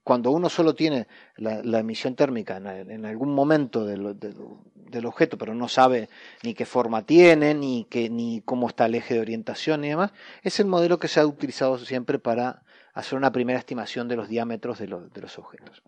[0.02, 4.36] cuando uno solo tiene la, emisión térmica en, algún momento del, del-
[4.74, 6.08] del objeto, pero no sabe
[6.44, 10.12] ni qué forma tiene, ni, qué, ni cómo está el eje de orientación y demás,
[10.42, 12.62] es el modelo que se ha utilizado siempre para
[12.96, 15.82] hacer una primera estimación de los diámetros de, los- de los objetos.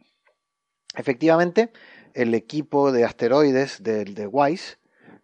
[0.95, 1.73] Efectivamente,
[2.15, 4.77] el equipo de asteroides del de WISE,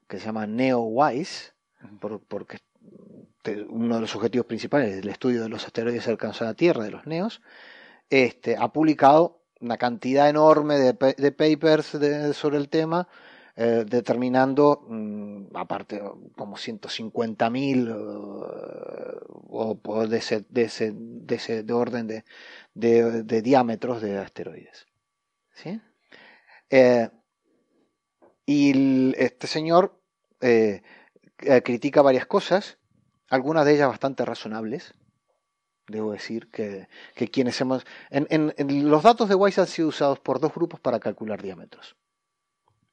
[0.08, 1.52] que se llama NEO-WISE,
[2.00, 2.58] por- porque
[3.68, 6.84] uno de los objetivos principales es el estudio de los asteroides cercanos a la Tierra,
[6.84, 7.42] de los NEOs,
[8.08, 13.08] este, ha publicado una cantidad enorme de, de papers de- sobre el tema,
[13.56, 16.02] eh, determinando, mm, aparte,
[16.36, 19.20] como 150.000 eh,
[19.50, 22.24] o, de, ese, de, ese, de ese de orden de,
[22.74, 24.86] de- diámetros de asteroides.
[25.54, 25.80] ¿sí?
[26.70, 27.08] Eh,
[28.46, 30.00] y este señor
[31.62, 32.78] critica varias cosas,
[33.28, 34.94] algunas de ellas bastante razonables.
[35.86, 37.84] Debo decir que, que quienes hemos...
[38.10, 41.96] En, en- los datos de WISE han sido usados por dos grupos para calcular diámetros.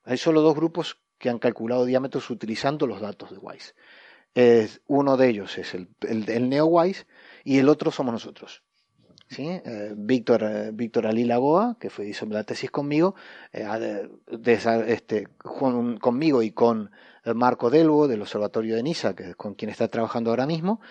[0.04, 3.74] Hay solo dos grupos que han calculado diámetros utilizando los datos de WISE.
[4.88, 7.06] Uno de ellos es el, el, el NeoWISE
[7.44, 8.64] y el otro somos nosotros.
[9.32, 9.48] ¿sí?
[9.48, 13.16] Eh, Víctor, eh, Víctor Ali Lagoa, que fue, hizo la tesis conmigo,
[13.54, 14.10] eh,
[14.88, 16.92] este, conmigo y con
[17.34, 20.82] Marco Delvo del Observatorio de Niza, que es con quien está trabajando ahora mismo,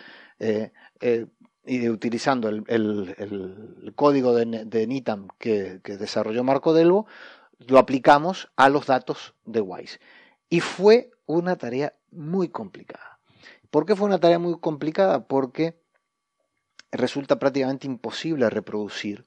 [1.66, 7.06] y utilizando el, código de NITAM que, que desarrolló Marco Delvo,
[7.68, 9.98] lo aplicamos a los datos de WISE.
[10.48, 13.20] Y fue una tarea muy complicada.
[13.70, 15.26] ¿Por qué fue una tarea muy complicada?
[15.26, 15.80] Porque
[16.92, 19.26] resulta prácticamente imposible reproducir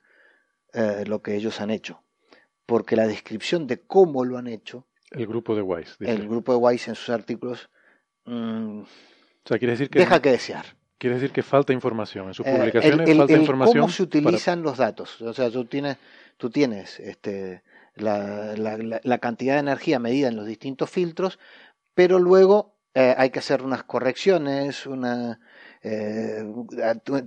[0.74, 2.04] eh, lo que ellos han hecho.
[2.66, 5.96] Porque la descripción de cómo lo han hecho, El grupo de WISE.
[6.00, 6.12] dice.
[6.12, 7.70] el grupo de Wise en sus artículos,
[8.26, 8.86] mm, O
[9.46, 10.66] sea, quiere decir que, deja que desear.
[10.98, 12.28] quiere decir que falta información.
[12.28, 13.82] En sus Eh, publicaciones el- el- falta el información.
[13.82, 15.22] cómo se para- utilizan los datos.
[15.22, 15.98] O sea, tú tienes,
[16.38, 17.64] tú tienes este,
[17.96, 21.40] la, cantidad de energía medida en los distintos filtros,
[21.94, 25.40] pero luego eh, hay que hacer unas correcciones, una,
[25.82, 26.44] eh,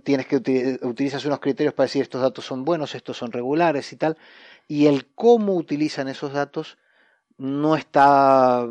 [0.04, 3.92] tienes que uti- utilizas unos criterios para decir estos datos son buenos, estos son regulares
[3.92, 4.16] y tal,
[4.68, 6.78] y el cómo utilizan esos datos
[7.38, 8.66] no está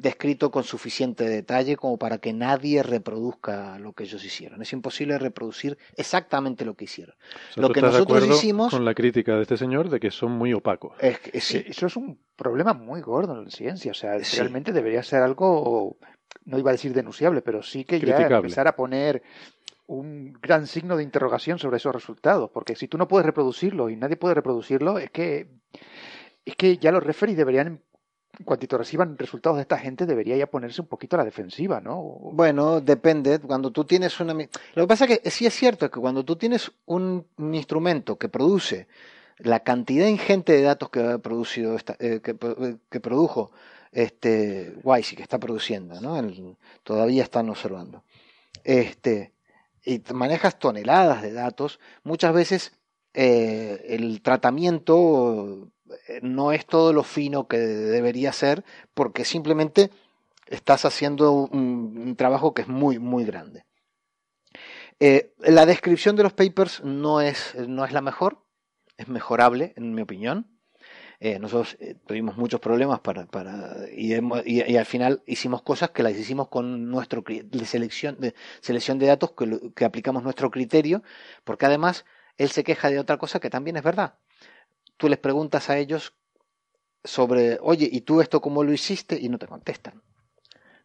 [0.00, 4.60] descrito con suficiente detalle como para que nadie reproduzca lo que ellos hicieron.
[4.62, 7.14] Es imposible reproducir exactamente lo que hicieron.
[7.50, 10.10] O sea, lo tú que nosotros hicimos con la crítica de este señor de que
[10.10, 10.94] son muy opacos.
[11.00, 13.90] es que sí, Eh, Eso es un problema muy gordo en la ciencia.
[13.92, 14.38] O sea, Sí.
[14.38, 15.96] realmente debería ser algo,
[16.44, 19.22] no iba a decir denunciable, pero sí que ya empezar a poner
[19.86, 22.50] un gran signo de interrogación sobre esos resultados.
[22.50, 25.48] Porque si tú no puedes reproducirlo y nadie puede reproducirlo, es que,
[26.44, 27.82] es que ya los referees deberían,
[28.44, 32.00] cuantito reciban resultados de esta gente, debería ya ponerse un poquito a la defensiva, ¿no?
[32.00, 33.38] Bueno, depende.
[33.38, 34.34] Cuando tú tienes una.
[34.34, 38.28] Lo que pasa es que sí es cierto que cuando tú tienes un, instrumento que
[38.28, 38.86] produce
[39.38, 43.50] la cantidad ingente de datos que ha producido esta- eh, eh, que produjo
[43.92, 46.56] este Wise que está produciendo, ¿no?
[46.82, 48.04] Todavía están observando.
[48.64, 49.32] Este,
[49.84, 52.72] y manejas toneladas de datos, muchas veces
[53.14, 55.68] eh, el tratamiento
[56.22, 58.64] no es todo lo fino que debería ser,
[58.94, 59.90] porque simplemente
[60.46, 63.64] estás haciendo un, trabajo que es muy, muy grande.
[64.98, 68.44] Eh, la descripción de los papers no es, no es la mejor,
[68.96, 70.46] es mejorable, en mi opinión.
[71.20, 75.62] Eh, nosotros eh, tuvimos muchos problemas para, para y, hemos- y- y al final hicimos
[75.62, 80.22] cosas que las hicimos con nuestro de selección de selección de datos que, que aplicamos
[80.22, 81.02] nuestro criterio,
[81.44, 82.06] porque además
[82.38, 84.14] él se queja de otra cosa que también es verdad.
[85.00, 86.12] Tú les preguntas a ellos
[87.02, 89.18] sobre, oye, ¿y tú esto cómo lo hiciste?
[89.18, 90.02] Y no te contestan.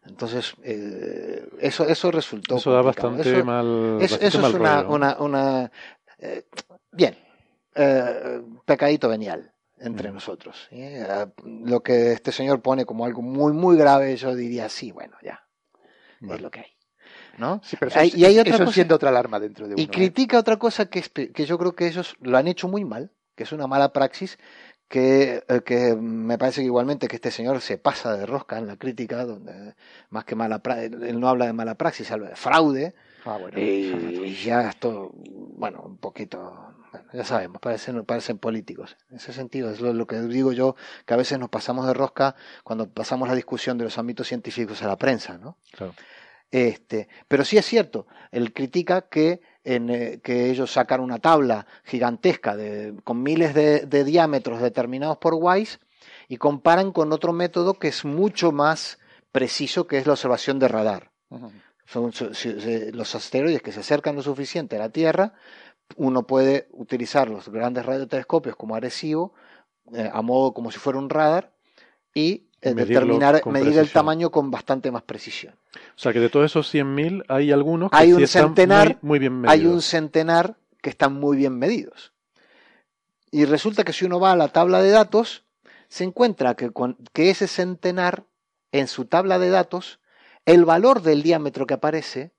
[0.06, 2.56] Entonces, eh, eso, eso resultó.
[2.56, 3.98] Eso da bastante Eso- mal.
[4.00, 4.94] eso, bastante eso mal es una, rollo.
[4.94, 5.72] una, una
[6.18, 6.46] eh,
[6.92, 7.14] bien,
[7.74, 10.14] eh, pecadito venial entre Mm.
[10.14, 10.66] nosotros.
[10.70, 10.76] ¿sí?
[10.80, 15.14] Eh, lo que este señor pone como algo muy, muy grave, yo diría, sí, bueno,
[15.22, 15.44] ya,
[16.22, 16.72] es lo que hay.
[17.36, 17.60] ¿no?
[17.62, 19.74] Sí, pero eso, Hay- es- y hay otra eso cosa- enciende otra alarma dentro de
[19.74, 19.82] uno.
[19.82, 19.90] Y ¿eh?
[19.90, 23.10] critica otra cosa que, es que yo creo que ellos lo han hecho muy mal,
[23.36, 24.38] que es una mala praxis,
[24.88, 28.66] que, eh, que me parece que igualmente que este señor se pasa de rosca en
[28.66, 29.74] la crítica, donde
[30.10, 32.94] más que mala él no habla de mala praxis, habla de fraude,
[33.24, 33.58] Ah, bueno.
[33.58, 36.38] y ya esto, bueno, un poquito,
[36.92, 38.96] bueno, ya sabemos, parecen, parecen políticos.
[39.10, 41.92] En ese sentido, es lo, lo que digo yo, que a veces nos pasamos de
[41.94, 45.56] rosca cuando pasamos la discusión de los ámbitos científicos a la prensa, ¿no?
[45.72, 45.92] Claro.
[46.52, 51.66] Este, pero sí es cierto, él critica que, en, eh, que ellos sacan una tabla
[51.84, 55.80] gigantesca de, con miles de, de diámetros determinados por Weiss
[56.28, 58.98] y comparan con otro método que es mucho más
[59.32, 61.10] preciso, que es la observación de radar.
[61.84, 65.34] Son su- su- se- los asteroides que se acercan lo suficiente a la Tierra,
[65.96, 69.34] uno puede utilizar los grandes radiotelescopios como Arecibo,
[69.92, 71.52] eh, a modo como si fuera un radar,
[72.14, 75.54] y eh, determinar, medir el tamaño con bastante más precisión.
[75.74, 78.86] O sea que de todos esos 100.000 hay algunos que Hay sí un están centenar,
[79.02, 79.52] muy, muy bien medidos.
[79.52, 82.12] hay un centenar que están muy bien medidos.
[83.30, 85.44] Y resulta que si uno va a la tabla de datos,
[85.88, 88.24] se encuentra que, con- que ese centenar,
[88.72, 90.00] en su tabla de datos,
[90.44, 92.32] el valor del diámetro que aparece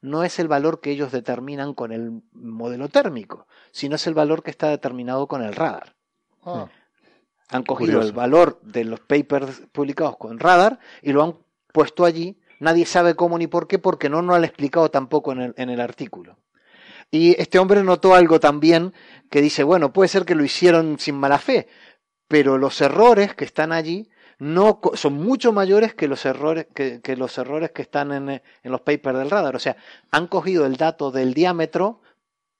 [0.00, 4.42] no es el valor que ellos determinan con el modelo térmico, sino es el valor
[4.44, 5.96] que está determinado con el radar.
[6.44, 6.68] Ah,
[7.50, 8.08] Han cogido Curioso.
[8.08, 11.36] el valor de los papers publicados con radar y lo han
[11.72, 12.38] puesto allí.
[12.60, 15.54] Nadie sabe cómo ni por qué, porque no nos lo han explicado tampoco en el,
[15.56, 16.38] en el artículo.
[17.10, 18.92] Y este hombre notó algo también
[19.30, 21.68] que dice, bueno, puede ser que lo hicieron sin mala fe,
[22.26, 27.16] pero los errores que están allí no son mucho mayores que los errores que, que
[27.16, 29.56] los errores que están en, en los papers del radar.
[29.56, 29.76] O sea,
[30.10, 32.02] han cogido el dato del diámetro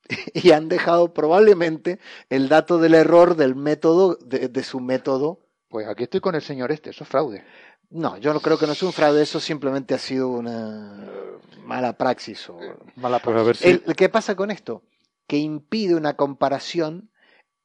[0.35, 1.99] y han dejado probablemente
[2.31, 5.41] el dato del error del método, de, de su método.
[5.69, 7.45] Pues aquí estoy con el señor este, eso es fraude.
[7.91, 11.07] No, yo no creo que no es un fraude, eso simplemente ha sido una
[11.65, 12.49] mala praxis.
[12.51, 12.59] O...
[12.97, 13.69] Mala Pues a ver si...
[13.69, 14.83] El, ¿Qué pasa con esto?
[15.27, 17.11] Que impide una comparación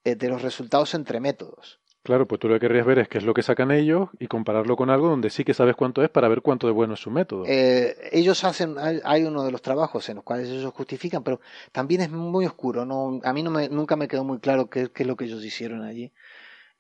[0.06, 1.80] eh, de los resultados entre métodos.
[2.04, 4.28] Claro, pues tú lo que querrías ver es qué es lo que sacan ellos y
[4.28, 7.00] compararlo con algo donde sí que sabes cuánto es para ver cuánto de bueno es
[7.00, 7.46] su método.
[7.48, 11.40] Eh, ellos hacen, hay, hay uno de los trabajos en los cuales ellos justifican, pero
[11.72, 12.86] también es muy oscuro.
[12.86, 15.46] No, a mí no me, nunca me quedó muy claro qué, es lo que ellos
[15.46, 16.12] hicieron allí.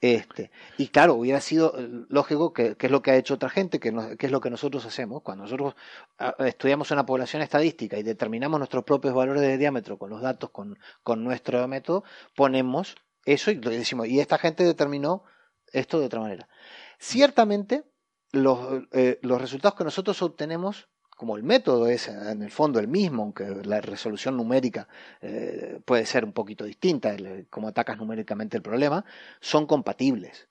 [0.01, 3.49] Este, y claro, hubiera sido eh, lógico que, que es lo que ha hecho otra
[3.49, 5.21] gente, que, no- es lo que nosotros hacemos.
[5.23, 5.75] Cuando nosotros
[6.19, 10.49] ah, estudiamos una población estadística y determinamos nuestros propios valores de diámetro con los datos,
[10.51, 12.03] con, con nuestro método,
[12.35, 12.95] ponemos
[13.25, 15.23] eso y decimos, y esta gente determinó
[15.71, 16.47] esto de otra manera.
[16.99, 17.83] Ciertamente,
[18.31, 22.87] los, eh, los resultados que nosotros obtenemos, como el método es en el fondo el
[22.87, 24.87] mismo, aunque la resolución numérica
[25.21, 29.05] eh, puede ser un poquito distinta, el- cómo atacas numéricamente el problema,
[29.39, 30.47] son compatibles.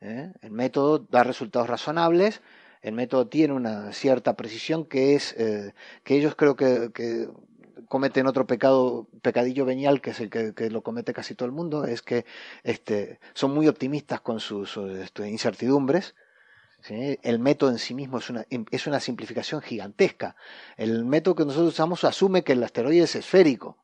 [0.00, 0.32] ¿eh?
[0.40, 2.42] El método da resultados razonables,
[2.82, 7.28] el método tiene una cierta precisión que es eh, que ellos creo que, que
[7.86, 11.52] cometen otro pecado, pecadillo venial, que es el que, que lo comete casi todo el
[11.52, 12.24] mundo, es que
[12.62, 16.14] este, son muy optimistas con sus este, incertidumbres.
[16.88, 20.36] El método en sí mismo es una, es una simplificación gigantesca.
[20.76, 23.76] El método que nosotros usamos asume que el asteroide es esférico.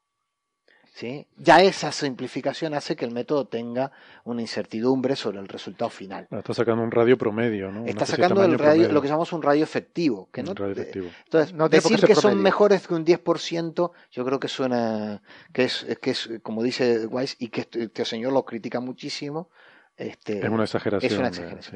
[0.94, 1.26] ¿Sí?
[1.36, 3.90] Ya esa simplificación hace que el método tenga
[4.22, 6.28] una incertidumbre sobre el resultado final.
[6.30, 7.84] Está sacando un radio promedio, ¿no?
[7.84, 8.92] Está sacando el radio, promedio.
[8.92, 10.28] lo que llamamos un radio efectivo.
[10.32, 11.08] Que no, Un radio efectivo.
[11.24, 15.20] entonces, No decir que son mejores que un 10%, yo creo que suena,
[15.52, 19.50] que es, que es como dice Weiss, y que este, este señor lo critica muchísimo.
[19.96, 21.12] Este, Es una exageración.
[21.12, 21.72] es una sí.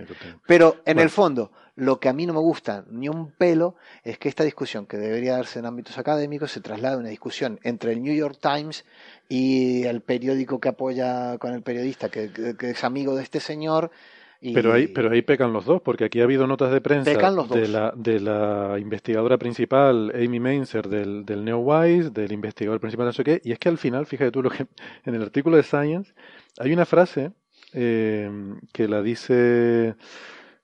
[0.46, 1.02] Pero en Bueno.
[1.02, 4.42] el fondo, lo que a mí no me gusta ni un pelo es que esta
[4.42, 8.14] discusión que debería darse en ámbitos académicos se traslade a una discusión entre el New
[8.14, 8.84] York Times
[9.28, 13.38] y el periódico que apoya con el periodista que, que- que es amigo de este
[13.38, 13.92] señor.
[14.40, 17.10] Y, Pero ahí, pero ahí pecan los dos, porque aquí ha habido notas de prensa
[17.10, 23.12] de la, de la investigadora principal, Amy Mainzer, del, del NeoWise, del investigador principal no
[23.12, 24.66] sé qué, y es que al final, fíjate tú, lo que
[25.04, 26.14] en el artículo de Science
[26.60, 27.32] hay una frase
[27.72, 28.30] eh,
[28.72, 29.94] que la dice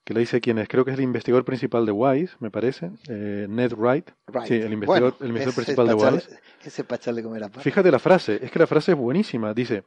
[0.05, 2.91] que la dice quién es, creo que es el investigador principal de WISE, me parece,
[3.09, 4.45] eh, Ned Wright, Right.
[4.45, 6.39] sí, el investigador, Bueno, el investigador principal de WISE.
[6.63, 9.53] Ese a Fíjate la frase, es que la frase es buenísima.
[9.55, 9.83] Dice,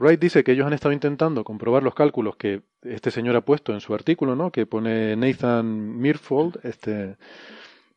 [0.00, 3.72] Wright dice que ellos han estado intentando comprobar los cálculos que este señor ha puesto
[3.72, 4.50] en su artículo, ¿no?
[4.50, 7.16] Que pone Nathan Mirfold, este,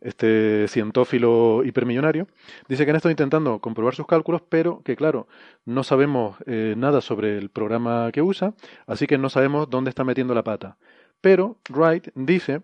[0.04, 2.28] este cientófilo hipermillonario.
[2.68, 5.28] Dice que han estado intentando comprobar sus cálculos, pero que claro,
[5.66, 8.54] no sabemos eh, nada sobre el programa que usa,
[8.86, 10.78] así que no sabemos dónde está metiendo la pata.
[11.22, 12.64] Pero Wright dice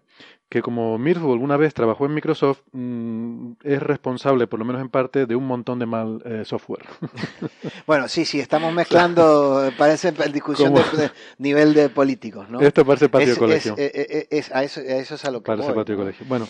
[0.50, 3.19] que como Mirfold alguna vez trabajó en Microsoft, mm,
[3.64, 6.86] es responsable, por lo menos en parte, de un montón de mal eh, software.
[7.86, 12.62] Bueno, sí, sí, estamos mezclando, eh, parece discusión de, de nivel de políticos, ¿no?
[12.62, 13.74] Esto parece patio Es- de colegio.
[13.78, 15.96] es- eh, eh, es- a, eso, a eso es a lo que Parece voy, patio
[15.96, 16.26] de colegio.
[16.28, 16.48] Bueno,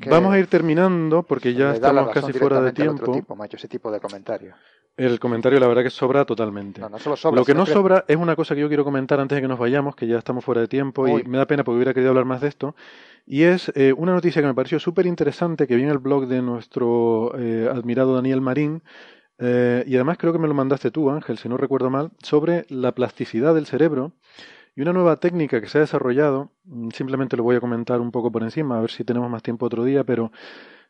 [0.00, 3.12] Que vamos a ir terminando porque ya estamos casi fuera de tiempo.
[3.12, 4.56] tipo, macho, ese tipo de comentarios.
[4.96, 6.80] El comentario, la verdad, que sobra totalmente.
[6.80, 9.20] No, no solo sobra, Lo que no sobra es una cosa que yo quiero comentar
[9.20, 11.22] antes de que nos vayamos, que ya estamos fuera de tiempo Uy.
[11.24, 12.74] y me da pena porque hubiera querido hablar más de esto.
[13.26, 16.26] Y es eh, una noticia que me pareció súper interesante que vi en el blog
[16.28, 18.82] de nuestro eh, admirado Daniel Marín.
[19.38, 22.64] eh, y además creo que me lo mandaste tú, Ángel, si no recuerdo mal, sobre
[22.70, 24.12] la plasticidad del cerebro
[24.76, 26.52] y una nueva técnica que se ha desarrollado.
[26.64, 29.42] mm, Simplemente lo voy a comentar un poco por encima, a ver si tenemos más
[29.42, 30.30] tiempo otro día, pero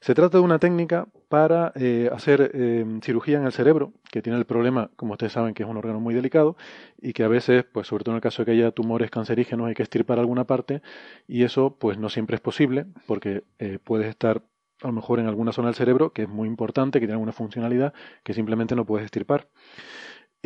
[0.01, 4.39] se trata de una técnica para eh, hacer eh, cirugía en el cerebro, que tiene
[4.39, 6.57] el problema, como ustedes saben, que es un órgano muy delicado
[7.01, 9.69] y que a veces, pues sobre todo en el caso de que haya tumores cancerígenos,
[9.69, 10.83] hay que extirpar alguna parte
[11.27, 14.43] y eso, pues no siempre es posible porque eh, puedes estar
[14.83, 17.33] a lo mejor en alguna zona del cerebro que es muy importante, que tiene alguna
[17.33, 17.95] funcionalidad
[18.25, 19.49] que simplemente no puedes extirpar.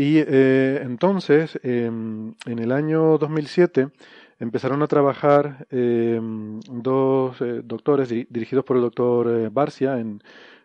[0.01, 3.91] Y eh, entonces, eh, en el año 2007,
[4.39, 10.09] empezaron a trabajar eh, dos eh, doctores di- dirigidos por el doctor eh, Barcia en,
[10.09, 10.23] en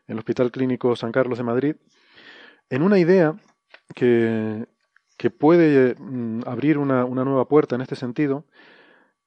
[0.07, 1.76] el Hospital Clínico San Carlos de Madrid,
[2.70, 3.36] en una idea
[3.94, 4.68] que,
[5.18, 8.45] que puede mm, abrir una, una nueva puerta en este sentido,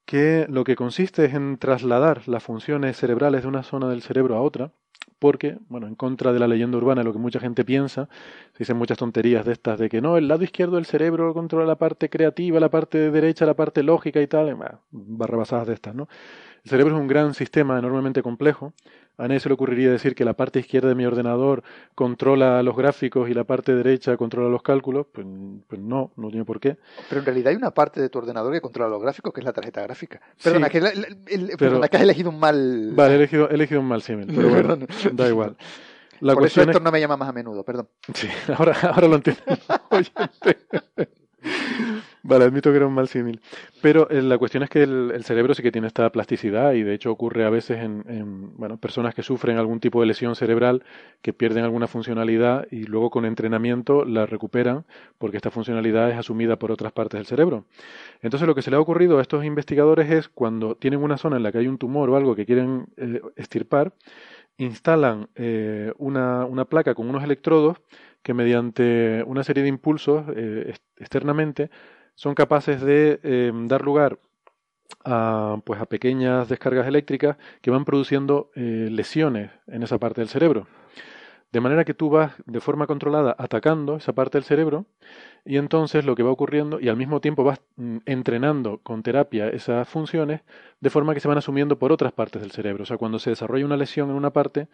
[0.05, 4.35] que lo que consiste es en trasladar las funciones cerebrales de una zona del cerebro
[4.37, 4.73] a otra,
[5.17, 8.07] porque, bueno, en contra de la leyenda urbana, lo que mucha gente piensa,
[8.53, 11.65] se dicen muchas tonterías de estas, de que no, el lado izquierdo del cerebro controla
[11.65, 14.55] la parte creativa, la parte derecha, la parte lógica y tal,
[14.91, 16.07] barrabasadas de estas, ¿no?
[16.63, 18.73] El cerebro es un gran sistema enormemente complejo.
[19.19, 21.61] A nadie se le ocurriría decir que la parte izquierda de mi ordenador
[21.93, 25.07] controla los gráficos y la parte derecha controla los cálculos.
[25.11, 25.27] Pues,
[25.67, 26.77] pues no, no tiene por qué.
[27.09, 29.45] Pero en realidad hay una parte de tu ordenador que controla los gráficos, que es
[29.45, 30.21] la tarjeta gráfica.
[30.41, 32.91] Perdona, Sí, que, la- el- pero- que has elegido un mal...
[32.95, 34.77] Vale, he elegido, he elegido un mal símil, pero bueno,
[35.11, 35.57] da igual.
[36.21, 37.87] La Por eso cuestión es Héctor no me llama más a menudo, perdón.
[38.13, 38.27] Sí,
[38.57, 39.41] ahora, ahora lo entiendo.
[42.21, 43.39] Vale, admito que era un mal símil.
[43.81, 46.93] Pero eh, la cuestión es que el, cerebro sí que tiene esta plasticidad y de
[46.93, 50.83] hecho ocurre a veces en, en, bueno, personas que sufren algún tipo de lesión cerebral,
[51.21, 54.85] que pierden alguna funcionalidad y luego con entrenamiento la recuperan
[55.17, 57.65] porque esta funcionalidad es asumida por otras partes del cerebro.
[58.21, 61.37] Entonces lo que se le ha ocurrido a estos investigadores es cuando tienen una zona
[61.37, 63.93] en la que hay un tumor o algo que quieren eh, extirpar,
[64.57, 67.77] instalan eh, una, placa con unos electrodos
[68.21, 71.69] que mediante una serie de impulsos eh, ex- externamente
[72.19, 74.19] son capaces de eh, dar lugar
[75.05, 80.27] a, pues a pequeñas descargas eléctricas que van produciendo eh, lesiones en esa parte del
[80.27, 80.67] cerebro.
[81.53, 84.85] De manera que tú vas de forma controlada atacando esa parte del cerebro
[85.45, 89.47] y entonces lo que va ocurriendo y al mismo tiempo vas mm, entrenando con terapia
[89.47, 90.41] esas funciones
[90.81, 92.83] de forma que se van asumiendo por otras partes del cerebro.
[92.83, 94.67] O sea, cuando se desarrolla una lesión en una parte,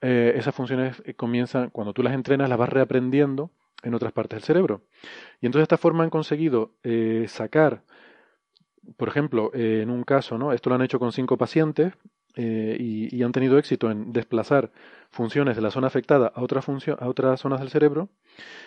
[0.00, 3.50] eh, esas funciones eh, comienzan, cuando tú las entrenas, las vas reaprendiendo
[3.82, 4.82] en otras partes del cerebro.
[5.40, 7.82] Y entonces de esta forma han conseguido eh, sacar,
[8.96, 10.52] por ejemplo, eh, en un caso, ¿no?
[10.52, 11.92] Esto lo han hecho con cinco pacientes
[12.36, 14.70] eh, y, han tenido éxito en desplazar
[15.10, 18.10] funciones de la zona afectada a funcio- a otras zonas del cerebro.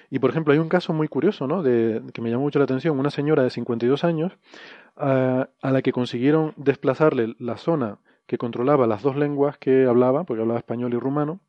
[0.09, 1.63] Y por ejemplo, hay un caso muy curioso, ¿no?
[1.63, 4.33] De, que me llamó mucho la atención, una señora de 52 años
[4.97, 10.23] a, a la que consiguieron desplazarle la zona que controlaba las dos lenguas que hablaba,
[10.25, 11.41] porque hablaba español y rumano,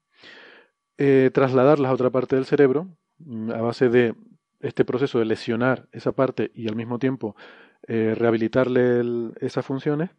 [1.32, 2.88] trasladarlas a otra parte del cerebro
[3.54, 4.14] a base de
[4.60, 7.36] este proceso de lesionar esa parte y al mismo tiempo
[7.88, 10.10] eh, rehabilitarle esas funciones,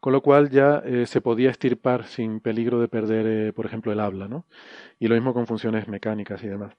[0.00, 3.92] con lo cual ya eh, se podía extirpar sin peligro de perder, eh, por ejemplo,
[3.92, 4.44] el habla, ¿no?
[4.98, 6.74] Y lo mismo con funciones mecánicas y demás.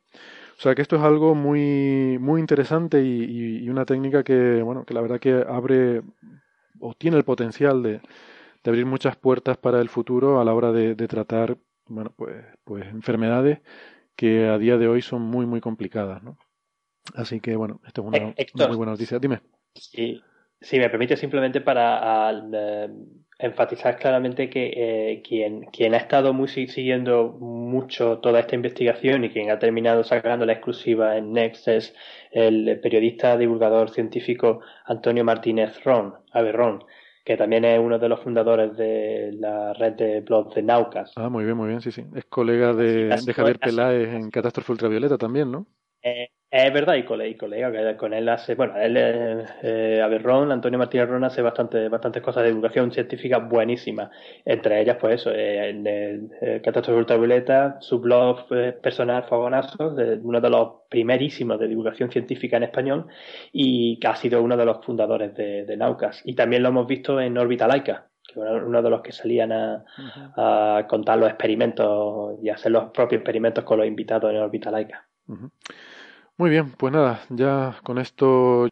[0.58, 4.94] O sea que esto es algo muy, muy interesante y una técnica que, bueno, que
[4.94, 6.02] la verdad que abre
[6.80, 8.02] o tiene el potencial de,
[8.64, 12.36] de abrir muchas puertas para el futuro a la hora de, de tratar, bueno, pues,
[12.64, 13.60] pues enfermedades
[14.18, 16.38] que a día de hoy son muy, muy complicadas, ¿no?
[17.16, 18.56] Así que, bueno, esto es una, Eh, Héctor.
[18.62, 19.18] una muy buena noticia.
[19.20, 19.40] Dime.
[19.74, 20.22] Sí,
[20.60, 22.90] si me permite simplemente para al, eh,
[23.40, 29.24] enfatizar claramente que eh, quien, quien ha estado muy si- siguiendo mucho toda esta investigación
[29.24, 31.96] y quien ha terminado sacando la exclusiva en Next es
[32.32, 36.84] el periodista divulgador científico Antonio Martínez Ron, Averrón,
[37.28, 41.12] que también es uno de los fundadores de la red de blogs de Naucas.
[41.18, 42.06] Ah, muy bien, muy bien, sí, sí.
[42.16, 45.68] Es colega de, Javier Peláez en Catástrofe Ultravioleta también, ¿no?
[46.02, 50.02] Eh, es verdad, y colega, y colega, que con él hace, bueno, él, eh, eh,
[50.02, 54.12] Averrón, Antonio Martínez Ron hace bastante, bastantes cosas de divulgación científica buenísimas.
[54.46, 59.96] Entre ellas, pues eso, eh, en el, eh, Catástrofe Ultravioleta, su blog eh, personal Fogonazos,
[59.96, 63.08] de- uno de los primerísimos de divulgación científica en español,
[63.52, 66.22] y que ha sido uno de los fundadores de, de Naucas.
[66.24, 69.52] Y también lo hemos visto en Órbita Laica, que era uno de los que salían
[69.52, 69.84] a,
[70.38, 75.06] a contar los experimentos y hacer los propios experimentos con los invitados en Órbita Laica.
[75.28, 75.52] Ujú.
[76.38, 78.70] Muy bien, pues nada, ya con esto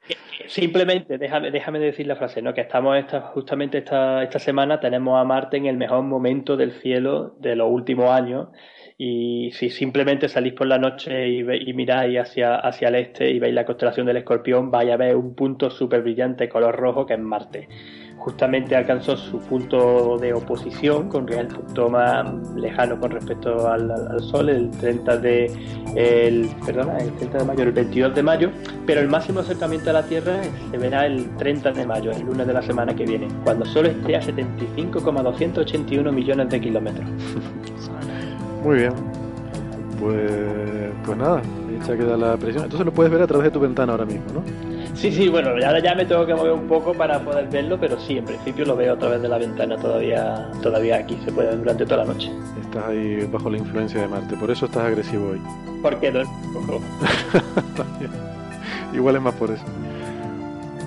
[0.47, 2.53] Simplemente, déjame, déjame decir la frase, ¿no?
[2.53, 6.73] Que estamos esta, justamente esta, esta semana tenemos a Marte en el mejor momento del
[6.73, 8.49] cielo de los últimos años
[8.97, 13.39] Y si simplemente salís por la noche y, y miráis hacia, hacia el este y
[13.39, 17.15] veis la constelación del escorpión, vais a ver un punto súper brillante color rojo que
[17.15, 17.67] es Marte
[18.25, 24.49] justamente alcanzó su punto de oposición con el punto más lejano con respecto al, Sol,
[24.49, 25.45] el 30 de
[25.95, 28.49] el, perdona, el 30 de mayo, el 22 de mayo,
[28.87, 30.41] pero el máximo acercamiento a la Tierra
[30.71, 33.71] se verá el 30 de mayo, el lunes de la semana que viene, cuando el
[33.71, 37.07] Sol esté a 75,281 millones de kilómetros.
[38.65, 38.93] Muy bien.
[39.99, 40.31] Pues,
[41.05, 41.41] pues nada,
[41.79, 42.63] hecha queda la presión.
[42.63, 44.41] Entonces lo puedes ver a través de tu ventana ahora mismo, ¿no?
[44.95, 47.99] Sí, sí, bueno, ahora ya me tengo que mover un poco para poder verlo, pero
[47.99, 51.49] sí, en principio lo veo a través de la ventana todavía, todavía aquí, se puede
[51.49, 52.31] ver durante toda la noche.
[52.61, 55.41] Estás ahí bajo la influencia de Marte, por eso estás agresivo hoy.
[55.81, 56.21] ¿Por qué no?
[58.93, 59.63] Igual es más por eso.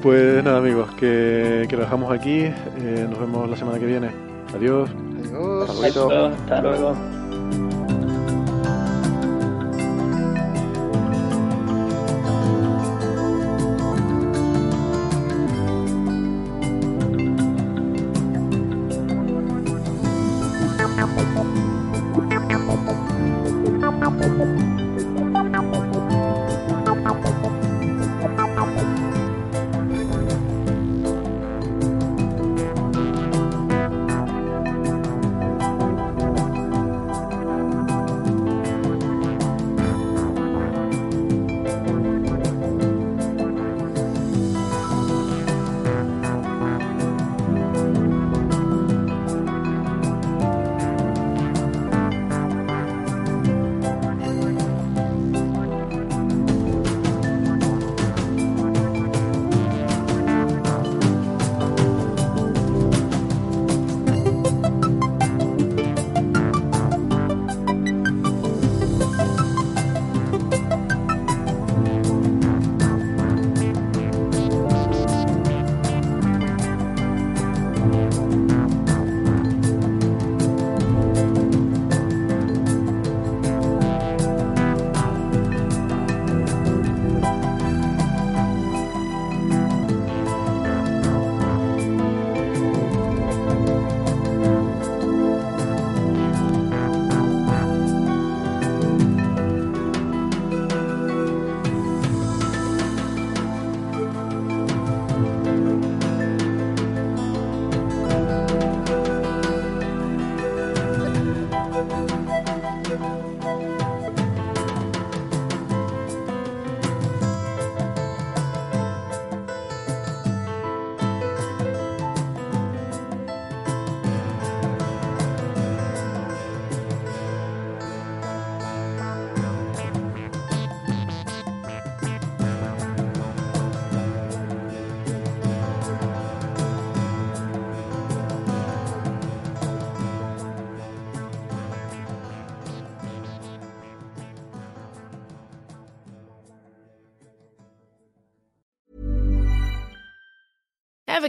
[0.02, 4.10] Pues nada amigos, que, que lo dejamos aquí, eh, nos vemos la semana que viene.
[4.54, 4.90] Adiós.
[5.18, 5.68] Adiós.
[5.68, 6.90] Hasta luego.
[6.90, 7.17] Ever